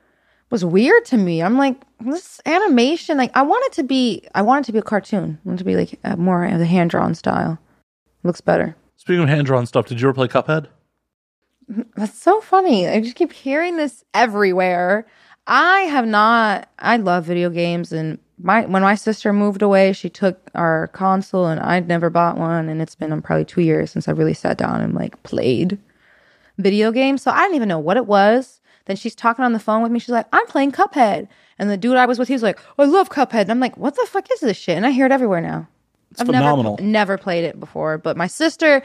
[0.51, 1.43] was weird to me.
[1.43, 4.79] I'm like this animation, like I want it to be, I want it to be
[4.79, 5.39] a cartoon.
[5.45, 7.59] I want it to be like uh, more of the hand drawn style.
[8.23, 8.77] looks better.
[8.97, 10.69] Speaking of hand drawn stuff, did you ever play Cuphead?
[11.97, 12.87] That's so funny.
[12.87, 15.07] I just keep hearing this everywhere.
[15.47, 16.69] I have not.
[16.79, 21.47] I love video games, and my when my sister moved away, she took our console,
[21.47, 24.35] and I'd never bought one, and it's been um, probably two years since I really
[24.35, 25.79] sat down and like played
[26.59, 27.23] video games.
[27.23, 28.61] So I didn't even know what it was.
[28.87, 29.99] Then she's talking on the phone with me.
[29.99, 32.85] She's like, "I'm playing Cuphead," and the dude I was with, he was like, "I
[32.85, 35.13] love Cuphead," and I'm like, "What the fuck is this shit?" And I hear it
[35.13, 35.69] everywhere now.
[36.11, 36.77] It's phenomenal.
[36.77, 38.83] Never, never played it before, but my sister,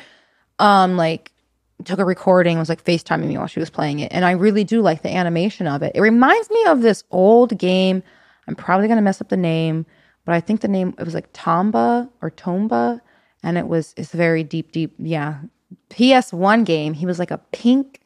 [0.58, 1.32] um, like
[1.86, 4.64] took a recording, was like FaceTiming me while she was playing it, and I really
[4.64, 5.94] do like the animation of it.
[5.96, 8.04] It reminds me of this old game.
[8.48, 9.86] I'm probably gonna mess up the name,
[10.26, 13.02] but I think the name it was like Tomba or Tomba,
[13.44, 15.40] and it was it's very deep, deep, yeah.
[15.90, 16.94] PS1 game.
[16.94, 18.02] He was like a pink,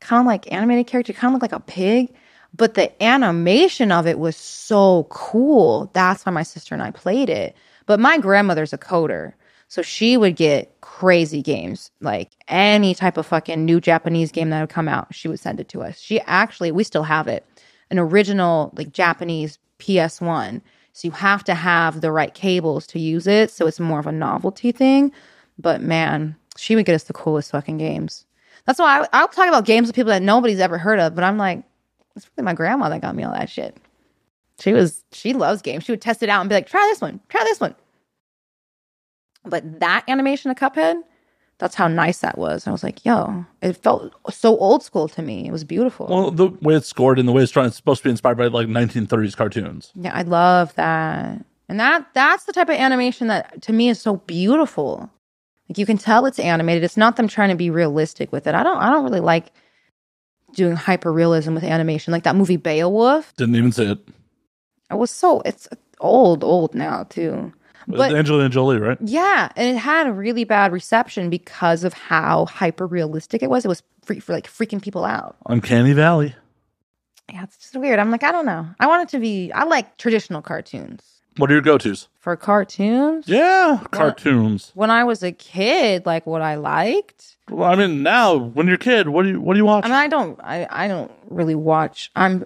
[0.00, 2.14] kind of like animated character, kind of like a pig.
[2.54, 5.90] but the animation of it was so cool.
[5.92, 7.56] That's why my sister and I played it.
[7.86, 9.34] But my grandmother's a coder.
[9.68, 10.69] So she would get
[11.00, 15.14] crazy games, like any type of fucking new Japanese game that would come out.
[15.14, 15.98] She would send it to us.
[15.98, 17.46] She actually, we still have it,
[17.90, 20.60] an original like Japanese PS1.
[20.92, 23.50] So you have to have the right cables to use it.
[23.50, 25.10] So it's more of a novelty thing.
[25.58, 28.26] But man, she would get us the coolest fucking games.
[28.66, 31.14] That's why I, I'll talk about games with people that nobody's ever heard of.
[31.14, 31.62] But I'm like,
[32.14, 33.74] it's really my grandma that got me all that shit.
[34.58, 35.84] She was, she loves games.
[35.84, 37.74] She would test it out and be like, try this one, try this one.
[39.44, 41.02] But that animation of Cuphead,
[41.58, 42.66] that's how nice that was.
[42.66, 45.46] I was like, yo, it felt so old school to me.
[45.46, 46.06] It was beautiful.
[46.06, 48.38] Well, the way it's scored and the way it's trying, it's supposed to be inspired
[48.38, 49.92] by like 1930s cartoons.
[49.94, 51.44] yeah, I love that.
[51.68, 55.08] And that that's the type of animation that to me is so beautiful.
[55.68, 56.82] Like you can tell it's animated.
[56.82, 58.54] It's not them trying to be realistic with it.
[58.54, 59.52] I don't I don't really like
[60.54, 62.10] doing hyper realism with animation.
[62.12, 63.36] Like that movie Beowulf.
[63.36, 63.98] Didn't even say it.
[64.90, 65.68] It was so it's
[66.00, 67.52] old, old now too.
[67.88, 68.98] But Angelina Jolie, right?
[69.02, 73.64] Yeah, and it had a really bad reception because of how hyper realistic it was.
[73.64, 75.36] It was free for like freaking people out.
[75.46, 76.34] Uncanny Valley.
[77.32, 77.98] Yeah, it's just weird.
[77.98, 78.66] I'm like, I don't know.
[78.80, 79.50] I want it to be.
[79.52, 81.02] I like traditional cartoons.
[81.36, 82.08] What are your go tos?
[82.18, 84.72] For cartoons, Yeah, cartoons.
[84.74, 87.36] when I was a kid, like what I liked.
[87.48, 89.84] Well, I mean, now when you're a kid, what do you what do you watch?
[89.84, 90.38] I mean, I don't.
[90.42, 92.10] I I don't really watch.
[92.16, 92.44] I'm.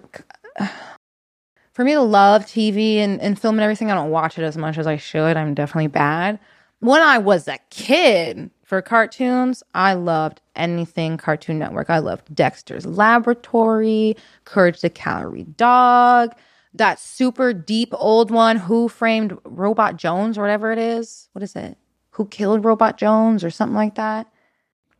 [1.75, 4.55] For me to love TV and, and film and everything, I don't watch it as
[4.55, 5.35] much as I should.
[5.35, 6.39] I'm definitely bad.
[6.79, 11.89] When I was a kid for cartoons, I loved anything Cartoon Network.
[11.89, 14.15] I loved Dexter's Laboratory,
[14.45, 16.33] Courage the Cowardly Dog,
[16.73, 21.27] that super deep old one, Who Framed Robot Jones or whatever it is.
[21.33, 21.77] What is it?
[22.11, 24.27] Who Killed Robot Jones or something like that.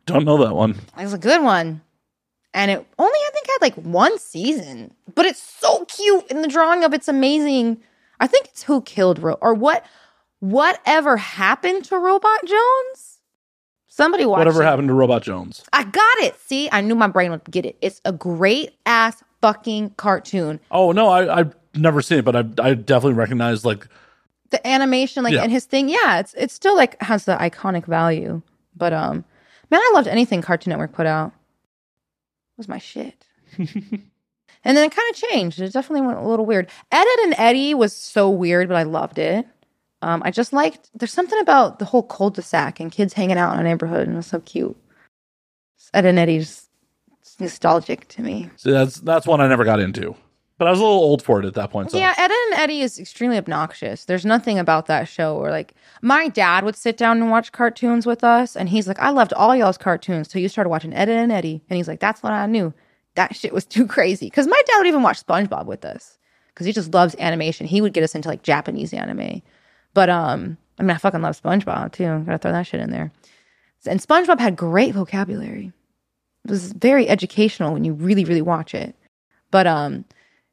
[0.04, 0.72] don't know that one.
[0.98, 1.80] It was a good one.
[2.52, 6.26] And it only, I think, had like one season, but it's so cute.
[6.30, 7.78] in the drawing of it's amazing.
[8.20, 9.84] I think it's Who Killed Ro or what,
[10.40, 13.20] whatever happened to Robot Jones?
[13.88, 14.66] Somebody watch Whatever it.
[14.66, 15.62] happened to Robot Jones?
[15.72, 16.38] I got it.
[16.40, 17.76] See, I knew my brain would get it.
[17.80, 20.60] It's a great ass fucking cartoon.
[20.70, 23.86] Oh no, I I've never seen it, but I I definitely recognize like
[24.50, 25.42] The animation, like, Yeah.
[25.42, 28.42] and his thing, yeah, it's it's still like has the iconic value.
[28.76, 29.24] But um,
[29.70, 31.28] man, I loved anything Cartoon Network put out.
[31.28, 33.25] It was my shit.
[34.64, 35.60] and then it kind of changed.
[35.60, 36.68] It definitely went a little weird.
[36.90, 39.46] Ed, Ed and Eddy was so weird, but I loved it.
[40.02, 40.90] Um, I just liked.
[40.94, 44.16] There's something about the whole cul-de-sac and kids hanging out in a neighborhood, and it
[44.16, 44.76] was so cute.
[45.94, 46.68] Ed and Eddy's
[47.40, 48.50] nostalgic to me.
[48.56, 50.14] see, that's that's one I never got into.
[50.58, 51.90] But I was a little old for it at that point.
[51.90, 54.06] So Yeah, Ed and Eddy is extremely obnoxious.
[54.06, 58.06] There's nothing about that show where like my dad would sit down and watch cartoons
[58.06, 61.08] with us, and he's like, I loved all y'all's cartoons till you started watching Ed
[61.08, 62.72] and Eddy, and he's like, that's when I knew
[63.16, 64.26] that shit was too crazy.
[64.26, 66.18] Because my dad would even watch SpongeBob with us
[66.48, 67.66] because he just loves animation.
[67.66, 69.42] He would get us into like Japanese anime,
[69.92, 72.22] but um, I mean, I fucking love SpongeBob too.
[72.24, 73.10] Gotta throw that shit in there.
[73.86, 75.72] And SpongeBob had great vocabulary.
[76.44, 78.94] It was very educational when you really, really watch it.
[79.50, 80.04] But um,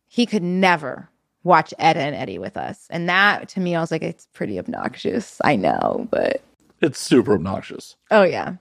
[0.07, 1.09] he could never
[1.43, 2.87] watch Ed and Eddy with us.
[2.89, 5.39] And that to me, I was like, it's pretty obnoxious.
[5.43, 6.41] I know, but
[6.81, 7.95] it's super obnoxious.
[8.11, 8.55] oh yeah.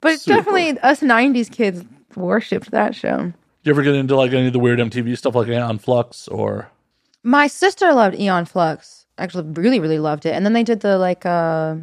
[0.00, 0.36] But it's Super.
[0.36, 3.32] definitely us 90s kids worshipped that show.
[3.68, 6.70] You ever get into like any of the weird MTV stuff like Aeon Flux or
[7.22, 9.04] My sister loved Aeon Flux.
[9.18, 10.30] Actually, really, really loved it.
[10.30, 11.74] And then they did the like uh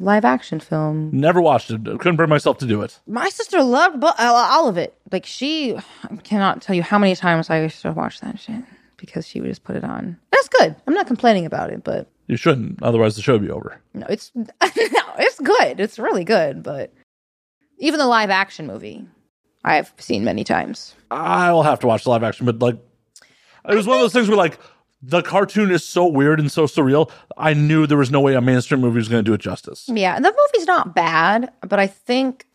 [0.00, 1.10] live action film.
[1.12, 1.84] never watched it?
[1.84, 2.98] Couldn't bring myself to do it.
[3.06, 4.98] My sister loved bu- uh, all of it.
[5.12, 8.64] Like she I cannot tell you how many times I used to watch that shit
[8.96, 10.18] because she would just put it on.
[10.32, 10.74] That's good.
[10.88, 13.80] I'm not complaining about it, but You shouldn't, otherwise the show would be over.
[13.94, 15.78] No, it's no, it's good.
[15.78, 16.92] It's really good, but
[17.78, 19.06] even the live action movie,
[19.66, 20.94] I've seen many times.
[21.10, 22.76] I will have to watch the live action, but like
[23.68, 24.58] it was one of those things where like
[25.02, 27.10] the cartoon is so weird and so surreal.
[27.36, 29.88] I knew there was no way a mainstream movie was going to do it justice.
[29.88, 32.46] Yeah, the movie's not bad, but I think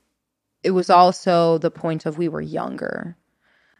[0.63, 3.17] it was also the point of we were younger.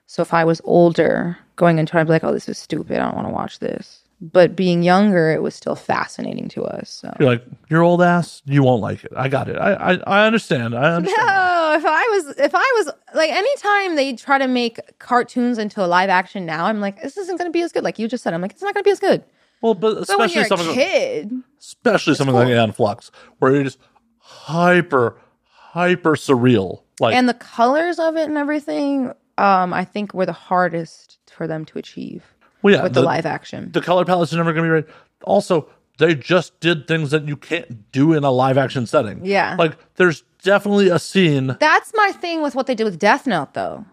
[0.08, 2.98] So if I was older going into it, I'd be like, "Oh, this is stupid.
[2.98, 6.92] I don't want to watch this." But being younger, it was still fascinating to us.
[6.92, 7.12] So.
[7.20, 8.44] You're like, you're old ass.
[8.46, 9.12] You won't like it.
[9.16, 9.58] I got it.
[9.58, 10.76] I I, I understand.
[10.76, 11.26] I understand.
[11.26, 15.84] No, if I was, if I was like, anytime they try to make cartoons into
[15.84, 17.84] a live action now, I'm like, this isn't going to be as good.
[17.84, 19.24] Like you just said, I'm like, it's not going to be as good.
[19.62, 23.66] Well, but But when especially a something, kid, especially something like Aeon Flux, where it
[23.66, 23.78] is
[24.20, 26.84] hyper, hyper surreal.
[27.00, 31.48] Like, and the colors of it and everything, um, I think were the hardest for
[31.48, 32.24] them to achieve
[32.62, 33.72] well, yeah, with the, live action.
[33.72, 34.96] the color palettes are never going to be right.
[35.24, 39.26] Also, they just did things that you can't do in a live action setting.
[39.26, 39.56] Yeah.
[39.58, 41.56] Like, there's definitely a scene.
[41.60, 43.86] That's my thing with what they did with Death Note, though.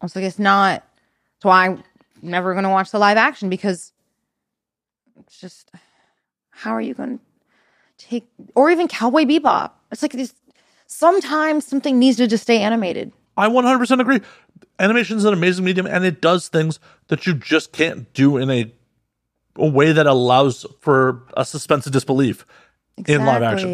[0.00, 0.86] I was like, it's not.
[1.42, 1.82] So I'm
[2.22, 3.92] never going to watch the live action because
[5.20, 5.70] it's just
[6.50, 7.24] how are you going to
[7.98, 9.70] take or even Cowboy Bebop?
[9.90, 10.34] It's like this.
[10.86, 13.12] Sometimes something needs to just stay animated.
[13.36, 14.20] I 100% agree.
[14.78, 18.50] Animation is an amazing medium and it does things that you just can't do in
[18.50, 18.72] a,
[19.56, 22.44] a way that allows for a suspense of disbelief
[23.06, 23.68] in live action.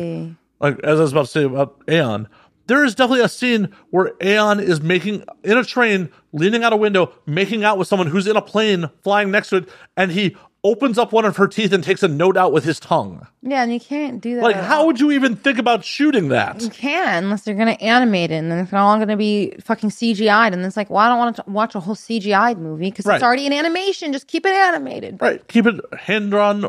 [0.60, 2.28] Like, as I was about to say about Aeon,
[2.66, 6.76] there is definitely a scene where Aeon is making, in a train, leaning out a
[6.76, 10.36] window, making out with someone who's in a plane flying next to it, and he
[10.62, 13.26] opens up one of her teeth and takes a note out with his tongue.
[13.42, 14.42] Yeah, and you can't do that.
[14.42, 16.60] Like, how would you even think about shooting that?
[16.60, 19.54] You can unless they're going to animate it, and then it's all going to be
[19.62, 20.52] fucking CGI'd.
[20.52, 23.14] And it's like, well, I don't want to watch a whole CGI'd movie because Right.
[23.16, 24.12] it's already an animation.
[24.12, 25.20] Just keep it animated.
[25.20, 25.46] Right.
[25.48, 26.66] Keep it hand drawn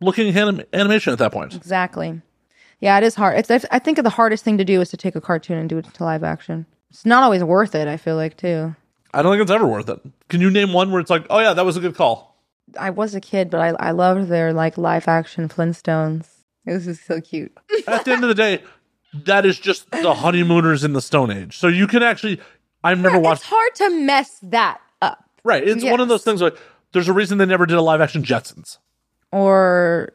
[0.00, 1.54] looking anim- animation at that point.
[1.54, 2.20] Exactly.
[2.80, 3.38] Yeah, it is hard.
[3.38, 3.50] It's.
[3.50, 5.78] I- I think the hardest thing to do is to take a cartoon and do
[5.78, 6.66] it to live action.
[6.90, 7.88] It's not always worth it.
[7.88, 8.74] I feel like too.
[9.14, 10.00] I don't think it's ever worth it.
[10.28, 12.31] Can you name one where it's like, oh yeah, that was a good call?
[12.78, 16.28] I was a kid, but I I loved their like live action Flintstones.
[16.66, 17.52] It was just so cute.
[17.86, 18.62] At the end of the day,
[19.12, 21.58] that is just the honeymooners in the Stone Age.
[21.58, 22.40] So you can actually,
[22.84, 23.42] I've never It's watched.
[23.42, 25.28] It's hard to mess that up.
[25.44, 25.66] Right.
[25.66, 26.56] It's one of those things like,
[26.92, 28.78] there's a reason they never did a live action Jetsons.
[29.32, 30.12] or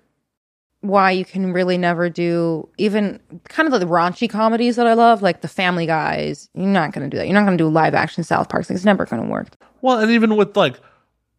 [0.81, 3.19] why you can really never do even
[3.49, 6.49] kind of the raunchy comedies that I love, like the Family Guys.
[6.53, 7.25] You're not going to do that.
[7.25, 8.69] You're not going to do live action South Park.
[8.69, 9.47] It's never going to work.
[9.81, 10.79] Well, and even with like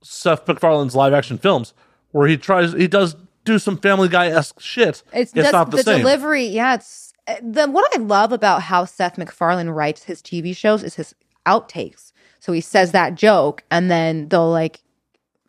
[0.03, 1.75] Seth MacFarlane's live action films,
[2.12, 5.03] where he tries, he does do some Family Guy esque shit.
[5.12, 5.99] It's, It's, not the, the same.
[6.01, 6.47] delivery.
[6.47, 7.12] Yeah, it's
[7.43, 11.15] the what I love about how Seth MacFarlane writes his TV shows is his
[11.47, 12.12] outtakes.
[12.41, 14.83] So he says that joke, and then they'll like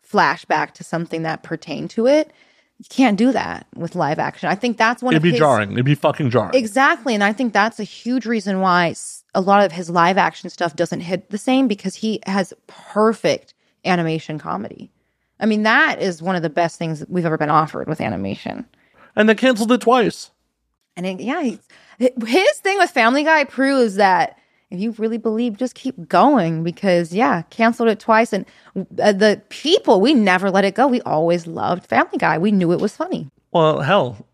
[0.02, 2.32] flash back to something that pertained to it.
[2.78, 4.48] You can't do that with live action.
[4.48, 5.72] I think that's one It'd of be his, jarring.
[5.72, 6.54] It'd be fucking jarring.
[6.54, 7.14] Exactly.
[7.14, 8.94] And I think that's a huge reason why
[9.34, 13.52] a lot of his live action stuff doesn't hit the same because he has perfect
[13.84, 14.90] animation comedy.
[15.38, 18.66] I mean, that is one of the best things we've ever been offered with animation.
[19.16, 20.30] and they canceled it twice.
[20.96, 21.58] And it, yeah, he's,
[21.98, 24.36] his thing with Family Guy proves that
[24.70, 28.32] if you really believe, just keep going because, yeah, canceled it twice.
[28.32, 28.46] And
[29.02, 30.86] uh, the people, we never let it go.
[30.86, 32.38] We always loved Family Guy.
[32.38, 33.28] We knew it was funny.
[33.50, 34.24] Well, hell,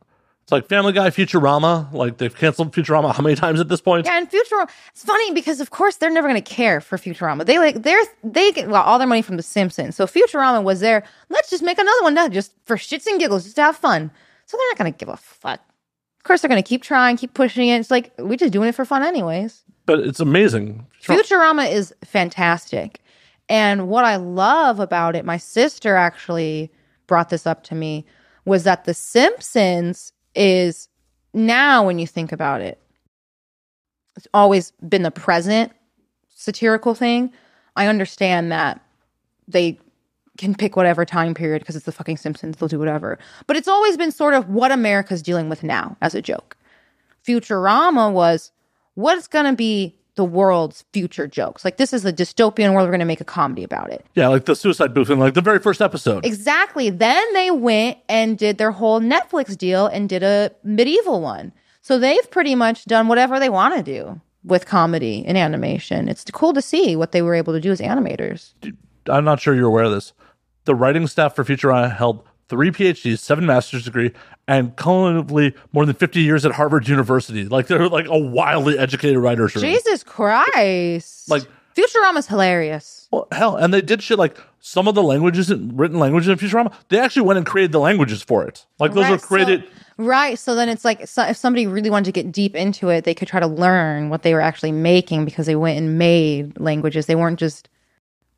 [0.46, 1.92] it's like Family Guy, Futurama.
[1.92, 4.06] Like they've canceled Futurama how many times at this point?
[4.06, 4.70] Yeah, and Futurama.
[4.90, 7.44] It's funny because of course they're never going to care for Futurama.
[7.44, 9.96] They like they're they get well all their money from The Simpsons.
[9.96, 11.02] So Futurama was there.
[11.30, 14.08] Let's just make another one now, just for shits and giggles, just to have fun.
[14.46, 15.58] So they're not going to give a fuck.
[15.58, 17.80] Of course, they're going to keep trying, keep pushing it.
[17.80, 19.64] It's like we're just doing it for fun, anyways.
[19.84, 20.86] But it's amazing.
[21.02, 23.00] Futurama is fantastic.
[23.48, 26.70] And what I love about it, my sister actually
[27.08, 28.06] brought this up to me,
[28.44, 30.88] was that The Simpsons is
[31.34, 32.80] now, when you think about it,
[34.16, 35.72] it's always been the present
[36.34, 37.32] satirical thing.
[37.74, 38.80] I understand that
[39.48, 39.78] they
[40.38, 43.18] can pick whatever time period because it's the fucking Simpsons, they'll do whatever.
[43.46, 46.56] But it's always been sort of what America's dealing with now as a joke.
[47.26, 48.52] Futurama was
[48.94, 51.64] what's going to be the world's future jokes.
[51.64, 52.86] Like this is a dystopian world.
[52.86, 54.04] We're going to make a comedy about it.
[54.14, 56.26] Yeah, like the suicide booth in like the very first episode.
[56.26, 56.90] Exactly.
[56.90, 61.52] Then they went and did their whole Netflix deal and did a medieval one.
[61.82, 66.08] So they've pretty much done whatever they want to do with comedy and animation.
[66.08, 68.54] It's cool to see what they were able to do as animators.
[69.08, 70.12] I'm not sure you're aware of this.
[70.64, 74.12] The writing staff for Futurama held three PhDs, seven master's degree,
[74.48, 77.44] and cumulatively more than 50 years at Harvard University.
[77.46, 79.52] Like they're like a wildly educated writers.
[79.54, 81.28] Jesus Christ.
[81.28, 81.44] Like-
[81.76, 83.06] Futurama's hilarious.
[83.10, 86.72] Well, hell, and they did shit like some of the languages, written languages in Futurama.
[86.88, 88.64] They actually went and created the languages for it.
[88.78, 89.64] Like those were Right, so- created.
[89.98, 90.38] right.
[90.38, 93.14] So then it's like so if somebody really wanted to get deep into it, they
[93.14, 97.04] could try to learn what they were actually making because they went and made languages.
[97.06, 97.68] They weren't just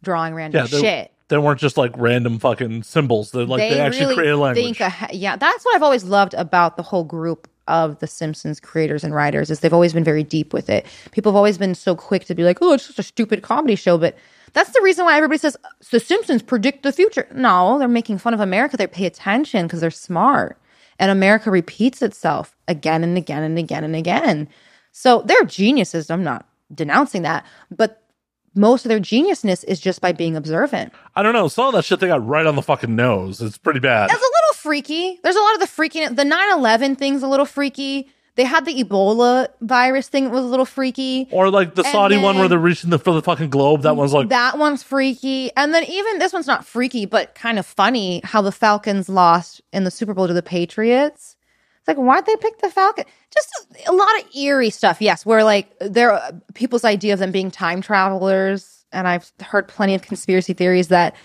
[0.03, 1.13] drawing random yeah, they, shit.
[1.29, 3.31] They weren't just like random fucking symbols.
[3.31, 4.81] They like they, actually created language.
[5.13, 9.15] yeah, that's what I've always loved about the whole group of the Simpsons creators and
[9.15, 10.87] writers is they've always been very deep with it.
[11.13, 13.77] People have always been so quick to be like, "Oh, it's just a stupid comedy
[13.77, 14.17] show," but
[14.55, 15.57] that's the reason why everybody says
[15.91, 17.29] the Simpsons predict the future.
[17.35, 18.77] No, they're making fun of America.
[18.77, 20.59] They pay attention because they're smart,
[20.99, 24.49] and America repeats itself again and again and again and again.
[24.93, 26.11] So they're geniuses.
[26.11, 28.03] I'm not denouncing that, but
[28.59, 30.93] most of their geniusness is just by being observant.
[31.15, 31.49] I don't know.
[31.49, 33.41] Some of that shit they got right on the fucking nose.
[33.41, 34.11] It's pretty bad.
[34.11, 35.19] It's a little freaky.
[35.23, 38.09] There's a lot of the freaking The 9 11 thing's a little freaky.
[38.35, 41.27] They had the Ebola virus thing that was a little freaky.
[41.33, 43.83] Or like the And Saudi one where they're reaching the for the fucking globe.
[43.83, 45.51] That one's like That one's freaky.
[45.57, 49.61] And then even this one's not freaky, but kind of funny how the Falcons lost
[49.73, 51.37] in the Super Bowl to the Patriots.
[51.89, 53.07] Like, why'd they pick the Falcon?
[53.35, 53.49] Just
[53.87, 55.01] a, lot of eerie stuff.
[55.01, 56.21] Yes, where like there
[56.55, 58.85] people's idea of them being time travelers.
[58.93, 61.17] And I've heard plenty of conspiracy theories that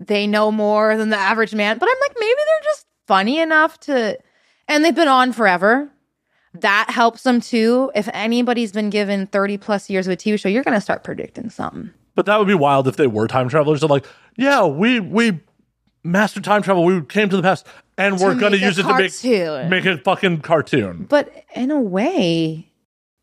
[0.00, 1.78] they know more than the average man.
[1.78, 4.18] But I'm like, maybe they're just funny enough to,
[4.68, 5.90] and they've been on forever.
[6.54, 7.90] That helps them too.
[7.94, 11.02] If anybody's been given 30 plus years of a TV show, you're going to start
[11.02, 11.90] predicting something.
[12.14, 13.80] But that would be wild if they were time travelers.
[13.80, 15.40] They're like, yeah, we we
[16.04, 16.84] mastered time travel.
[16.84, 17.66] We came to the past,
[17.98, 19.68] and we're going to use it to make cartoon.
[19.70, 21.06] make a fucking cartoon.
[21.08, 22.70] But in a way,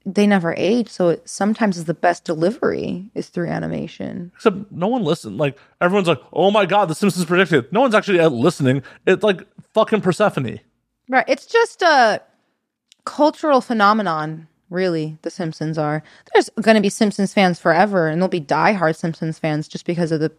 [0.05, 0.89] they never age.
[0.89, 4.31] So it sometimes is the best delivery is through animation.
[4.35, 5.37] Except no one listened.
[5.37, 8.81] Like everyone's like, "Oh my god, The Simpsons predicted." No one's actually uh, listening.
[9.05, 10.59] It's like fucking Persephone.
[11.07, 11.25] Right.
[11.27, 12.21] It's just a
[13.05, 16.03] cultural phenomenon, really, The Simpsons are.
[16.33, 20.11] There's going to be Simpsons fans forever, and there'll be diehard Simpsons fans just because
[20.11, 20.31] of the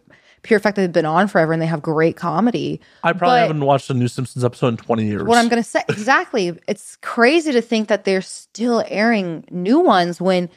[0.43, 2.79] pure fact that they've been on forever and they have great comedy.
[3.03, 5.23] I probably But- haven't watched a new Simpsons episode in twenty years.
[5.23, 6.57] What I'm going to say, exactly.
[6.67, 10.49] It's crazy to think that they're still airing new ones when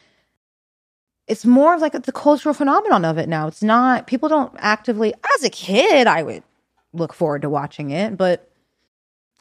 [1.26, 3.48] it's more of like the cultural phenomenon of it now.
[3.48, 6.42] It's not, people don't actively, as a kid, I would
[6.92, 8.48] look forward to watching it, but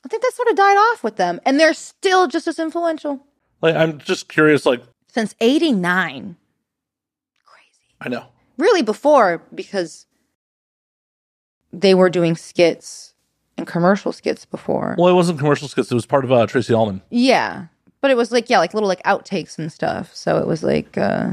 [0.04, 1.40] I think that sort of died off with them.
[1.46, 3.22] And they're still just as influential
[3.62, 4.66] like, I'm just curious.
[4.66, 6.36] Like, since 89.
[7.46, 7.70] Crazy.
[8.02, 8.26] I know.
[8.58, 10.05] Really before, because
[11.74, 13.14] they were doing skits
[13.58, 14.96] and commercial skits before.
[14.98, 15.92] Well, it wasn't commercial skits.
[15.92, 17.02] It was part of uh, Tracey Ullman.
[17.10, 17.68] Yeah.
[18.02, 20.14] But it was like, yeah, like little like outtakes and stuff.
[20.16, 21.32] So it was like, uh,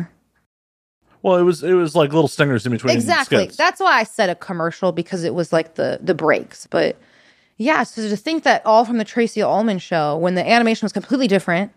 [1.23, 2.95] Well, it was it was like little stingers in between.
[2.97, 3.39] exactly.
[3.45, 3.57] skits.
[3.57, 6.67] That's why I said a commercial because it was like the the breaks.
[6.67, 6.97] But
[7.59, 10.93] yeah, so to think that all from the Tracey Ullman show when the animation was
[10.93, 11.73] completely different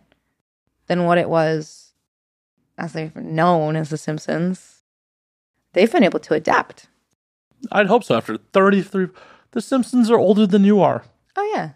[0.88, 1.91] than what it was
[2.77, 4.82] as they've known as The Simpsons,
[5.73, 6.88] they've been able to adapt.
[7.72, 8.15] I'd hope so.
[8.15, 9.07] After 33,
[9.52, 11.03] The Simpsons are older than you are.
[11.36, 11.72] Oh yeah.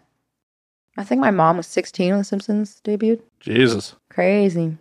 [0.96, 3.22] I think my mom was 16 when The Simpsons debuted.
[3.40, 4.76] Jesus, Crazy.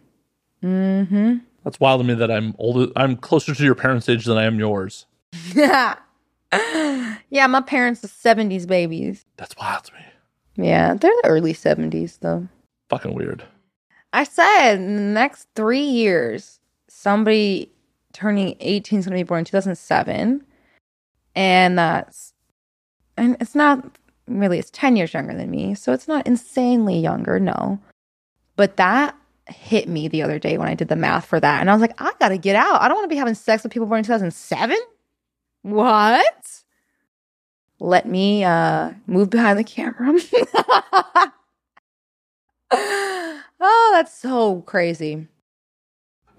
[0.63, 1.37] Mm-hmm.
[1.63, 2.91] that's wild to me that I'm older.
[2.95, 5.05] I'm closer to your parents' age than I am yours.
[5.55, 5.95] yeah,
[7.29, 9.25] yeah, my parents are 70s babies.
[9.37, 9.99] That's wild to me.
[10.67, 12.47] Yeah, they're the early 70s though.
[12.89, 13.43] Fucking weird.
[14.11, 16.59] I said in the next three years,
[16.89, 17.71] somebody
[18.11, 20.43] turning 18 is going to be born in 2007.
[21.35, 22.33] And that's,
[23.17, 23.97] and it's not
[24.27, 25.75] really, it's 10 years younger than me.
[25.75, 27.79] So it's not insanely younger, no.
[28.55, 29.15] But that
[29.47, 31.61] hit me the other day when I did the math for that.
[31.61, 32.81] And I was like, I got to get out.
[32.81, 34.77] I don't want to be having sex with people born in 2007.
[35.61, 36.61] What?
[37.79, 40.13] Let me uh move behind the camera.
[42.71, 45.27] oh, that's so crazy.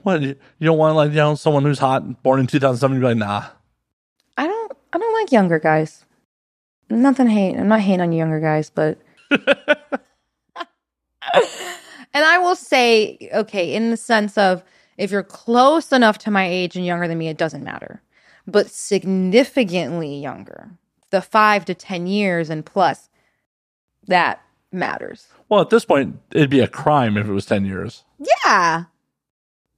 [0.02, 2.94] What you, don't want to like you know someone who's hot, born in 2007?
[2.94, 3.46] You'd be like, nah.
[4.92, 6.04] I don't like younger guys.
[6.88, 7.56] Nothing hate.
[7.56, 8.98] I'm not hating on younger guys, but
[9.30, 9.44] and
[12.14, 14.64] I will say, okay, in the sense of
[14.96, 18.02] if you're close enough to my age and younger than me, it doesn't matter.
[18.46, 20.70] But significantly younger,
[21.10, 23.08] the five to 10 years and plus,
[24.06, 24.42] that
[24.72, 25.28] matters.
[25.48, 28.04] Well, at this point, it'd be a crime if it was 10 years.
[28.44, 28.84] Yeah,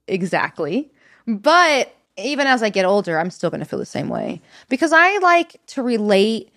[0.07, 0.91] exactly.
[1.27, 4.93] But even as I get older, I'm still going to feel the same way because
[4.93, 6.49] I like to relate.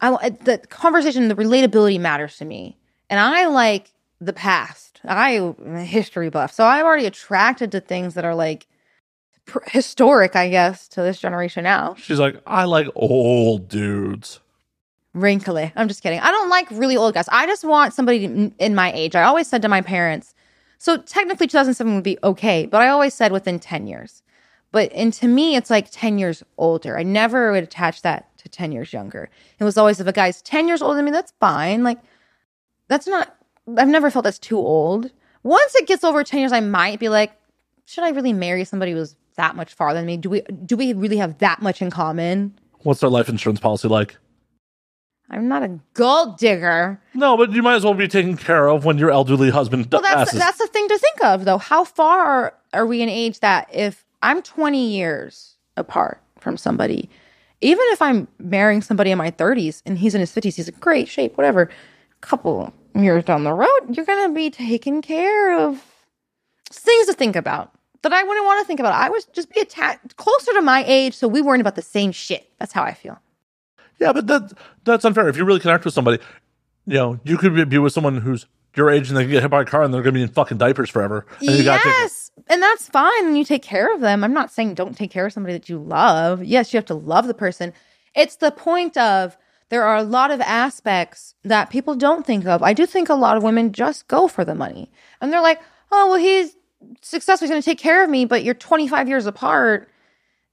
[0.00, 2.76] I the conversation, the relatability matters to me,
[3.08, 5.00] and I like the past.
[5.04, 8.66] I am a history buff, so I'm already attracted to things that are like
[9.46, 11.94] pr- historic, I guess, to this generation now.
[11.94, 14.40] She's like, I like old dudes.
[15.14, 15.72] wrinkly.
[15.76, 16.20] I'm just kidding.
[16.20, 17.28] I don't like really old guys.
[17.28, 19.14] I just want somebody in my age.
[19.14, 20.34] I always said to my parents,
[20.78, 24.22] so technically 2007 would be okay, but I always said within 10 years.
[24.72, 26.98] But and to me, it's like 10 years older.
[26.98, 29.30] I never would attach that to 10 years younger.
[29.58, 31.84] It was always if a guy's 10 years older than me, that's fine.
[31.84, 31.98] Like
[32.88, 33.36] that's not.
[33.76, 35.10] I've never felt that's too old.
[35.44, 37.32] Once it gets over 10 years, I might be like,
[37.84, 40.16] should I really marry somebody who's that much farther than me?
[40.16, 42.58] Do we do we really have that much in common?
[42.80, 44.16] What's their life insurance policy like?
[45.30, 47.00] I'm not a gold digger.
[47.14, 50.02] No, but you might as well be taken care of when your elderly husband Well,
[50.02, 50.38] that's passes.
[50.38, 51.56] that's the thing to think of, though.
[51.56, 57.10] How far are, are we in age that if I'm 20 years apart from somebody,
[57.60, 60.74] even if I'm marrying somebody in my 30s and he's in his 50s, he's in
[60.80, 61.70] great shape, whatever.
[62.20, 65.82] Couple years down the road, you're gonna be taken care of.
[66.70, 67.72] Things to think about
[68.02, 68.94] that I wouldn't want to think about.
[68.94, 72.12] I would just be attached closer to my age, so we weren't about the same
[72.12, 72.50] shit.
[72.58, 73.18] That's how I feel.
[74.00, 74.52] yeah, but that
[74.84, 75.28] that's unfair.
[75.28, 76.18] If you really connect with somebody,
[76.86, 79.50] you know, you could be with someone who's your age and they can get hit
[79.50, 81.26] by a car and they're going to be in fucking diapers forever.
[81.40, 83.26] And yes, and that's fine.
[83.26, 84.24] And you take care of them.
[84.24, 86.42] I'm not saying don't take care of somebody that you love.
[86.44, 87.72] Yes, you have to love the person.
[88.14, 89.36] It's the point of
[89.68, 92.62] there are a lot of aspects that people don't think of.
[92.62, 94.90] I do think a lot of women just go for the money,
[95.20, 96.56] and they're like, "Oh, well, he's
[97.00, 97.46] successful.
[97.46, 99.88] He's going to take care of me." But you're 25 years apart.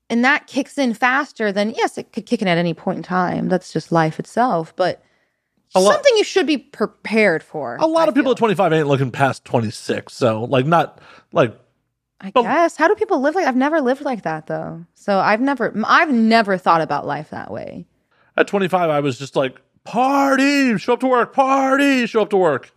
[0.09, 3.03] and that kicks in faster than yes, it could kick in at any point in
[3.03, 3.47] time.
[3.49, 5.03] That's just life itself, but
[5.75, 7.77] lot- something you should be prepared for.
[7.79, 8.31] A lot I of people feel.
[8.31, 10.13] at 25 ain't looking past 26.
[10.13, 10.99] So, like, not
[11.31, 11.55] like
[12.21, 12.41] I Oh.
[12.43, 12.75] guess.
[12.75, 14.83] How do people live like I've never lived like that though.
[14.95, 17.85] So I've never I've never thought about life that way.
[18.35, 22.37] at 25, I was just like, party, show up to work, party, show up to
[22.37, 22.71] work.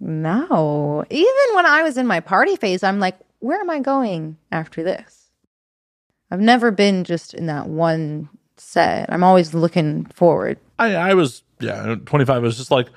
[0.00, 1.04] No.
[1.10, 4.82] Even when I was in my party phase, I'm like, where am I going after
[4.82, 5.30] this?
[6.30, 9.12] I've never been just in that one set.
[9.12, 10.58] I'm always looking forward.
[10.78, 12.88] I, I was, yeah, 25, I was just like,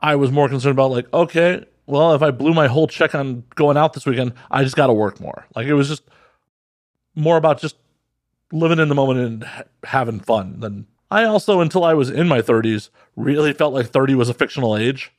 [0.00, 3.44] I was more concerned about, like, okay, well, if I blew my whole check on
[3.54, 5.46] going out this weekend, I just got to work more.
[5.54, 6.02] Like, it was just
[7.14, 7.76] more about just
[8.52, 12.26] living in the moment and ha- having fun than I also, until I was in
[12.28, 15.12] my 30s, really felt like 30 was a fictional age.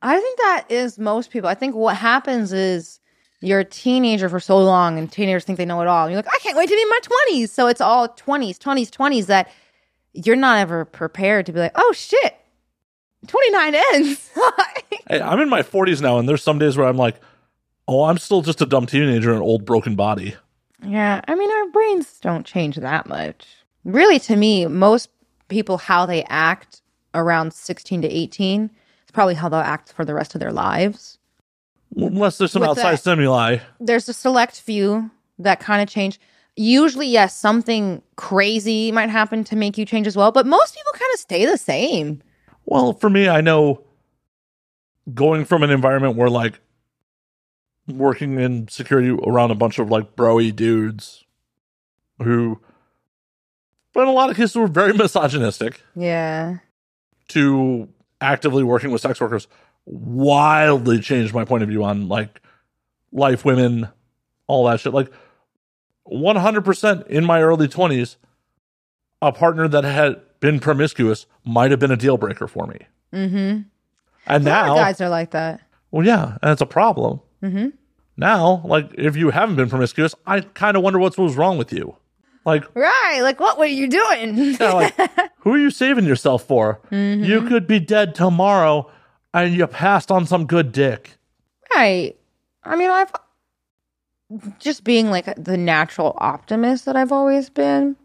[0.00, 1.48] I think that is most people.
[1.48, 3.00] I think what happens is
[3.40, 6.06] you're a teenager for so long and teenagers think they know it all.
[6.06, 7.00] And you're like, I can't wait to be in my
[7.32, 7.48] 20s.
[7.48, 9.50] So it's all 20s, 20s, 20s that
[10.14, 12.34] you're not ever prepared to be like, oh shit,
[13.26, 14.30] 29 ends.
[15.06, 17.20] Hey, I'm in my 40s now, and there's some days where I'm like,
[17.86, 20.34] oh, I'm still just a dumb teenager in an old broken body.
[20.82, 21.20] yeah.
[21.28, 23.44] I mean, our brains don't change that much.
[23.84, 25.10] Really, to me, most
[25.48, 26.80] people, how they act
[27.12, 28.70] around 16 to 18 is
[29.12, 31.18] probably how they'll act for the rest of their lives.
[31.94, 33.58] Unless there's some With outside that- stimuli.
[33.78, 36.18] there's a select few that kind of change.
[36.56, 40.92] Usually, yes, something crazy might happen to make you change as well, but most people
[40.92, 42.22] kind of stay the same.
[42.64, 43.82] Well, for me, I know
[45.12, 46.60] going from an environment where like
[47.88, 51.24] working in security around a bunch of like broy dudes
[52.22, 52.60] who,
[53.92, 56.58] but in a lot of cases were very misogynistic Yeah.
[57.28, 57.88] to
[58.20, 59.46] actively working with sex workers
[59.86, 62.40] wildly changed my point of view on like
[63.12, 63.88] life, women,
[64.46, 64.94] all that shit.
[64.94, 65.12] Like
[66.10, 68.16] 100% in my early 20s,
[69.22, 72.78] a partner that had been promiscuous might have been a deal breaker for me.
[73.12, 73.62] Mm-hmm.
[74.26, 75.60] And now, guys are like that.
[75.90, 77.20] well, yeah, and it's a problem.
[77.42, 77.68] Mm-hmm.
[78.16, 81.72] Now, like, if you haven't been promiscuous, I kind of wonder what was wrong with
[81.72, 81.96] you.
[82.44, 83.20] Like, Right.
[83.22, 84.36] Like, what were you doing?
[84.60, 84.94] yeah, like,
[85.38, 86.80] who are you saving yourself for?
[86.90, 87.24] Mm-hmm.
[87.24, 88.90] You could be dead tomorrow,
[89.32, 91.12] and you passed on some good dick.
[91.74, 92.14] right.
[92.66, 93.12] I mean, I've
[94.58, 97.96] just being like the natural optimist that I've always been.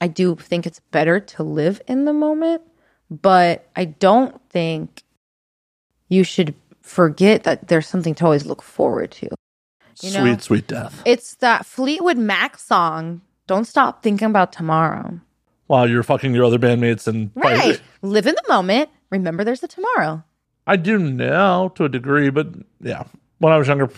[0.00, 2.62] I do think it's better to live in the moment,
[3.10, 5.02] but I don't think
[6.08, 9.28] you should forget that there's something to always look forward to.
[10.02, 10.36] You sweet, know?
[10.38, 11.02] sweet death.
[11.06, 15.20] It's that Fleetwood Mac song, Don't Stop Thinking About Tomorrow.
[15.66, 17.80] While you're fucking your other bandmates and Right.
[18.02, 18.90] Live in the moment.
[19.10, 20.22] Remember there's a tomorrow.
[20.66, 22.48] I do now to a degree, but
[22.80, 23.04] yeah,
[23.38, 23.90] when I was younger,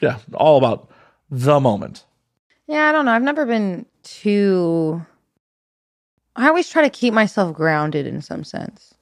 [0.00, 0.90] yeah, all about
[1.30, 2.04] the moment.
[2.66, 3.12] Yeah, I don't know.
[3.12, 5.04] I've never been too.
[6.36, 8.94] I always try to keep myself grounded in some sense.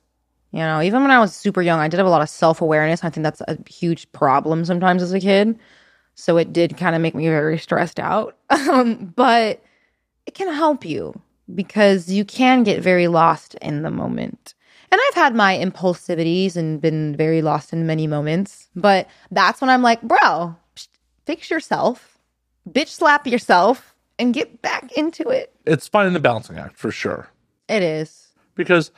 [0.52, 2.60] You know, even when I was super young, I did have a lot of self
[2.60, 3.04] awareness.
[3.04, 5.59] I think that's a huge problem sometimes as a kid.
[6.14, 8.36] So it did kind of make me very stressed out.
[8.72, 9.62] Um, but
[10.24, 11.20] it can help you
[11.54, 14.54] because you can get very lost in the moment.
[14.93, 18.69] And I've had my impulsivities and been very lost in many moments.
[18.77, 20.55] But that's when I'm like, bro,
[21.24, 22.19] fix yourself,
[22.70, 25.51] bitch slap yourself, and get back into it.
[25.64, 27.31] It's finding the balancing act for sure.
[27.69, 28.28] It is.
[28.55, 28.90] Because,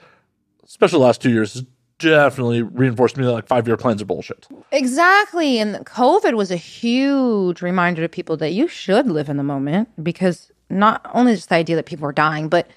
[0.65, 1.65] especially the last two years, has
[2.01, 4.49] definitely reinforced me that like five year plans are bullshit.
[4.73, 5.59] Exactly.
[5.59, 9.89] And COVID was a huge reminder to people that you should live in the moment
[10.03, 12.69] because not only just the idea that people are dying, but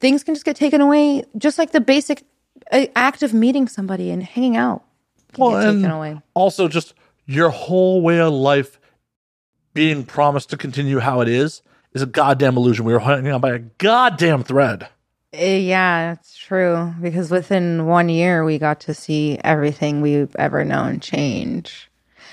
[0.00, 2.24] things can just get taken away, just like the basic
[2.70, 4.82] uh, act of meeting somebody and hanging out
[5.32, 6.20] can Well, get taken and away.
[6.34, 6.94] also just
[7.26, 8.78] your whole way of life
[9.74, 11.62] being promised to continue how it is
[11.94, 12.84] is a goddamn illusion.
[12.84, 14.88] We were hanging on by a goddamn thread.
[15.32, 16.92] Uh, yeah, it's true.
[17.00, 21.88] Because within one year, we got to see everything we've ever known change.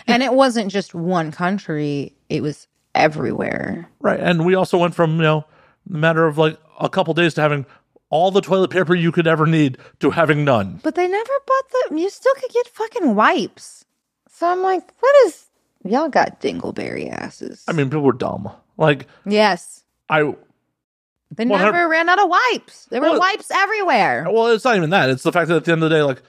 [0.07, 3.88] And it wasn't just one country, it was everywhere.
[3.99, 4.19] Right.
[4.19, 5.45] And we also went from, you know,
[5.89, 7.65] a matter of like a couple days to having
[8.09, 10.79] all the toilet paper you could ever need to having none.
[10.84, 11.99] But they never bought the.
[11.99, 13.85] You still could get fucking wipes.
[14.29, 15.45] So I'm like, what is.
[15.84, 17.63] Y'all got dingleberry asses.
[17.67, 18.49] I mean, people were dumb.
[18.77, 19.84] Like, yes.
[20.09, 20.35] I,
[21.35, 22.85] They Well, never her- ran out of wipes.
[22.85, 24.25] There were Well- wipes everywhere.
[24.29, 25.09] well, it's not even that.
[25.09, 26.21] It's the fact that at the end of the day, like,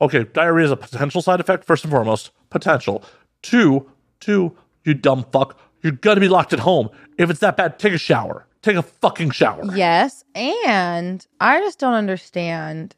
[0.00, 2.30] okay, diarrhea is a potential side effect, first and foremost.
[2.50, 3.02] Potential.
[3.42, 3.90] Two,
[4.20, 5.58] two, you dumb fuck.
[5.82, 6.88] You're to be locked at home.
[7.18, 8.46] If it's that bad, take a shower.
[8.64, 9.62] Take a fucking shower.
[9.76, 10.24] Yes.
[10.34, 12.96] And I just don't understand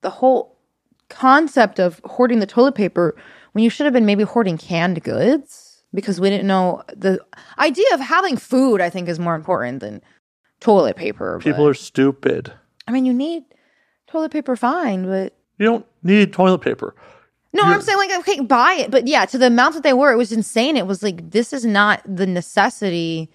[0.00, 0.58] the whole
[1.08, 3.14] concept of hoarding the toilet paper
[3.52, 5.82] when you should have been maybe hoarding canned goods.
[5.94, 7.18] because we didn't know the
[7.58, 8.80] idea of having food.
[8.80, 10.00] I think is more important than
[10.60, 11.38] toilet paper.
[11.38, 12.52] but- People are stupid.
[12.88, 13.44] I mean, you need
[14.08, 16.94] toilet paper, fine, but You don't need toilet paper.
[17.52, 20.10] no, I'm saying like okay, buy it, but yeah, to the amount that they were,
[20.12, 20.76] it was insane.
[20.76, 23.30] It was like this is not the necessity.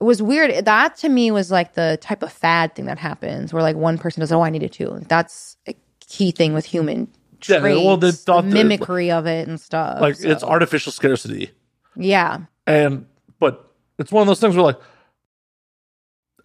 [0.00, 0.64] It was weird.
[0.64, 3.96] That to me was like the type of fad thing that happens, where like one
[3.98, 5.00] person does, oh, I need it too.
[5.08, 7.08] That's a key thing with human
[7.48, 10.00] Yeah, well, the thought that- mimicry of it and stuff.
[10.00, 11.50] Like so- it's artificial scarcity.
[11.96, 13.06] yeah, And
[13.38, 14.80] but it's one of those things where like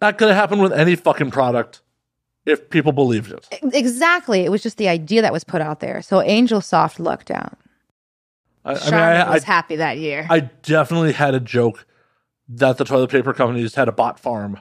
[0.00, 1.82] that could have happened with any fucking product
[2.46, 3.46] if people believed it.
[3.74, 4.40] exactly.
[4.40, 6.00] It was just the idea that was put out there.
[6.02, 7.58] So Angel Soft lucked out.
[8.64, 10.26] I, I mean, I, was I, happy that year.
[10.30, 11.86] I definitely had a joke
[12.52, 14.58] that the toilet paper companies had a bot farm.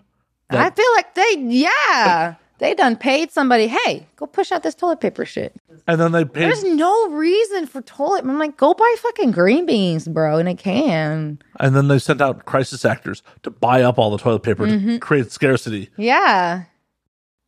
[0.52, 3.68] I feel like they, yeah, they done paid somebody.
[3.68, 5.56] Hey, go push out this toilet paper shit.
[5.88, 8.24] And then they paid There's no reason for toilet.
[8.26, 11.40] I'm like, go buy fucking green beans, bro, in a can.
[11.60, 14.88] and then they sent out crisis actors to buy up all the toilet paper Mm-hmm.
[14.94, 15.90] to create scarcity.
[15.98, 16.64] Yeah,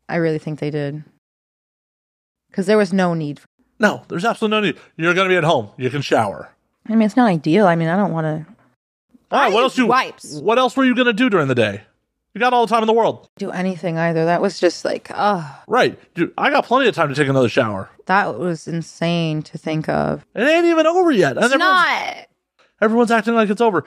[0.08, 1.04] I really think they did
[2.50, 3.40] because there was no need.
[3.40, 3.48] For,
[3.80, 4.78] No, there's absolutely no need.
[4.98, 5.70] You're gonna be at home.
[5.78, 6.50] You can shower.
[6.88, 7.68] I mean, it's not ideal.
[7.68, 8.46] I mean, I don't want to
[9.32, 10.36] All right, I what else you wipes.
[10.40, 11.82] What else were you gonna do during the day?
[12.34, 13.28] You got all the time in the world.
[13.38, 14.24] do anything either.
[14.26, 16.00] That was just like, oh, Right.
[16.14, 17.90] Dude, I got plenty of time to take another shower.
[18.06, 20.26] that was insane to think of.
[20.34, 21.32] It ain't even over yet.
[21.36, 22.16] And It's everyone's, not.
[22.80, 23.84] everyone's acting like it's over.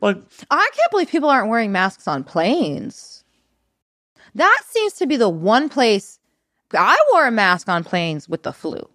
[0.00, 0.16] Like,
[0.50, 3.24] I can't believe people aren't wearing masks on planes.
[4.34, 6.18] That seems to be the one place
[6.72, 8.88] I wore a mask on planes with the flu.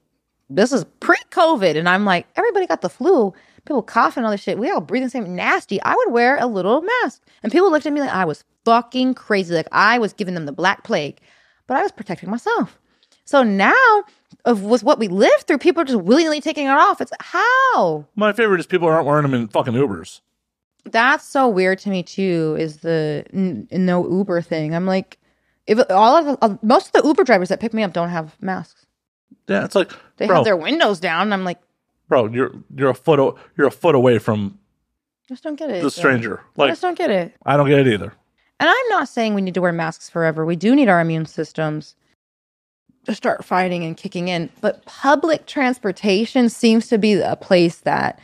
[0.49, 3.33] This is pre COVID, and I'm like, everybody got the flu.
[3.67, 4.57] People coughing and all this shit.
[4.57, 5.81] We all breathing the same nasty.
[5.83, 7.21] I would wear a little mask.
[7.43, 9.53] And people looked at me like I was fucking crazy.
[9.53, 11.19] Like I was giving them the black plague.
[11.67, 12.79] But I was protecting myself.
[13.25, 14.03] So now,
[14.45, 17.01] of with what we lived through, people are just willingly taking it off.
[17.01, 18.05] It's how?
[18.15, 20.21] my favorite is people aren't wearing them in fucking Ubers.
[20.85, 25.17] that's so weird to me too is the n- no uber thing i'm like
[25.67, 28.07] if all of the, uh, most of the uber drivers that pick me up don't
[28.09, 28.85] have masks
[29.49, 31.59] Yeah, it's like, they bro, have their windows down and i'm like
[32.07, 34.57] bro, you're you're a foot o- you're a foot away from
[35.27, 36.39] just don't get it the stranger.
[36.39, 38.13] I Like, just don't get it I don't get it either.
[38.59, 41.25] and i'm not saying we need to wear masks forever we do need our immune
[41.25, 41.95] systems
[43.05, 48.19] to start fighting and kicking in but public transportation seems to be a place that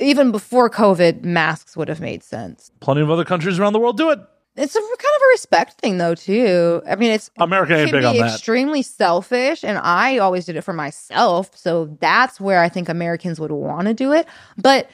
[0.00, 3.96] even before covid masks would have made sense Plenty of other countries around the world
[3.96, 4.18] do it.
[4.54, 6.82] It's a kind of a respect thing though too.
[6.86, 8.34] I mean it's America ain't big on be that.
[8.34, 13.40] extremely selfish and i always did it for myself so that's where i think americans
[13.40, 14.26] would want to do it.
[14.58, 14.88] But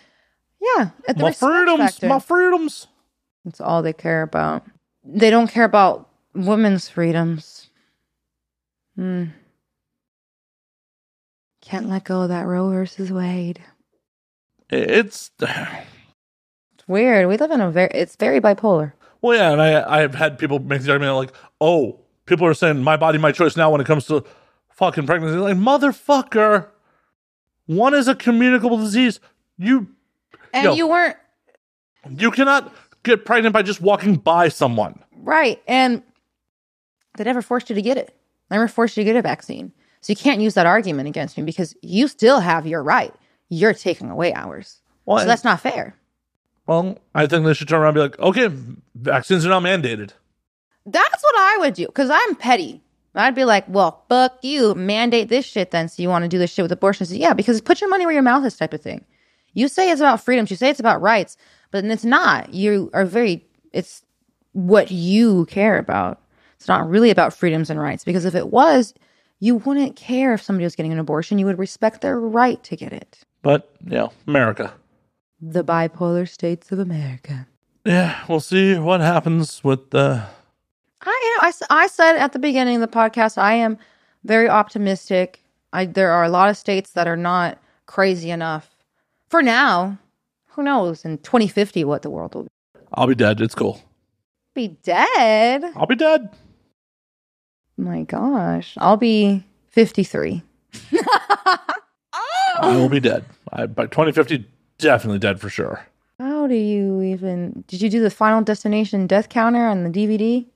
[0.60, 2.86] yeah at the My freedoms, factor, my freedoms.
[3.44, 4.64] that's all they care about.
[5.05, 7.70] They don't care about women's freedoms.
[8.97, 9.26] Hmm.
[11.62, 13.60] can't let go of that roe versus wade.
[14.70, 17.26] It's it's weird.
[17.28, 20.59] We live in a very it's very bipolar well, yeah, and I I've had people
[20.59, 23.86] make the argument like, oh, people are saying my body, my choice now when it
[23.86, 24.24] comes to
[24.70, 25.36] fucking pregnancy.
[25.39, 26.69] Like, motherfucker,
[27.66, 29.20] one is a communicable disease.
[29.57, 29.89] You
[30.53, 30.74] and Yo.
[30.74, 31.16] you weren't
[32.16, 32.73] you cannot
[33.03, 35.03] get pregnant by just walking by someone.
[35.16, 35.62] Right.
[35.66, 36.03] And
[37.16, 38.15] they never forced you to get it.
[38.49, 39.73] They Never forced you to get a vaccine.
[40.01, 43.12] So you can't use that argument against me because you still have your right.
[43.49, 44.81] You're taking away ours.
[45.05, 45.97] Well, So that's not fair.
[46.69, 48.55] Well, I think they should turn around and be like, okay,
[48.95, 50.12] vaccines are now mandated.
[50.85, 52.82] That's what I would do because I'm petty.
[53.15, 54.74] I'd be like, well, fuck you.
[54.74, 55.89] Mandate this shit then.
[55.89, 57.12] So you want to do this shit with abortions?
[57.12, 59.05] Yeah, because put your money where your mouth is type of thing.
[59.55, 60.51] You say it's about freedoms.
[60.51, 61.36] You say it's about rights,
[61.70, 62.53] but it's not.
[62.53, 64.03] You are very, it's
[64.53, 66.20] what you care about.
[66.57, 68.93] It's not really about freedoms and rights because if it was,
[69.40, 71.39] you wouldn't care if somebody was getting an abortion.
[71.39, 73.20] You would respect their right to get it.
[73.43, 74.74] But yeah, America.
[75.40, 77.47] The bipolar states of America.
[77.85, 80.24] Yeah, we'll see what happens with the.
[81.02, 83.78] I, you know, I, I said at the beginning of the podcast, I am
[84.24, 85.43] very optimistic.
[85.73, 88.77] I, there are a lot of states that are not crazy enough
[89.28, 89.98] for now.
[90.48, 92.48] Who knows in 2050 what the world will be?
[92.94, 93.40] I'll be dead.
[93.40, 93.81] It's cool.
[94.55, 95.65] be dead?
[95.77, 96.31] I'll be dead.
[97.77, 100.43] My gosh, I'll be 53.
[102.60, 103.24] I will be dead.
[103.52, 104.44] I, by 2050,
[104.79, 105.87] definitely dead for sure.
[106.19, 107.65] How do you even?
[107.69, 110.47] Did you do the Final Destination death counter on the DVD?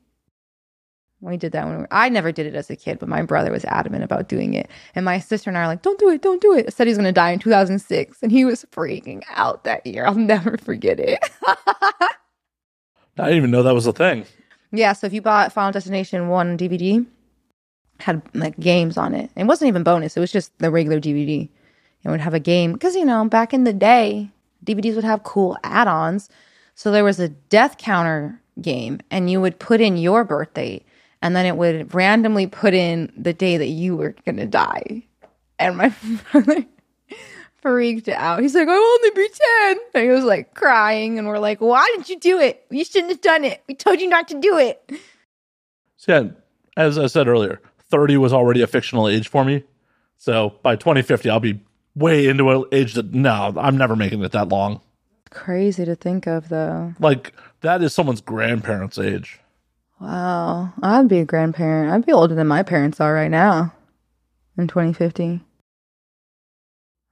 [1.20, 3.22] We did that when we were, I never did it as a kid, but my
[3.22, 4.68] brother was adamant about doing it.
[4.96, 6.66] And my sister and I are like, don't do it, don't do it.
[6.66, 8.18] I said he's going to die in 2006.
[8.22, 10.04] And he was freaking out that year.
[10.04, 11.20] I'll never forget it.
[11.46, 12.08] I
[13.16, 14.24] didn't even know that was a thing.
[14.72, 17.06] yeah, so if you bought Final Destination 1 DVD,
[18.00, 19.30] had like games on it.
[19.36, 21.48] It wasn't even bonus, it was just the regular DVD.
[22.04, 22.72] It would have a game.
[22.72, 24.30] Because, you know, back in the day,
[24.64, 26.28] DVDs would have cool add-ons.
[26.74, 30.84] So there was a death counter game, and you would put in your birthday,
[31.20, 35.04] and then it would randomly put in the day that you were gonna die.
[35.58, 35.94] And my
[36.32, 36.66] brother
[37.60, 38.40] freaked out.
[38.40, 39.28] He's like, I'll only be
[39.64, 39.78] 10.
[39.94, 42.64] And he was like crying, and we're like, Why didn't you do it?
[42.70, 43.62] You shouldn't have done it.
[43.68, 44.92] We told you not to do it.
[45.96, 46.30] So yeah,
[46.76, 47.60] as I said earlier,
[47.90, 49.62] 30 was already a fictional age for me.
[50.16, 51.60] So by 2050, I'll be
[51.94, 54.80] way into an age that no, I'm never making it that long.
[55.30, 56.94] Crazy to think of, though.
[56.98, 59.40] Like that is someone's grandparents' age.
[60.00, 60.72] Wow.
[60.82, 61.92] I'd be a grandparent.
[61.92, 63.72] I'd be older than my parents are right now
[64.58, 65.40] in 2050.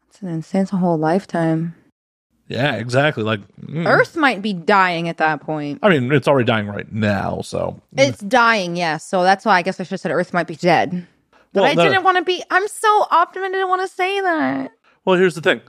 [0.08, 1.76] It's an insane, a whole lifetime.
[2.48, 3.22] Yeah, exactly.
[3.22, 3.86] Like mm.
[3.86, 5.78] Earth might be dying at that point.
[5.84, 7.42] I mean, it's already dying right now.
[7.42, 9.06] So It's dying, yes.
[9.06, 11.06] So that's why I guess I should have said Earth might be dead.
[11.52, 12.42] But Well, I no- didn't want to be.
[12.50, 13.54] I'm so optimistic.
[13.54, 14.72] I didn't want to say that.
[15.04, 15.60] well, here's the thing.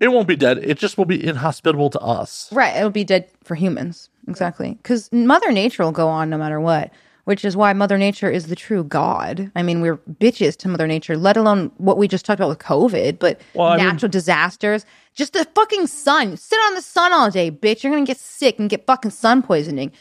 [0.00, 0.58] It won't be dead.
[0.58, 2.48] It just will be inhospitable to us.
[2.52, 2.74] Right.
[2.76, 4.10] It'll be dead for humans.
[4.26, 4.74] Exactly.
[4.74, 6.90] Because Mother Nature will go on no matter what,
[7.24, 9.52] which is why Mother Nature is the true God.
[9.54, 12.58] I mean, we're bitches to Mother Nature, let alone what we just talked about with
[12.58, 14.84] COVID, but Well, I mean- natural disasters.
[15.14, 16.36] Just the fucking sun.
[16.36, 17.82] Sit on the sun all day, bitch.
[17.84, 19.92] You're going to get sick and get fucking sun poisoning.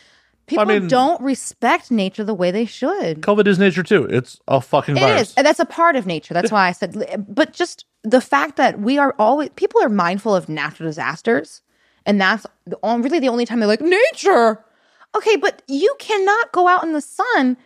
[0.51, 3.21] People mean- don't respect nature the way they should.
[3.21, 4.05] COVID is nature too.
[4.05, 5.29] It's a fucking It virus.
[5.29, 5.33] is.
[5.35, 6.33] And that's a part of nature.
[6.33, 10.35] That's why I said, but just the fact that we are always, people are mindful
[10.35, 11.61] of natural disasters.
[12.05, 14.63] And that's the, really the only time they're like, nature.
[15.15, 17.57] Okay, but you cannot go out in the sun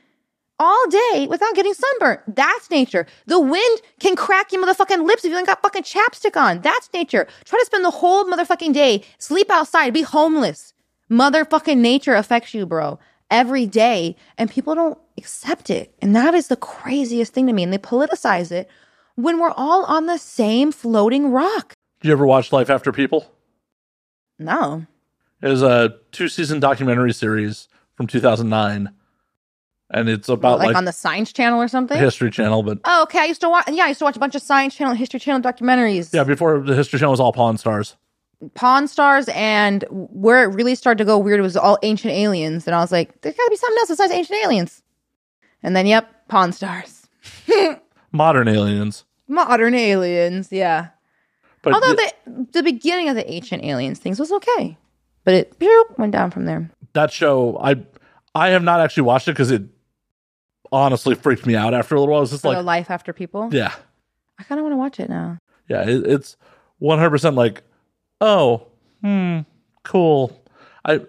[0.59, 2.19] all day without getting sunburned.
[2.27, 3.05] That's nature.
[3.27, 6.61] The wind can crack your motherfucking lips if you ain't got fucking chapstick on.
[6.61, 7.27] That's nature.
[7.45, 10.73] Try to spend the whole motherfucking day, sleep outside, be homeless.
[11.11, 12.99] Motherfucking nature affects you, bro,
[13.29, 14.15] every day.
[14.37, 15.93] And people don't accept it.
[16.01, 17.63] And that is the craziest thing to me.
[17.63, 18.69] And they politicize it
[19.15, 21.73] when we're all on the same floating rock.
[22.01, 23.31] Do you ever watch Life After People?
[24.39, 24.85] No.
[25.41, 28.89] It is a two season documentary series from 2009.
[29.91, 31.97] And it's about like, like, on the Science Channel or something?
[31.97, 33.19] History Channel, but Oh, okay.
[33.19, 33.65] I used to watch.
[33.71, 36.11] Yeah, I used to watch a bunch of Science Channel, History Channel documentaries.
[36.11, 37.95] yeah, before the History Channel was all Pawn Stars.
[38.53, 42.75] Pawn Stars, and where it really started to go weird was all Ancient Aliens, and
[42.75, 44.83] I was like, there's got to be something else besides Ancient Aliens.
[45.63, 47.07] And then, yep, Pawn Stars,
[48.11, 49.03] Modern aliens.
[49.27, 50.51] modern aliens.
[50.51, 50.89] Yeah.
[51.61, 54.77] But Although th- the the beginning of the Ancient Aliens things was okay,
[55.23, 55.53] but it
[55.97, 56.69] went down from there.
[56.93, 57.77] that show, I
[58.35, 59.63] I have not actually watched it because it
[60.71, 62.21] honestly freaked me out after a little while.
[62.21, 63.49] It's just For like, life after people.
[63.51, 63.73] yeah,
[64.37, 65.37] I kind of want to watch it now.
[65.67, 66.37] yeah, it, it's
[66.81, 67.63] 100% like,
[68.21, 68.67] oh,
[69.01, 69.39] hmm,
[69.83, 70.43] cool.
[70.83, 71.01] I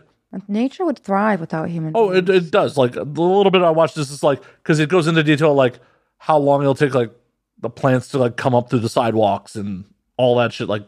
[0.48, 1.92] Nature would thrive without human.
[1.94, 2.76] Oh, it, it does.
[2.76, 5.78] Like the little bit I watched this is like because it goes into detail like
[6.18, 7.10] how long it'll take like
[7.58, 9.84] the plants to like come up through the sidewalks and
[10.16, 10.68] all that shit.
[10.68, 10.82] Like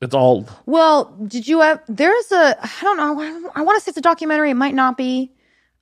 [0.00, 1.80] it's all Well, did you have?
[1.88, 2.56] There's a.
[2.60, 3.50] I don't know.
[3.54, 4.50] I want to say it's a documentary.
[4.50, 5.32] It might not be.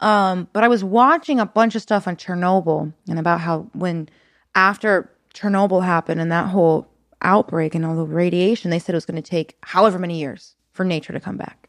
[0.01, 4.09] Um, but I was watching a bunch of stuff on Chernobyl and about how when
[4.55, 6.89] after Chernobyl happened and that whole
[7.23, 10.55] outbreak and all the radiation, they said it was going to take however many years
[10.73, 11.69] for nature to come back.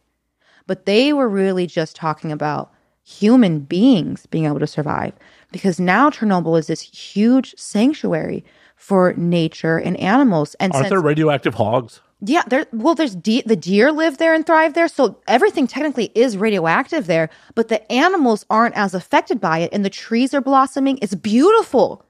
[0.67, 2.71] But they were really just talking about
[3.03, 5.13] human beings being able to survive
[5.51, 10.55] because now Chernobyl is this huge sanctuary for nature and animals.
[10.55, 12.01] And aren't since there radioactive hogs?
[12.25, 12.65] yeah, there.
[12.71, 17.05] Well, there's de- the deer live there and thrive there, so everything technically is radioactive
[17.05, 17.30] there.
[17.53, 20.99] But the animals aren't as affected by it, and the trees are blossoming.
[21.01, 22.05] It's beautiful,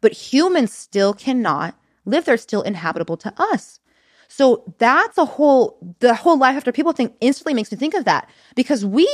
[0.00, 1.74] but humans still cannot
[2.06, 2.36] live there.
[2.36, 3.80] Still inhabitable to us.
[4.28, 5.78] So that's a whole.
[6.00, 9.08] The whole life after people thing instantly makes me think of that because we,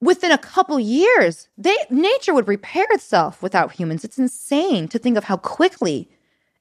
[0.00, 4.04] within a couple years, they nature would repair itself without humans.
[4.04, 6.08] It's insane to think of how quickly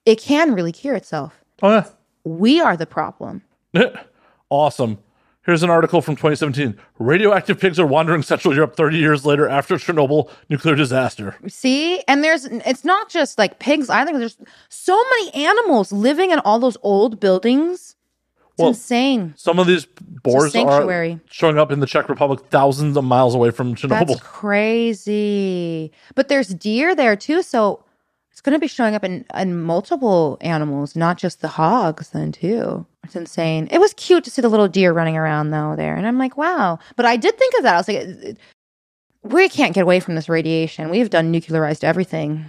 [0.06, 1.44] it can really cure itself.
[1.62, 1.86] Oh
[2.24, 3.44] We are the problem.
[4.50, 5.00] awesome.
[5.44, 6.78] Here's an article from 2017.
[7.00, 11.36] Radioactive pigs are wandering Central Europe 30 years later after Chernobyl nuclear disaster.
[11.48, 14.18] See, and there's it's not just like pigs either.
[14.20, 14.38] There's
[14.70, 17.96] so many animals living in all those old buildings.
[18.52, 19.34] It's Well, insane.
[19.36, 23.50] Some of these boars are showing up in the Czech Republic thousands of miles away
[23.50, 24.08] from Chernobyl.
[24.08, 25.92] That's crazy.
[26.14, 27.84] But there's deer there too, so
[28.32, 32.10] it's going to be showing up in in multiple animals, not just the hogs.
[32.10, 33.68] Then too, it's insane.
[33.72, 36.38] It was cute to see the little deer running around though there, and I'm like,
[36.38, 36.80] wow.
[36.96, 37.76] But I did think of that.
[37.76, 38.38] I was like,
[39.24, 40.90] we can't get away from this radiation.
[40.90, 42.46] We've done nuclearized everything.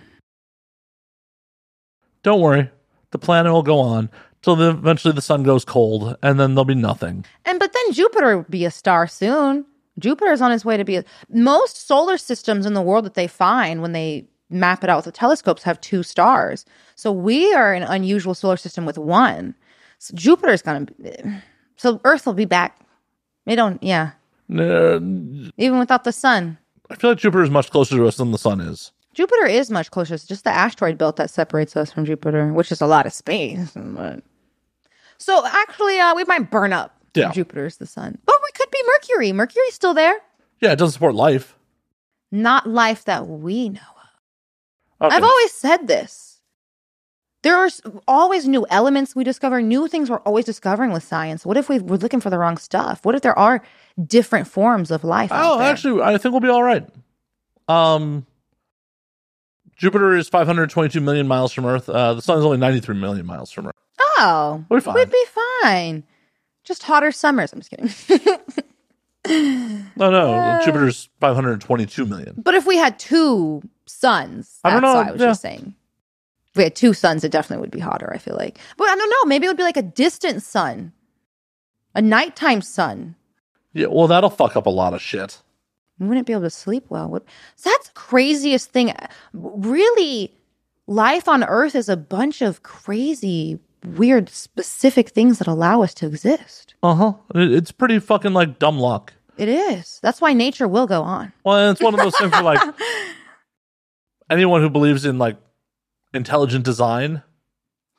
[2.22, 2.70] Don't worry,
[3.10, 4.08] the planet will go on
[4.42, 7.24] till the, eventually the sun goes cold, and then there'll be nothing.
[7.44, 9.64] And but then Jupiter will be a star soon.
[9.98, 13.26] Jupiter's on his way to be a, most solar systems in the world that they
[13.26, 16.64] find when they map it out with the telescopes have two stars.
[16.94, 19.54] So we are an unusual solar system with one.
[19.98, 21.16] So Jupiter's gonna be
[21.76, 22.78] So Earth will be back.
[23.46, 23.82] They don't.
[23.82, 24.12] Yeah.
[24.52, 24.96] Uh,
[25.56, 26.58] Even without the sun.
[26.90, 28.92] I feel like Jupiter is much closer to us than the sun is.
[29.14, 30.14] Jupiter is much closer.
[30.14, 33.12] It's just the asteroid belt that separates us from Jupiter, which is a lot of
[33.12, 33.72] space.
[33.74, 34.22] But...
[35.18, 36.96] So actually, uh, we might burn up.
[37.14, 37.30] Yeah.
[37.30, 39.32] Jupiter is the sun, but we could be Mercury.
[39.32, 40.18] Mercury's still there.
[40.60, 41.58] Yeah, it doesn't support life.
[42.30, 43.80] Not life that we know.
[45.02, 45.14] Okay.
[45.16, 46.40] I've always said this.
[47.42, 47.68] There are
[48.06, 51.44] always new elements we discover, new things we're always discovering with science.
[51.44, 53.04] What if we we're looking for the wrong stuff?
[53.04, 53.62] What if there are
[54.06, 55.32] different forms of life?
[55.32, 56.88] out Oh, actually, I think we'll be all right.
[57.66, 58.26] Um,
[59.76, 61.88] Jupiter is 522 million miles from Earth.
[61.88, 63.74] Uh, the sun is only 93 million miles from Earth.
[63.98, 64.94] oh, We'll be fine.
[64.94, 65.24] we'd be
[65.62, 66.04] fine.
[66.62, 67.52] Just hotter summers.
[67.52, 68.38] I'm just kidding.
[69.96, 72.34] No, no, Jupiter's 522 million.
[72.38, 75.26] but if we had two suns, I don't that's know, what I was yeah.
[75.28, 75.74] just saying.
[76.50, 78.12] If we had two suns, it definitely would be hotter.
[78.12, 79.24] I feel like, but I don't know.
[79.28, 80.92] Maybe it would be like a distant sun,
[81.94, 83.16] a nighttime sun.
[83.72, 85.40] Yeah, well, that'll fuck up a lot of shit.
[85.98, 87.22] We wouldn't be able to sleep well.
[87.56, 88.92] So that's the craziest thing.
[89.32, 90.34] Really,
[90.86, 96.06] life on Earth is a bunch of crazy, weird, specific things that allow us to
[96.06, 96.74] exist.
[96.82, 97.12] Uh huh.
[97.34, 99.14] It's pretty fucking like dumb luck.
[99.36, 99.98] It is.
[100.02, 101.32] That's why nature will go on.
[101.44, 102.60] Well, it's one of those things where like
[104.30, 105.36] anyone who believes in like
[106.14, 107.22] intelligent design.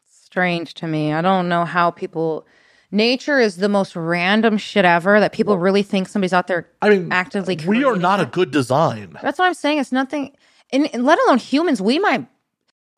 [0.05, 1.14] Strange to me.
[1.14, 2.45] I don't know how people.
[2.91, 6.89] Nature is the most random shit ever that people really think somebody's out there I
[6.91, 7.57] mean, actively.
[7.65, 9.18] we are not a good design.
[9.19, 9.80] That's what I'm saying.
[9.80, 10.35] It's nothing.
[10.72, 12.27] And, and let alone humans, we might.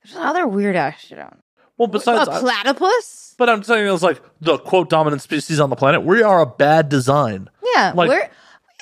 [0.03, 1.41] There's other weird ass shit on.
[1.77, 3.35] Well, besides, a platypus?
[3.37, 6.03] but I'm saying it's like the quote dominant species on the planet.
[6.03, 7.49] We are a bad design.
[7.75, 8.29] Yeah, Like- we're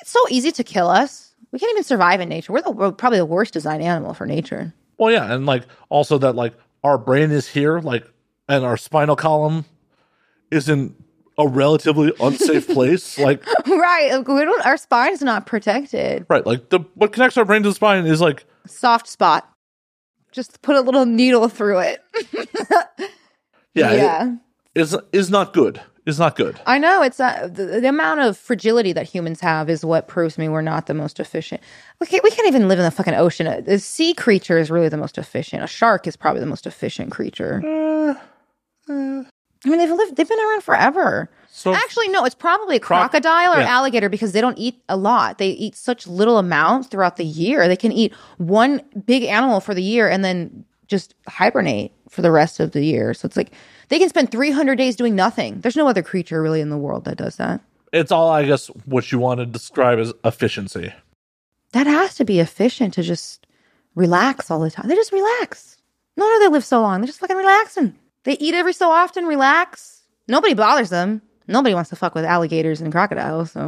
[0.00, 1.34] it's so easy to kill us.
[1.50, 2.52] We can't even survive in nature.
[2.52, 4.74] We're the we're probably the worst designed animal for nature.
[4.98, 8.04] Well, yeah, and like also that like our brain is here, like,
[8.48, 9.64] and our spinal column
[10.50, 10.94] is in
[11.38, 13.18] a relatively unsafe place.
[13.18, 14.18] Like, right.
[14.18, 16.26] We don't our spine's not protected.
[16.28, 19.48] right, like the what connects our brain to the spine is like, Soft spot.
[20.34, 22.02] Just put a little needle through it.
[23.74, 24.34] yeah, it yeah.
[24.74, 25.80] is is not good.
[26.06, 26.60] Is not good.
[26.66, 30.36] I know it's uh, the, the amount of fragility that humans have is what proves
[30.36, 31.62] me we're not the most efficient.
[31.98, 33.46] We can't, we can't even live in the fucking ocean.
[33.46, 35.62] A sea creature is really the most efficient.
[35.62, 37.62] A shark is probably the most efficient creature.
[38.86, 41.30] I mean, they've lived, they've been around forever.
[41.56, 43.68] So Actually, no, it's probably a Croc- crocodile or yeah.
[43.68, 45.38] alligator because they don't eat a lot.
[45.38, 47.68] They eat such little amounts throughout the year.
[47.68, 52.32] They can eat one big animal for the year and then just hibernate for the
[52.32, 53.14] rest of the year.
[53.14, 53.52] So it's like
[53.88, 55.60] they can spend 300 days doing nothing.
[55.60, 57.60] There's no other creature really in the world that does that.
[57.92, 60.92] it's all, I guess, what you want to describe as efficiency.
[61.70, 63.46] That has to be efficient to just
[63.94, 64.88] relax all the time.
[64.88, 65.76] They just relax.
[66.16, 67.00] No no, they live so long.
[67.00, 67.94] They're just fucking relaxing.
[68.24, 70.02] They eat every so often, relax.
[70.26, 71.22] Nobody bothers them.
[71.46, 73.52] Nobody wants to fuck with alligators and crocodiles.
[73.52, 73.66] So I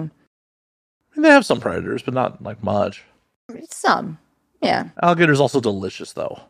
[1.17, 3.05] mean, they have some predators, but not like much.
[3.71, 4.19] some,
[4.63, 4.89] yeah.
[5.03, 6.41] Alligator's also delicious, though.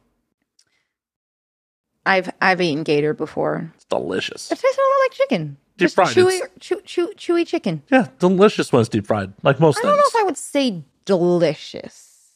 [2.04, 3.72] I've I've eaten gator before.
[3.74, 4.50] It's delicious.
[4.52, 5.56] It tastes a lot like chicken.
[5.76, 7.82] Deep Just fried, chewy, chew, chew, chewy chicken.
[7.90, 9.90] Yeah, delicious when it's deep fried, like most I things.
[9.90, 12.30] don't know if I would say delicious,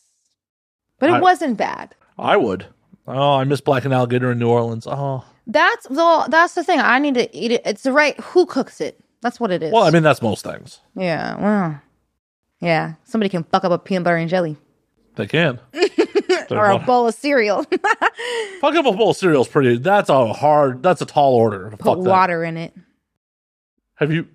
[0.98, 1.94] but it I- wasn't bad.
[2.18, 2.66] I would.
[3.06, 4.86] Oh, I miss blackened alligator in New Orleans.
[4.86, 6.78] Oh, That's the that's the thing.
[6.80, 7.62] I need to eat it.
[7.64, 8.18] It's the right.
[8.20, 8.98] Who cooks it?
[9.20, 9.72] That's what it is.
[9.72, 10.80] well, I mean that's most things.
[10.94, 11.80] Yeah, well,
[12.60, 12.94] yeah.
[13.04, 14.56] Somebody can fuck up a peanut butter and jelly
[15.16, 15.58] They can.
[16.50, 17.64] or a bowl of cereal.
[18.60, 19.76] Fuck up a bowl of cereal is pretty.
[19.78, 20.82] That's a hard.
[20.82, 21.70] That's a tall order.
[21.70, 22.10] to Put Fuck that.
[22.10, 22.74] water in it.
[23.96, 24.26] Have you?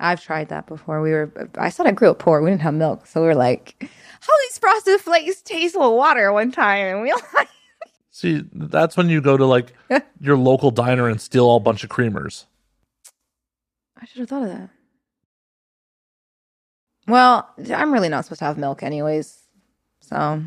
[0.00, 1.00] I've tried that before.
[1.00, 1.32] We were.
[1.58, 2.40] I said I grew up poor.
[2.42, 6.32] We didn't have milk, so we are like, "How these frosted flakes taste with water?"
[6.32, 7.48] One time, and we like,
[8.14, 9.72] See, that's when you go to like
[10.20, 12.44] your local diner and steal a bunch of creamers.
[14.00, 14.70] I should have thought of that.
[17.08, 19.42] Well, I'm really not supposed to have milk, anyways.
[20.00, 20.44] So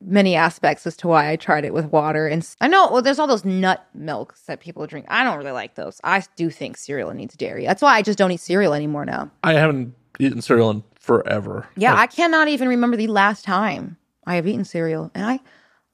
[0.00, 2.28] many aspects as to why I tried it with water.
[2.28, 5.06] And I know well, there's all those nut milks that people drink.
[5.08, 6.00] I don't really like those.
[6.04, 7.66] I do think cereal needs dairy.
[7.66, 9.32] That's why I just don't eat cereal anymore now.
[9.42, 11.68] I haven't eaten cereal in forever.
[11.76, 13.96] Yeah, Like, I cannot even remember the last time
[14.28, 15.40] I have eaten cereal, and I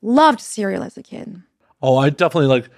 [0.03, 1.43] loved cereal as a kid.
[1.81, 2.69] oh, I definitely like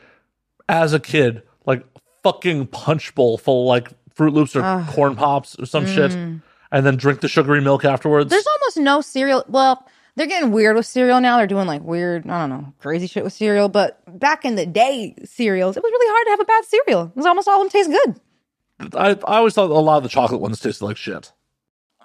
[0.69, 1.85] as a kid, like
[2.23, 6.41] fucking punch bowl full of, like Froot Loops or corn pops or some shit, and
[6.87, 8.27] then drink the sugary milk afterwards.
[8.27, 8.31] Mm.
[8.31, 9.45] There's almost no cereal.
[9.49, 11.37] Well, they're getting weird with cereal now.
[11.37, 13.69] They're doing like weird, I don't know, crazy shit with cereal.
[13.69, 17.13] But back in the day, cereals, it was really hard to have a bad cereal.
[17.15, 18.21] It was almost all of them taste good.
[18.95, 21.33] I, I always thought a lot of the chocolate ones tasted like shit.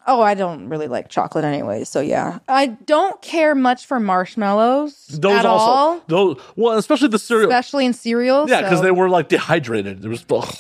[0.08, 1.84] Oh, I don't really like chocolate anyway.
[1.84, 7.10] So yeah, I don't care much for marshmallows Those at also, all, those well, especially
[7.10, 7.50] the cereal.
[7.50, 8.50] especially in cereal.
[8.50, 10.02] yeah, because so- they were like dehydrated.
[10.02, 10.56] There was ugh.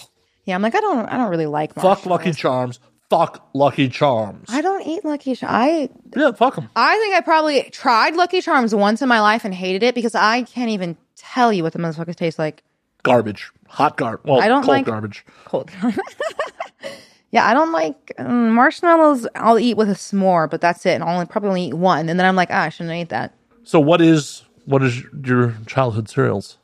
[0.45, 2.31] Yeah, I'm like, I don't, I don't really like Fuck Lucky.
[2.33, 2.79] Charms.
[3.11, 4.47] Fuck Lucky Charms.
[4.49, 5.53] I don't eat Lucky Charms.
[5.55, 6.69] I, yeah, fuck them.
[6.75, 10.15] I think I probably tried Lucky Charms once in my life and hated it because
[10.15, 12.63] I can't even tell you what the motherfuckers taste like.
[13.03, 13.51] Garbage.
[13.67, 14.25] Hot garbage.
[14.25, 15.25] Well, I don't cold like- garbage.
[15.45, 15.69] Cold.
[17.31, 19.27] yeah, I don't like um, marshmallows.
[19.35, 20.91] I'll eat with a s'more, but that's it.
[20.95, 23.09] And I'll only, probably only eat one, and then I'm like, ah, I shouldn't ate
[23.09, 23.33] that.
[23.63, 26.57] So what is what is your childhood cereals?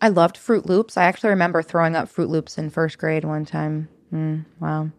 [0.00, 0.96] I loved Froot Loops.
[0.96, 3.88] I actually remember throwing up Froot Loops in first grade one time.
[4.12, 4.90] Mm, wow.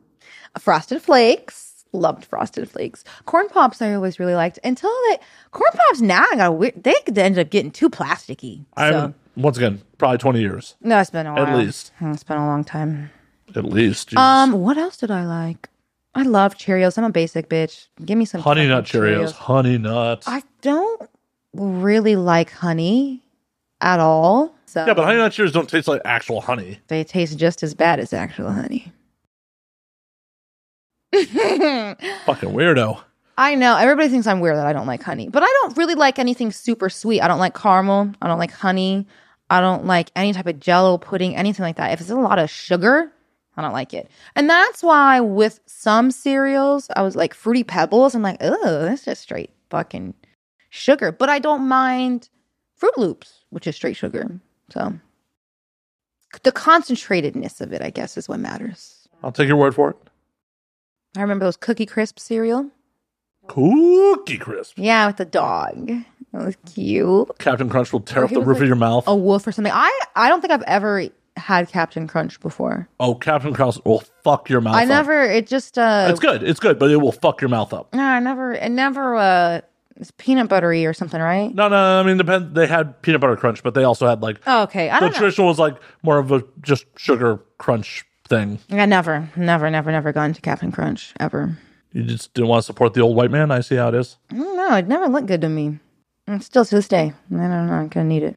[0.59, 1.85] Frosted Flakes.
[1.93, 3.03] Loved Frosted Flakes.
[3.26, 5.19] Corn Pops I always really liked until that
[5.51, 6.84] Corn Pops now I got weird.
[6.84, 8.65] They ended up getting too plasticky.
[8.76, 11.45] I So once again probably twenty years no, it's been a while.
[11.47, 11.93] at least.
[11.99, 13.09] Hmm, It's been a long time.
[13.57, 14.15] At least.
[14.15, 15.67] Um, what else did I like?
[16.13, 16.95] I love Cheerios.
[16.97, 17.88] I'm a basic bitch.
[18.05, 19.31] Give me some honey nut fucking Cheerios.
[19.31, 20.23] Honey nut.
[20.27, 21.09] I don't
[21.53, 23.23] really like honey
[23.81, 24.53] at all.
[24.67, 26.79] So yeah, but honey nut Cheerios don't taste like actual honey.
[26.88, 28.91] they taste just as bad as actual honey.
[31.13, 33.01] Fucking weirdo.
[33.39, 35.95] I know everybody thinks I'm weird that I don't like honey, but I don't really
[35.95, 37.21] like anything super sweet.
[37.21, 38.11] I don't like caramel.
[38.21, 39.07] I don't like honey.
[39.49, 41.91] I don't like any type of jello pudding, anything like that.
[41.93, 43.11] If it's a lot of sugar,
[43.57, 44.09] I don't like it.
[44.35, 48.13] And that's why with some cereals, I was like fruity pebbles.
[48.13, 50.13] I'm like, oh, that's just straight fucking
[50.69, 51.11] sugar.
[51.11, 52.29] But I don't mind
[52.79, 54.39] Froot Loops, which is straight sugar.
[54.69, 54.93] So
[56.43, 59.07] the concentratedness of it, I guess, is what matters.
[59.23, 59.97] I'll take your word for it.
[61.17, 62.69] I remember those Cookie Crisp cereal.
[63.47, 64.77] Cookie crisp.
[64.77, 65.88] Yeah, with the dog.
[66.34, 67.29] That was cute.
[67.39, 69.05] Captain Crunch will tear up the roof like of your mouth.
[69.07, 69.71] A wolf or something.
[69.73, 71.07] I I don't think I've ever
[71.38, 72.89] had Captain Crunch before.
[72.99, 74.89] Oh, Captain Crunch will fuck your mouth I up.
[74.89, 75.23] never.
[75.23, 76.07] It just uh.
[76.09, 76.43] It's good.
[76.43, 77.93] It's good, but it will fuck your mouth up.
[77.93, 78.53] No, I never.
[78.53, 79.15] It never.
[79.15, 79.61] Uh,
[79.95, 81.53] it's peanut buttery or something, right?
[81.55, 82.53] No, no, I mean, depend.
[82.53, 84.89] They had peanut butter crunch, but they also had like Oh, okay.
[84.89, 85.18] I the don't know.
[85.19, 88.59] traditional was like more of a just sugar crunch thing.
[88.69, 91.57] I never, never, never, never gone to Captain Crunch ever.
[91.93, 93.49] You just didn't want to support the old white man.
[93.49, 94.18] I see how it is.
[94.31, 94.76] No.
[94.76, 95.80] It never looked good to me.
[96.27, 97.73] And still to this day, I don't know.
[97.73, 98.35] I'm gonna need it.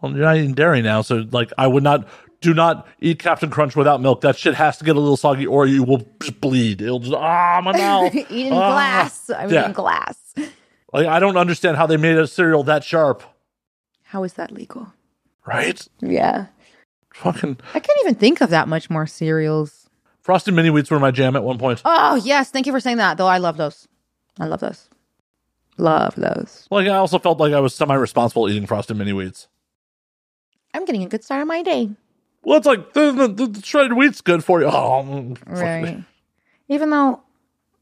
[0.00, 2.06] Well, you're not eating dairy now, so like I would not.
[2.46, 4.20] Do not eat Captain Crunch without milk.
[4.20, 6.06] That shit has to get a little soggy, or you will
[6.40, 6.80] bleed.
[6.80, 8.14] It'll just ah my mouth.
[8.30, 8.70] Eating Ah.
[8.70, 9.30] glass.
[9.30, 9.62] I'm Yeah.
[9.62, 10.16] eating glass.
[10.92, 13.24] Like I don't understand how they made a cereal that sharp.
[14.04, 14.92] How is that legal?
[15.44, 15.84] Right?
[16.00, 16.46] Yeah.
[17.14, 19.90] Fucking I can't even think of that much more cereals.
[20.20, 21.82] frosted mini wheats were my jam at one point.
[21.84, 23.16] Oh yes, thank you for saying that.
[23.18, 23.88] Though I love those.
[24.38, 24.88] I love those.
[25.78, 26.68] Love those.
[26.70, 29.48] Like I also felt like I was semi-responsible eating frosted mini wheats.
[30.72, 31.90] I'm getting a good start on my day.
[32.46, 34.68] Well, it's like the, the, the shredded wheat's good for you.
[34.76, 35.36] Oh, mm.
[35.46, 35.98] Right.
[36.68, 37.20] Even though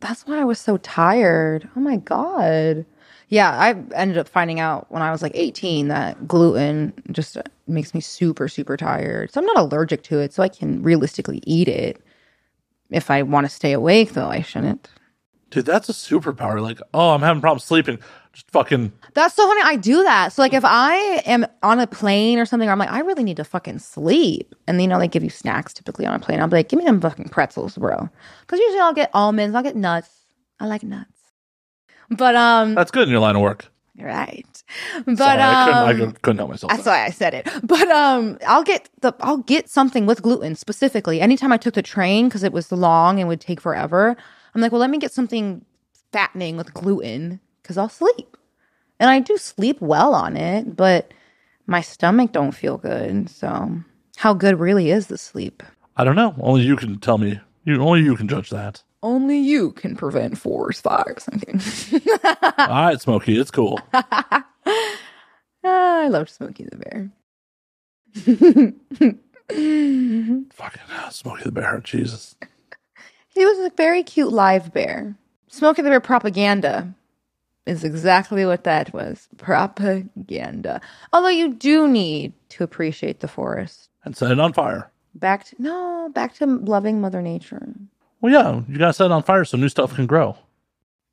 [0.00, 1.68] that's why I was so tired.
[1.76, 2.86] Oh my god.
[3.28, 7.36] Yeah, I ended up finding out when I was like 18 that gluten just
[7.66, 9.32] makes me super super tired.
[9.32, 12.00] So I'm not allergic to it, so I can realistically eat it.
[12.88, 14.88] If I want to stay awake though, I shouldn't.
[15.50, 16.62] Dude, that's a superpower.
[16.62, 17.98] Like, oh, I'm having problems sleeping.
[18.34, 19.60] Just fucking That's so funny.
[19.64, 20.32] I do that.
[20.32, 20.94] So like if I
[21.24, 24.54] am on a plane or something, I'm like, I really need to fucking sleep.
[24.66, 26.40] And you know, they give you snacks typically on a plane.
[26.40, 28.08] I'll be like, give me them fucking pretzels, bro.
[28.40, 30.10] Because usually I'll get almonds, I'll get nuts.
[30.58, 31.10] I like nuts.
[32.10, 33.66] But um that's good in your line of work.
[33.98, 34.44] right.
[35.06, 36.72] But Sorry, I, couldn't, I um couldn't help myself.
[36.72, 37.48] that's why I said it.
[37.62, 41.20] But um, I'll get the I'll get something with gluten specifically.
[41.20, 44.16] Anytime I took the train because it was long and would take forever,
[44.54, 45.64] I'm like, well, let me get something
[46.12, 48.36] fattening with gluten because I'll sleep,
[49.00, 51.12] and I do sleep well on it, but
[51.66, 53.28] my stomach don't feel good.
[53.30, 53.80] So,
[54.16, 55.62] how good really is the sleep?
[55.96, 56.34] I don't know.
[56.40, 57.40] Only you can tell me.
[57.64, 58.82] You only you can judge that.
[59.02, 61.26] Only you can prevent forest fires.
[61.32, 61.60] I'm kidding.
[62.58, 63.80] All right, Smokey, it's cool.
[65.64, 67.10] I loved Smokey the Bear.
[70.52, 71.80] Fucking hell, Smokey the Bear.
[71.82, 72.36] Jesus.
[73.28, 75.16] He was a very cute live bear.
[75.48, 76.94] Smokey the Bear propaganda
[77.66, 79.28] is exactly what that was.
[79.36, 80.80] Propaganda.
[81.12, 83.88] Although you do need to appreciate the forest.
[84.04, 84.90] And set it on fire.
[85.14, 87.74] Back to no, back to loving Mother Nature.
[88.20, 90.36] Well, yeah, you gotta set it on fire so new stuff can grow.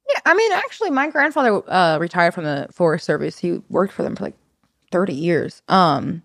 [0.09, 3.37] Yeah, I mean, actually, my grandfather uh, retired from the Forest Service.
[3.37, 4.35] He worked for them for like
[4.91, 5.61] thirty years.
[5.67, 6.23] Um,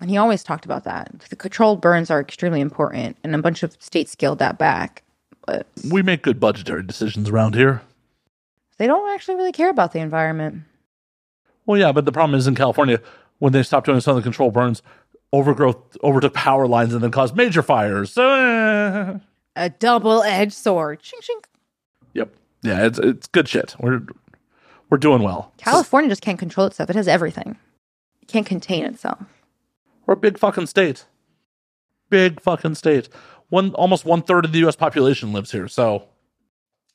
[0.00, 1.26] and he always talked about that.
[1.28, 5.02] The controlled burns are extremely important, and a bunch of states scaled that back.
[5.46, 7.82] But We make good budgetary decisions around here.
[8.78, 10.62] They don't actually really care about the environment.
[11.66, 13.00] Well, yeah, but the problem is in California,
[13.38, 14.82] when they stopped doing some of the control burns,
[15.32, 18.16] overgrowth overtook power lines and then caused major fires.
[18.18, 21.00] A double-edged sword.
[21.02, 21.40] Ching, ching.
[22.14, 22.32] yep,
[22.62, 23.74] yeah, it's it's good shit.
[23.80, 24.02] We're
[24.88, 25.52] we're doing well.
[25.58, 26.88] California just can't control itself.
[26.90, 27.56] It has everything.
[28.22, 29.18] It can't contain itself.
[30.06, 31.04] We're a big fucking state.
[32.08, 33.08] big fucking state.
[33.50, 34.76] One almost one third of the U.S.
[34.76, 35.68] population lives here.
[35.68, 36.04] So,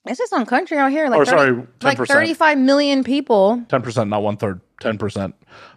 [0.05, 3.63] It's just some country out here, like or 30 sorry, ten like 35 million people.
[3.69, 5.33] ten percent, not one third, ten percent.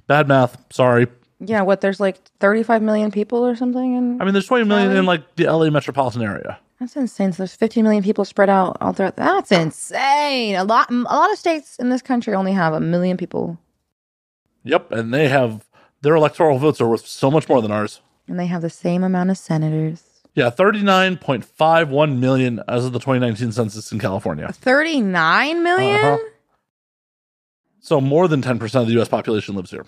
[0.09, 0.57] Bad math.
[0.73, 1.07] Sorry.
[1.39, 1.81] Yeah, what?
[1.83, 4.99] There's like 35 million people or something, and I mean, there's 20 million Sorry.
[4.99, 6.59] in like the LA metropolitan area.
[6.81, 7.33] that's insane.
[7.33, 9.17] So there's 15 million people spread out all throughout.
[9.17, 10.57] That's insane.
[10.57, 13.59] A lot, a lot of states in this country only have a million people,
[14.65, 15.67] Yep, and they have
[16.01, 18.01] their electoral votes are worth so much more than ours.
[18.27, 20.03] and they have the same amount of senators.
[20.37, 24.53] Yeah, 39.51 million as of the 2019 census in California.
[24.53, 25.97] 39 million.
[25.97, 26.19] Uh-huh.
[27.81, 29.87] So more than 10% of the US population lives here.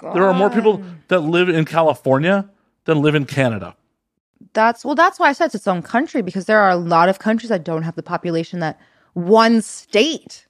[0.00, 2.48] There are more people that live in California
[2.86, 3.76] than live in Canada.
[4.54, 4.96] That's well.
[4.96, 7.50] That's why I said it's its own country because there are a lot of countries
[7.50, 8.80] that don't have the population that
[9.12, 10.46] one state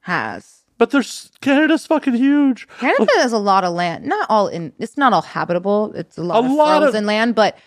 [0.00, 0.59] has.
[0.80, 2.66] But there's Canada's fucking huge.
[2.78, 4.06] Canada has a lot of land.
[4.06, 4.72] Not all in.
[4.78, 5.92] It's not all habitable.
[5.94, 7.58] It's a lot A of lot of- frozen land, but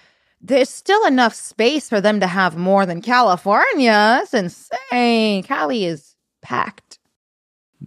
[0.41, 4.21] there's still enough space for them to have more than California.
[4.23, 5.43] It's insane.
[5.43, 6.97] Cali is packed.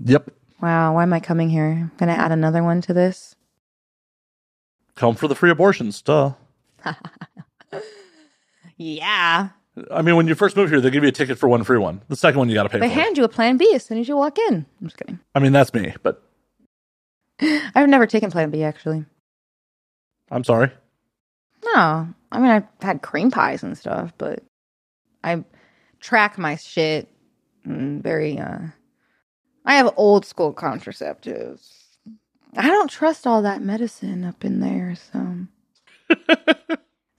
[0.04, 0.30] Yep.
[0.62, 0.94] Wow.
[0.94, 1.72] Why am I coming here?
[1.72, 3.34] I'm gonna add another one to this.
[4.94, 6.00] Come for the free abortions.
[6.02, 6.34] Duh.
[8.78, 9.48] Yeah.
[9.90, 11.78] I mean, when you first move here, they give you a ticket for one free
[11.78, 12.00] one.
[12.08, 12.80] The second one you got to pay for.
[12.88, 13.00] They for.
[13.00, 14.64] hand you a Plan B as soon as you walk in.
[14.80, 15.20] I'm just kidding.
[15.34, 16.22] I mean, that's me, but
[17.40, 19.04] I've never taken Plan B actually.
[20.30, 20.70] I'm sorry.
[21.64, 24.42] No, I mean I've had cream pies and stuff, but
[25.22, 25.44] I
[26.00, 27.08] track my shit
[27.64, 28.38] very.
[28.38, 28.58] uh
[29.64, 31.72] I have old school contraceptives.
[32.56, 35.46] I don't trust all that medicine up in there, so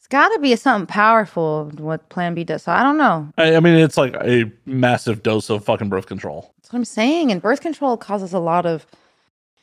[0.07, 1.69] it's got to be something powerful.
[1.77, 3.27] What Plan B does, so I don't know.
[3.37, 6.53] I, I mean, it's like a massive dose of fucking birth control.
[6.57, 7.29] That's what I'm saying.
[7.29, 8.87] And birth control causes a lot of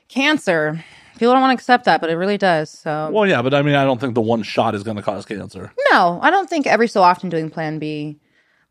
[0.09, 0.85] cancer.
[1.15, 2.69] People don't want to accept that, but it really does.
[2.69, 5.03] So Well, yeah, but I mean, I don't think the one shot is going to
[5.03, 5.73] cause cancer.
[5.91, 8.21] No, I don't think every so often doing Plan B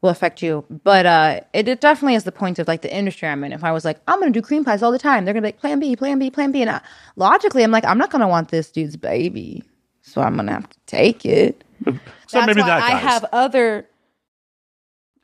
[0.04, 3.28] will affect you, but uh, it, it definitely is the point of like the industry
[3.28, 3.52] I'm in.
[3.52, 5.42] If I was like, I'm going to do cream pies all the time, they're going
[5.42, 6.82] to be like, Plan B, Plan B, Plan B, and I,
[7.16, 9.64] logically, I'm like, I'm not going to want this dude's baby,
[10.04, 11.64] so I'm going to have to take it.
[12.28, 13.02] So That's maybe why that I guy's.
[13.04, 13.88] have other.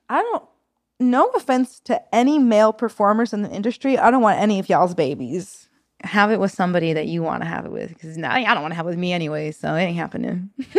[0.10, 0.44] I don't.
[1.00, 3.98] No offense to any male performers in the industry.
[3.98, 5.70] I don't want any of y'all's babies.
[6.04, 8.62] Have it with somebody that you want to have it with, because now I don't
[8.62, 9.50] want to have it with me anyway.
[9.50, 10.52] So it ain't happening.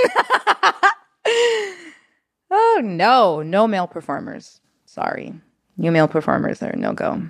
[2.50, 4.60] oh no, no male performers.
[4.84, 5.34] Sorry,
[5.78, 7.22] you male performers are no go.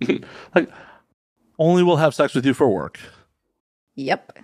[0.54, 0.70] like,
[1.58, 2.98] only will have sex with you for work.
[3.96, 4.38] Yep.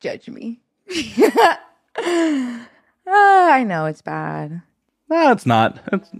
[0.00, 0.60] Judge me.
[3.12, 4.62] Ah, I know it's bad.
[5.08, 5.80] No, it's not.
[5.92, 6.10] It's,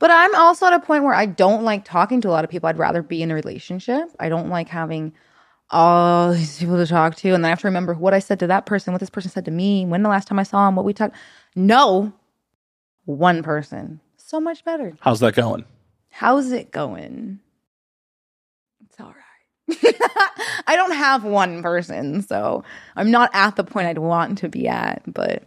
[0.00, 2.50] But I'm also at a point where I don't like talking to a lot of
[2.50, 2.68] people.
[2.68, 4.08] I'd rather be in a relationship.
[4.18, 5.12] I don't like having
[5.70, 7.28] all these people to talk to.
[7.28, 9.30] And then I have to remember what I said to that person, what this person
[9.30, 11.14] said to me, when the last time I saw him, what we talked.
[11.54, 12.12] No,
[13.04, 14.00] one person.
[14.16, 14.96] So much better.
[15.00, 15.64] how's that going?
[16.10, 17.38] How's it going?
[19.70, 20.62] It's all right.
[20.66, 22.64] I don't have one person, so
[22.96, 25.42] I'm not at the point I'd want to be at, but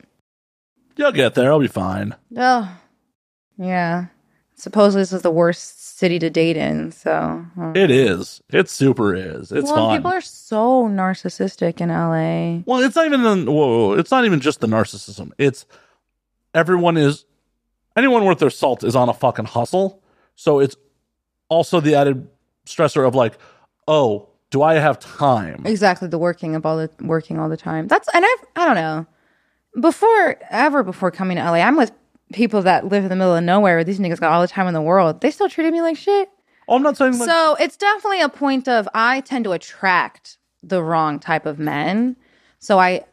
[0.95, 1.51] You'll get there.
[1.51, 2.15] I'll be fine.
[2.37, 2.77] oh,
[3.57, 4.05] yeah.
[4.55, 7.43] Supposedly this is the worst city to date in, so
[7.75, 8.41] It is.
[8.49, 9.51] It super is.
[9.51, 9.97] It's well, fun.
[9.97, 12.61] people are so narcissistic in LA.
[12.65, 13.23] well, it's not even.
[13.45, 15.31] The, whoa, it's not even just the narcissism.
[15.37, 15.65] It's
[16.53, 17.25] everyone is.
[17.97, 20.01] Anyone worth their salt is on a fucking hustle.
[20.35, 20.75] So it's
[21.49, 22.27] also the added
[22.65, 23.37] stressor of like,
[23.88, 25.64] oh, do I have time?
[25.65, 27.88] Exactly, the working of all the working all the time.
[27.88, 29.07] That's and I've I don't know.
[29.80, 31.91] Before ever before coming to LA, I'm with
[32.34, 33.77] people that live in the middle of nowhere.
[33.77, 35.22] where These niggas got all the time in the world.
[35.22, 36.30] They still treated me like shit.
[36.68, 37.30] Oh, I'm not saying like.
[37.30, 42.15] so it's definitely a point of I tend to attract the wrong type of men.
[42.60, 43.05] So I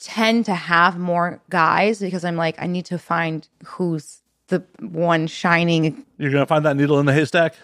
[0.00, 5.26] tend to have more guys because I'm like, I need to find who's the one
[5.26, 7.54] shining You're gonna find that needle in the haystack.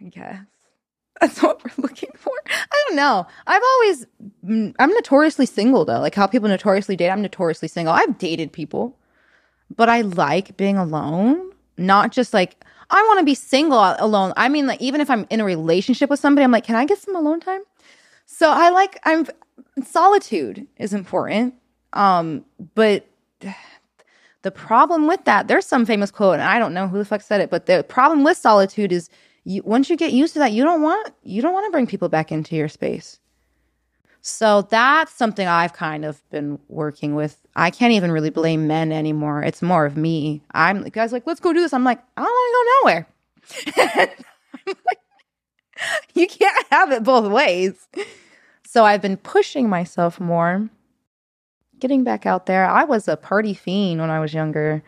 [0.00, 0.38] I guess.
[1.20, 2.32] That's what we're looking for.
[2.46, 3.26] I don't know.
[3.46, 4.06] I've always,
[4.44, 6.00] mm, I'm notoriously single though.
[6.00, 7.94] Like how people notoriously date, I'm notoriously single.
[7.94, 8.96] I've dated people,
[9.74, 11.50] but I like being alone.
[11.76, 14.32] Not just like, I want to be single alone.
[14.36, 16.84] I mean, like, even if I'm in a relationship with somebody, I'm like, can I
[16.84, 17.62] get some alone time?
[18.26, 19.26] So I like, I'm,
[19.84, 21.54] solitude is important.
[21.92, 23.06] Um, but
[24.42, 27.22] the problem with that, there's some famous quote, and I don't know who the fuck
[27.22, 29.08] said it, but the problem with solitude is
[29.44, 31.86] you once you get used to that, you don't want you don't want to bring
[31.86, 33.18] people back into your space.
[34.26, 37.38] So that's something I've kind of been working with.
[37.54, 39.42] I can't even really blame men anymore.
[39.42, 40.42] It's more of me.
[40.52, 41.74] I'm guys like, let's go do this.
[41.74, 43.06] I'm like, I don't want to go nowhere.
[44.66, 44.98] Like,
[46.14, 47.86] you can't have it both ways.
[48.66, 50.70] So I've been pushing myself more,
[51.78, 52.64] getting back out there.
[52.64, 54.82] I was a party fiend when I was younger.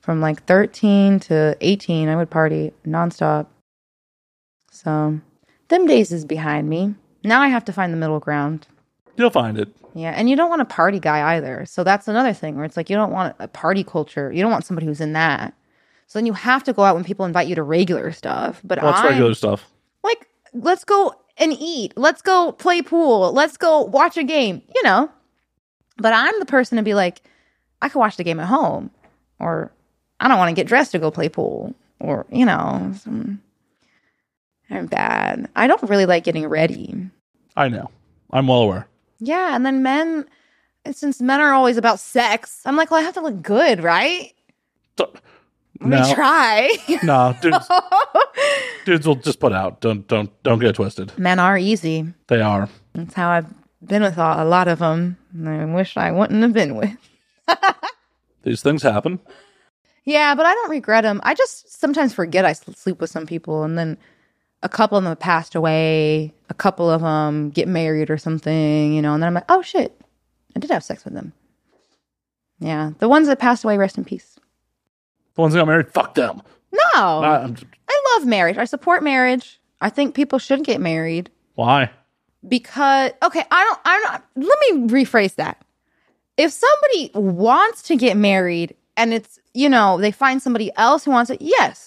[0.00, 3.46] From like 13 to 18, I would party nonstop.
[4.74, 5.20] So,
[5.68, 6.94] them days is behind me.
[7.22, 8.66] Now I have to find the middle ground.
[9.16, 9.68] You'll find it.
[9.94, 11.64] Yeah, and you don't want a party guy either.
[11.66, 14.32] So that's another thing where it's like you don't want a party culture.
[14.32, 15.54] You don't want somebody who's in that.
[16.08, 18.60] So then you have to go out when people invite you to regular stuff.
[18.64, 19.70] But What's I'm- regular stuff?
[20.02, 24.82] like let's go and eat let's go play pool let's go watch a game you
[24.84, 25.10] know
[25.96, 27.22] but i'm the person to be like
[27.82, 28.88] i could watch the game at home
[29.40, 29.72] or
[30.20, 33.40] i don't want to get dressed to go play pool or you know some,
[34.70, 36.94] i'm bad i don't really like getting ready
[37.56, 37.90] I know.
[38.32, 38.86] I'm well aware.
[39.20, 40.26] yeah and then men
[40.84, 43.82] and since men are always about sex i'm like well i have to look good
[43.82, 44.32] right
[44.96, 45.04] D-
[45.80, 46.70] let me try
[47.02, 47.68] no, dudes,
[48.84, 49.80] dudes will just put out.
[49.80, 51.16] Don't, don't, don't get it twisted.
[51.18, 52.68] men are easy They are.
[52.94, 53.46] That's how I've
[53.84, 55.16] been with a a lot of them.
[55.46, 56.96] I wish I wouldn't have been with.
[58.44, 59.18] These things happen.
[60.04, 61.20] Yeah, but I don't regret them.
[61.24, 63.98] I just sometimes forget I sleep with some people, and then
[64.64, 66.34] a couple of them passed away.
[66.50, 69.62] A couple of them get married or something, you know, and then I'm like, oh
[69.62, 69.98] shit,
[70.56, 71.32] I did have sex with them.
[72.60, 74.36] Yeah, the ones that passed away, rest in peace.
[75.34, 76.42] The ones that got married, fuck them.
[76.72, 76.80] No,
[77.22, 77.54] I-
[77.88, 78.56] I love marriage.
[78.58, 79.60] I support marriage.
[79.80, 81.30] I think people should get married.
[81.54, 81.90] why?
[82.46, 85.64] because okay i don't i'm not let me rephrase that
[86.36, 91.10] if somebody wants to get married and it's you know they find somebody else who
[91.10, 91.83] wants it yes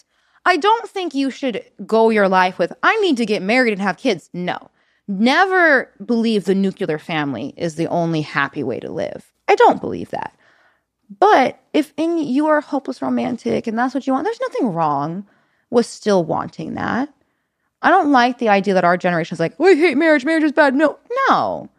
[0.47, 3.81] i don't think you should go your life with i need to get married and
[3.81, 4.29] have kids.
[4.33, 4.57] No.
[5.07, 9.31] Never believe the nuclear family is the only happy way to live.
[9.47, 10.35] I don't believe that.
[11.19, 15.25] But if in, you are hopeless romantic and that's what you want there's nothing wrong
[15.69, 17.13] with still wanting that.
[17.81, 20.51] I don't like the idea that our generation is like, we hate marriage, marriage is
[20.51, 20.75] bad.
[20.75, 20.97] No,
[21.29, 21.69] no.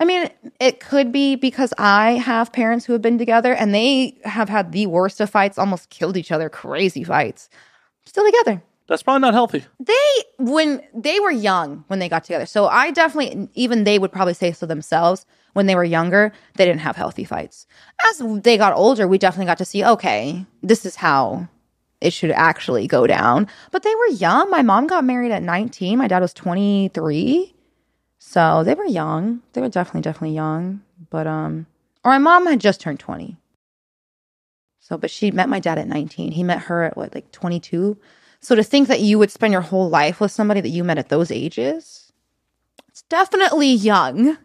[0.00, 4.18] I mean, it could be because I have parents who have been together and they
[4.24, 7.50] have had the worst of fights, almost killed each other, crazy fights,
[8.08, 8.62] still together.
[8.88, 9.64] That's probably not healthy.
[9.78, 9.94] They,
[10.38, 12.46] when they were young, when they got together.
[12.46, 16.64] So I definitely, even they would probably say so themselves when they were younger, they
[16.64, 17.66] didn't have healthy fights.
[18.08, 21.48] As they got older, we definitely got to see, okay, this is how
[22.00, 23.46] it should actually go down.
[23.72, 24.50] But they were young.
[24.50, 25.98] My mom got married at 19.
[25.98, 27.54] My dad was 23.
[28.18, 29.42] So they were young.
[29.52, 30.82] They were definitely, definitely young.
[31.10, 31.66] But, um,
[32.04, 33.36] or my mom had just turned 20.
[34.88, 36.32] So, but she met my dad at 19.
[36.32, 37.98] He met her at what, like 22?
[38.40, 40.96] So to think that you would spend your whole life with somebody that you met
[40.96, 42.10] at those ages,
[42.88, 44.38] it's definitely young.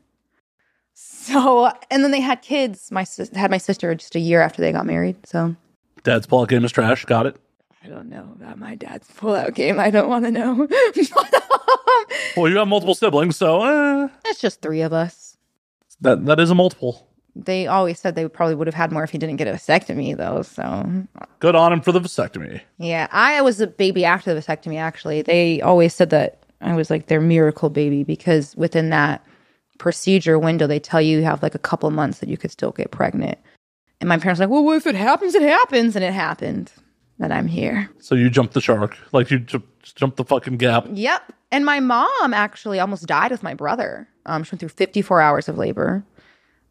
[0.94, 2.92] So, and then they had kids.
[2.92, 5.26] My sis- had my sister just a year after they got married.
[5.26, 5.56] So,
[6.04, 7.06] Dad's pull-out game is trash.
[7.06, 7.38] Got it.
[7.82, 9.80] I don't know about my dad's pullout game.
[9.80, 10.68] I don't want to know.
[12.36, 15.38] Well, you have multiple siblings, so eh, it's just three of us.
[16.02, 17.08] that that is a multiple.
[17.36, 20.16] They always said they probably would have had more if he didn't get a vasectomy,
[20.16, 20.44] though.
[20.44, 21.06] So,
[21.40, 22.62] Good on him for the vasectomy.
[22.78, 25.24] yeah, I was a baby after the vasectomy, actually.
[25.24, 29.26] They always said that I was like their miracle baby because within that
[29.80, 32.72] procedure window, they tell you you have like a couple months that you could still
[32.72, 33.38] get pregnant.
[34.00, 35.96] And my parents were like, well, if it happens, it happens.
[35.96, 36.72] And it happened.
[37.20, 37.90] That I'm here.
[38.00, 40.88] So you jumped the shark, like you ju- jumped the fucking gap.
[40.92, 41.32] Yep.
[41.52, 44.08] And my mom actually almost died with my brother.
[44.26, 46.04] Um, she went through 54 hours of labor,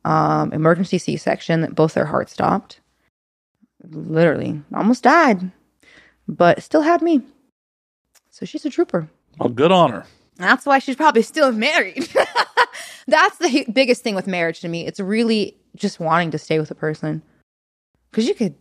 [0.04, 2.80] um, emergency C section, that both their hearts stopped.
[3.90, 5.50] Literally, almost died,
[6.28, 7.20] but still had me.
[8.30, 9.08] So she's a trooper.
[9.38, 10.06] Well, good on her.
[10.36, 12.08] That's why she's probably still married.
[13.08, 14.86] That's the hu- biggest thing with marriage to me.
[14.86, 17.22] It's really just wanting to stay with a person.
[18.10, 18.54] Because you could,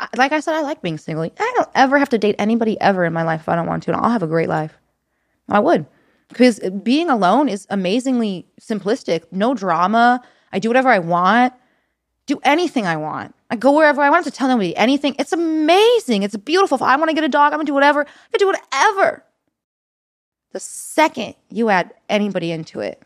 [0.00, 1.22] I- like I said, I like being single.
[1.24, 3.84] I don't ever have to date anybody ever in my life if I don't want
[3.84, 4.76] to, and I'll have a great life.
[5.48, 5.86] I would.
[6.28, 9.22] Because being alone is amazingly simplistic.
[9.30, 10.20] No drama.
[10.52, 11.52] I do whatever I want,
[12.26, 13.34] do anything I want.
[13.50, 14.16] I go wherever I want.
[14.16, 15.16] I don't have to tell nobody anything.
[15.18, 16.22] It's amazing.
[16.22, 16.76] It's beautiful.
[16.76, 18.02] If I want to get a dog, I'm going to do whatever.
[18.02, 19.24] I can do whatever.
[20.52, 23.02] The second you add anybody into it,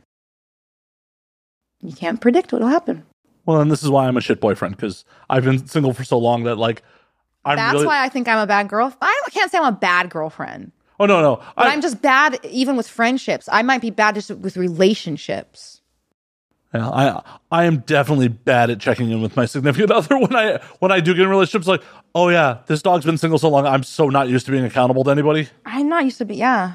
[1.81, 3.05] you can't predict what'll happen.
[3.45, 6.19] Well, and this is why I'm a shit boyfriend because I've been single for so
[6.19, 6.83] long that like
[7.45, 7.87] I'm That's really.
[7.87, 8.95] why I think I'm a bad girl.
[9.01, 10.71] I can't say I'm a bad girlfriend,
[11.01, 13.49] oh no, no, but I, I'm just bad even with friendships.
[13.51, 15.82] I might be bad just with relationships.
[16.75, 20.61] Yeah, I I am definitely bad at checking in with my significant other when I
[20.79, 21.67] when I do get in relationships.
[21.67, 21.83] Like,
[22.15, 23.67] oh yeah, this dog's been single so long.
[23.67, 25.49] I'm so not used to being accountable to anybody.
[25.67, 26.75] I'm not used to be, yeah.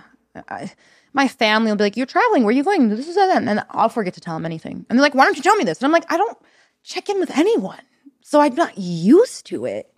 [0.49, 0.72] I,
[1.14, 2.44] my family will be like, You're traveling.
[2.44, 2.90] Where are you going?
[2.90, 3.41] This is that.
[3.41, 4.86] And I'll forget to tell them anything.
[4.90, 5.80] And they're like, Why don't you tell me this?
[5.80, 6.38] And I'm like, I don't
[6.84, 7.82] check in with anyone.
[8.22, 9.91] So I'm not used to it.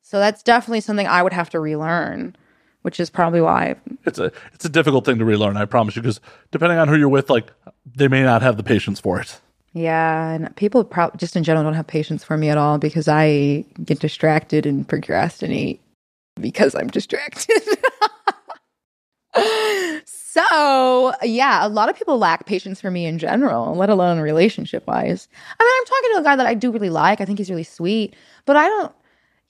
[0.00, 2.36] So that's definitely something I would have to relearn.
[2.84, 3.76] Which is probably why.
[4.04, 5.56] It's a it's a difficult thing to relearn.
[5.56, 6.20] I promise you, because
[6.50, 7.50] depending on who you're with, like
[7.96, 9.40] they may not have the patience for it.
[9.72, 13.08] Yeah, and people pro- just in general don't have patience for me at all because
[13.08, 15.80] I get distracted and procrastinate
[16.38, 17.62] because I'm distracted.
[20.04, 24.86] so, yeah, a lot of people lack patience for me in general, let alone relationship
[24.86, 25.26] wise.
[25.58, 27.20] I mean, I'm talking to a guy that I do really like.
[27.20, 28.92] I think he's really sweet, but I don't,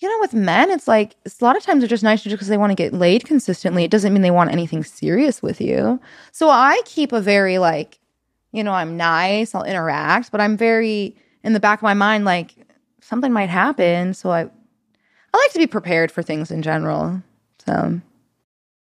[0.04, 2.34] you know, with men, it's like it's a lot of times they're just nice just
[2.34, 3.84] because they want to get laid consistently.
[3.84, 5.98] It doesn't mean they want anything serious with you.
[6.30, 7.98] So I keep a very like,
[8.52, 12.26] you know, I'm nice, I'll interact, but I'm very in the back of my mind
[12.26, 12.54] like
[13.00, 14.12] something might happen.
[14.12, 17.22] So I I like to be prepared for things in general.
[17.64, 18.02] So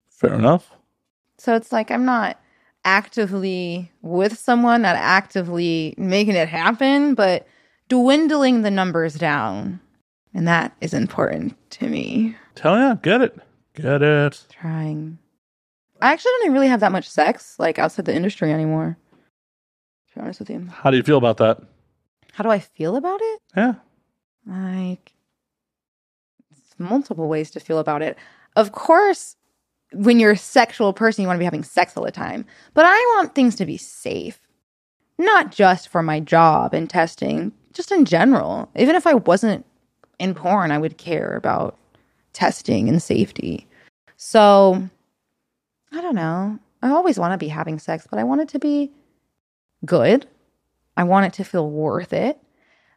[0.09, 0.70] Fair enough.
[1.36, 2.39] so it's like I'm not
[2.86, 7.47] actively with someone, not actively making it happen, but
[7.90, 9.78] dwindling the numbers down.
[10.34, 12.36] And that is important to me.
[12.54, 13.38] Tell ya, get it,
[13.74, 14.44] get it.
[14.50, 15.18] Trying.
[16.00, 18.96] I actually don't even really have that much sex like outside the industry anymore.
[20.09, 20.66] To be honest with you.
[20.70, 21.60] How do you feel about that?
[22.32, 23.40] How do I feel about it?
[23.56, 23.74] Yeah,
[24.46, 25.12] Like,
[26.50, 28.16] it's multiple ways to feel about it.
[28.56, 29.36] Of course,
[29.92, 32.46] when you're a sexual person, you want to be having sex all the time.
[32.72, 34.40] But I want things to be safe,
[35.18, 38.70] not just for my job and testing, just in general.
[38.74, 39.66] Even if I wasn't
[40.22, 41.76] in porn, I would care about
[42.32, 43.66] testing and safety.
[44.16, 44.88] So,
[45.92, 46.58] I don't know.
[46.80, 48.90] I always want to be having sex, but I want it to be
[49.84, 50.26] good.
[50.96, 52.38] I want it to feel worth it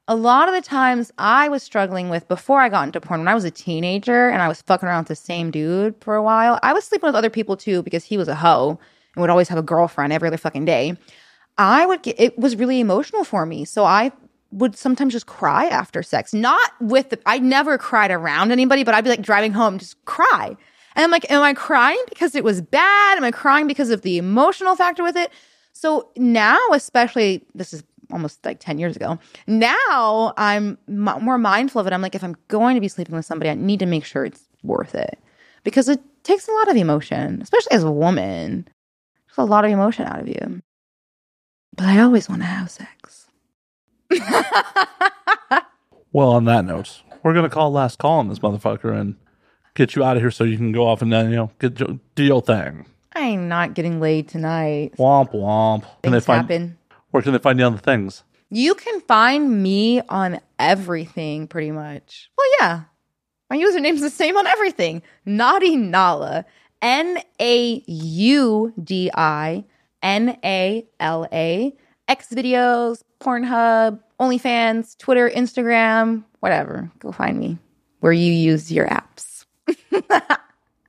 [0.07, 3.27] a lot of the times I was struggling with before I got into porn, when
[3.27, 6.23] I was a teenager and I was fucking around with the same dude for a
[6.23, 8.79] while, I was sleeping with other people too because he was a hoe
[9.15, 10.95] and would always have a girlfriend every other fucking day.
[11.57, 13.65] I would get, it was really emotional for me.
[13.65, 14.11] So I
[14.55, 16.33] would sometimes just cry after sex.
[16.33, 20.03] Not with the, I never cried around anybody, but I'd be like driving home, just
[20.05, 20.55] cry.
[20.95, 23.17] And I'm like, am I crying because it was bad?
[23.17, 25.31] Am I crying because of the emotional factor with it?
[25.73, 29.19] So now, especially, this is almost like 10 years ago.
[29.45, 31.93] Now I'm m- more mindful of it.
[31.93, 34.23] I'm like, if I'm going to be sleeping with somebody, I need to make sure
[34.23, 35.19] it's worth it
[35.63, 38.67] because it takes a lot of emotion, especially as a woman.
[39.27, 40.61] There's a lot of emotion out of you.
[41.75, 43.24] But I always want to have sex.
[46.15, 49.15] Well, on that note, we're gonna call last call on this motherfucker and
[49.73, 51.77] get you out of here so you can go off and then you know get
[51.77, 52.85] your, do your thing.
[53.13, 54.93] I'm not getting laid tonight.
[54.97, 55.83] Womp womp.
[56.03, 56.77] Can they find happen.
[57.11, 58.23] where can they find you on the things?
[58.49, 62.29] You can find me on everything pretty much.
[62.37, 62.83] Well, yeah.
[63.49, 65.01] My username's the same on everything.
[65.27, 66.45] Naudi Nala.
[66.81, 69.65] N A U D I
[70.01, 71.75] N A L A.
[72.07, 76.91] X videos, Pornhub, OnlyFans, Twitter, Instagram, whatever.
[76.99, 77.57] Go find me
[77.99, 79.45] where you use your apps.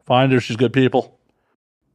[0.05, 1.19] Find her, she's good people.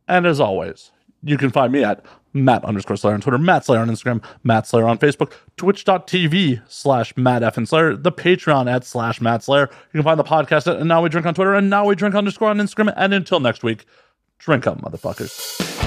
[0.07, 0.91] And as always,
[1.23, 4.67] you can find me at Matt underscore Slayer on Twitter, Matt Slayer on Instagram, Matt
[4.67, 9.69] Slayer on Facebook, twitch.tv slash Matt F and Slayer, the Patreon at slash Matt Slayer.
[9.93, 11.95] You can find the podcast at And Now We Drink on Twitter and Now We
[11.95, 12.93] Drink underscore on Instagram.
[12.97, 13.85] And until next week,
[14.39, 15.80] drink up, motherfuckers.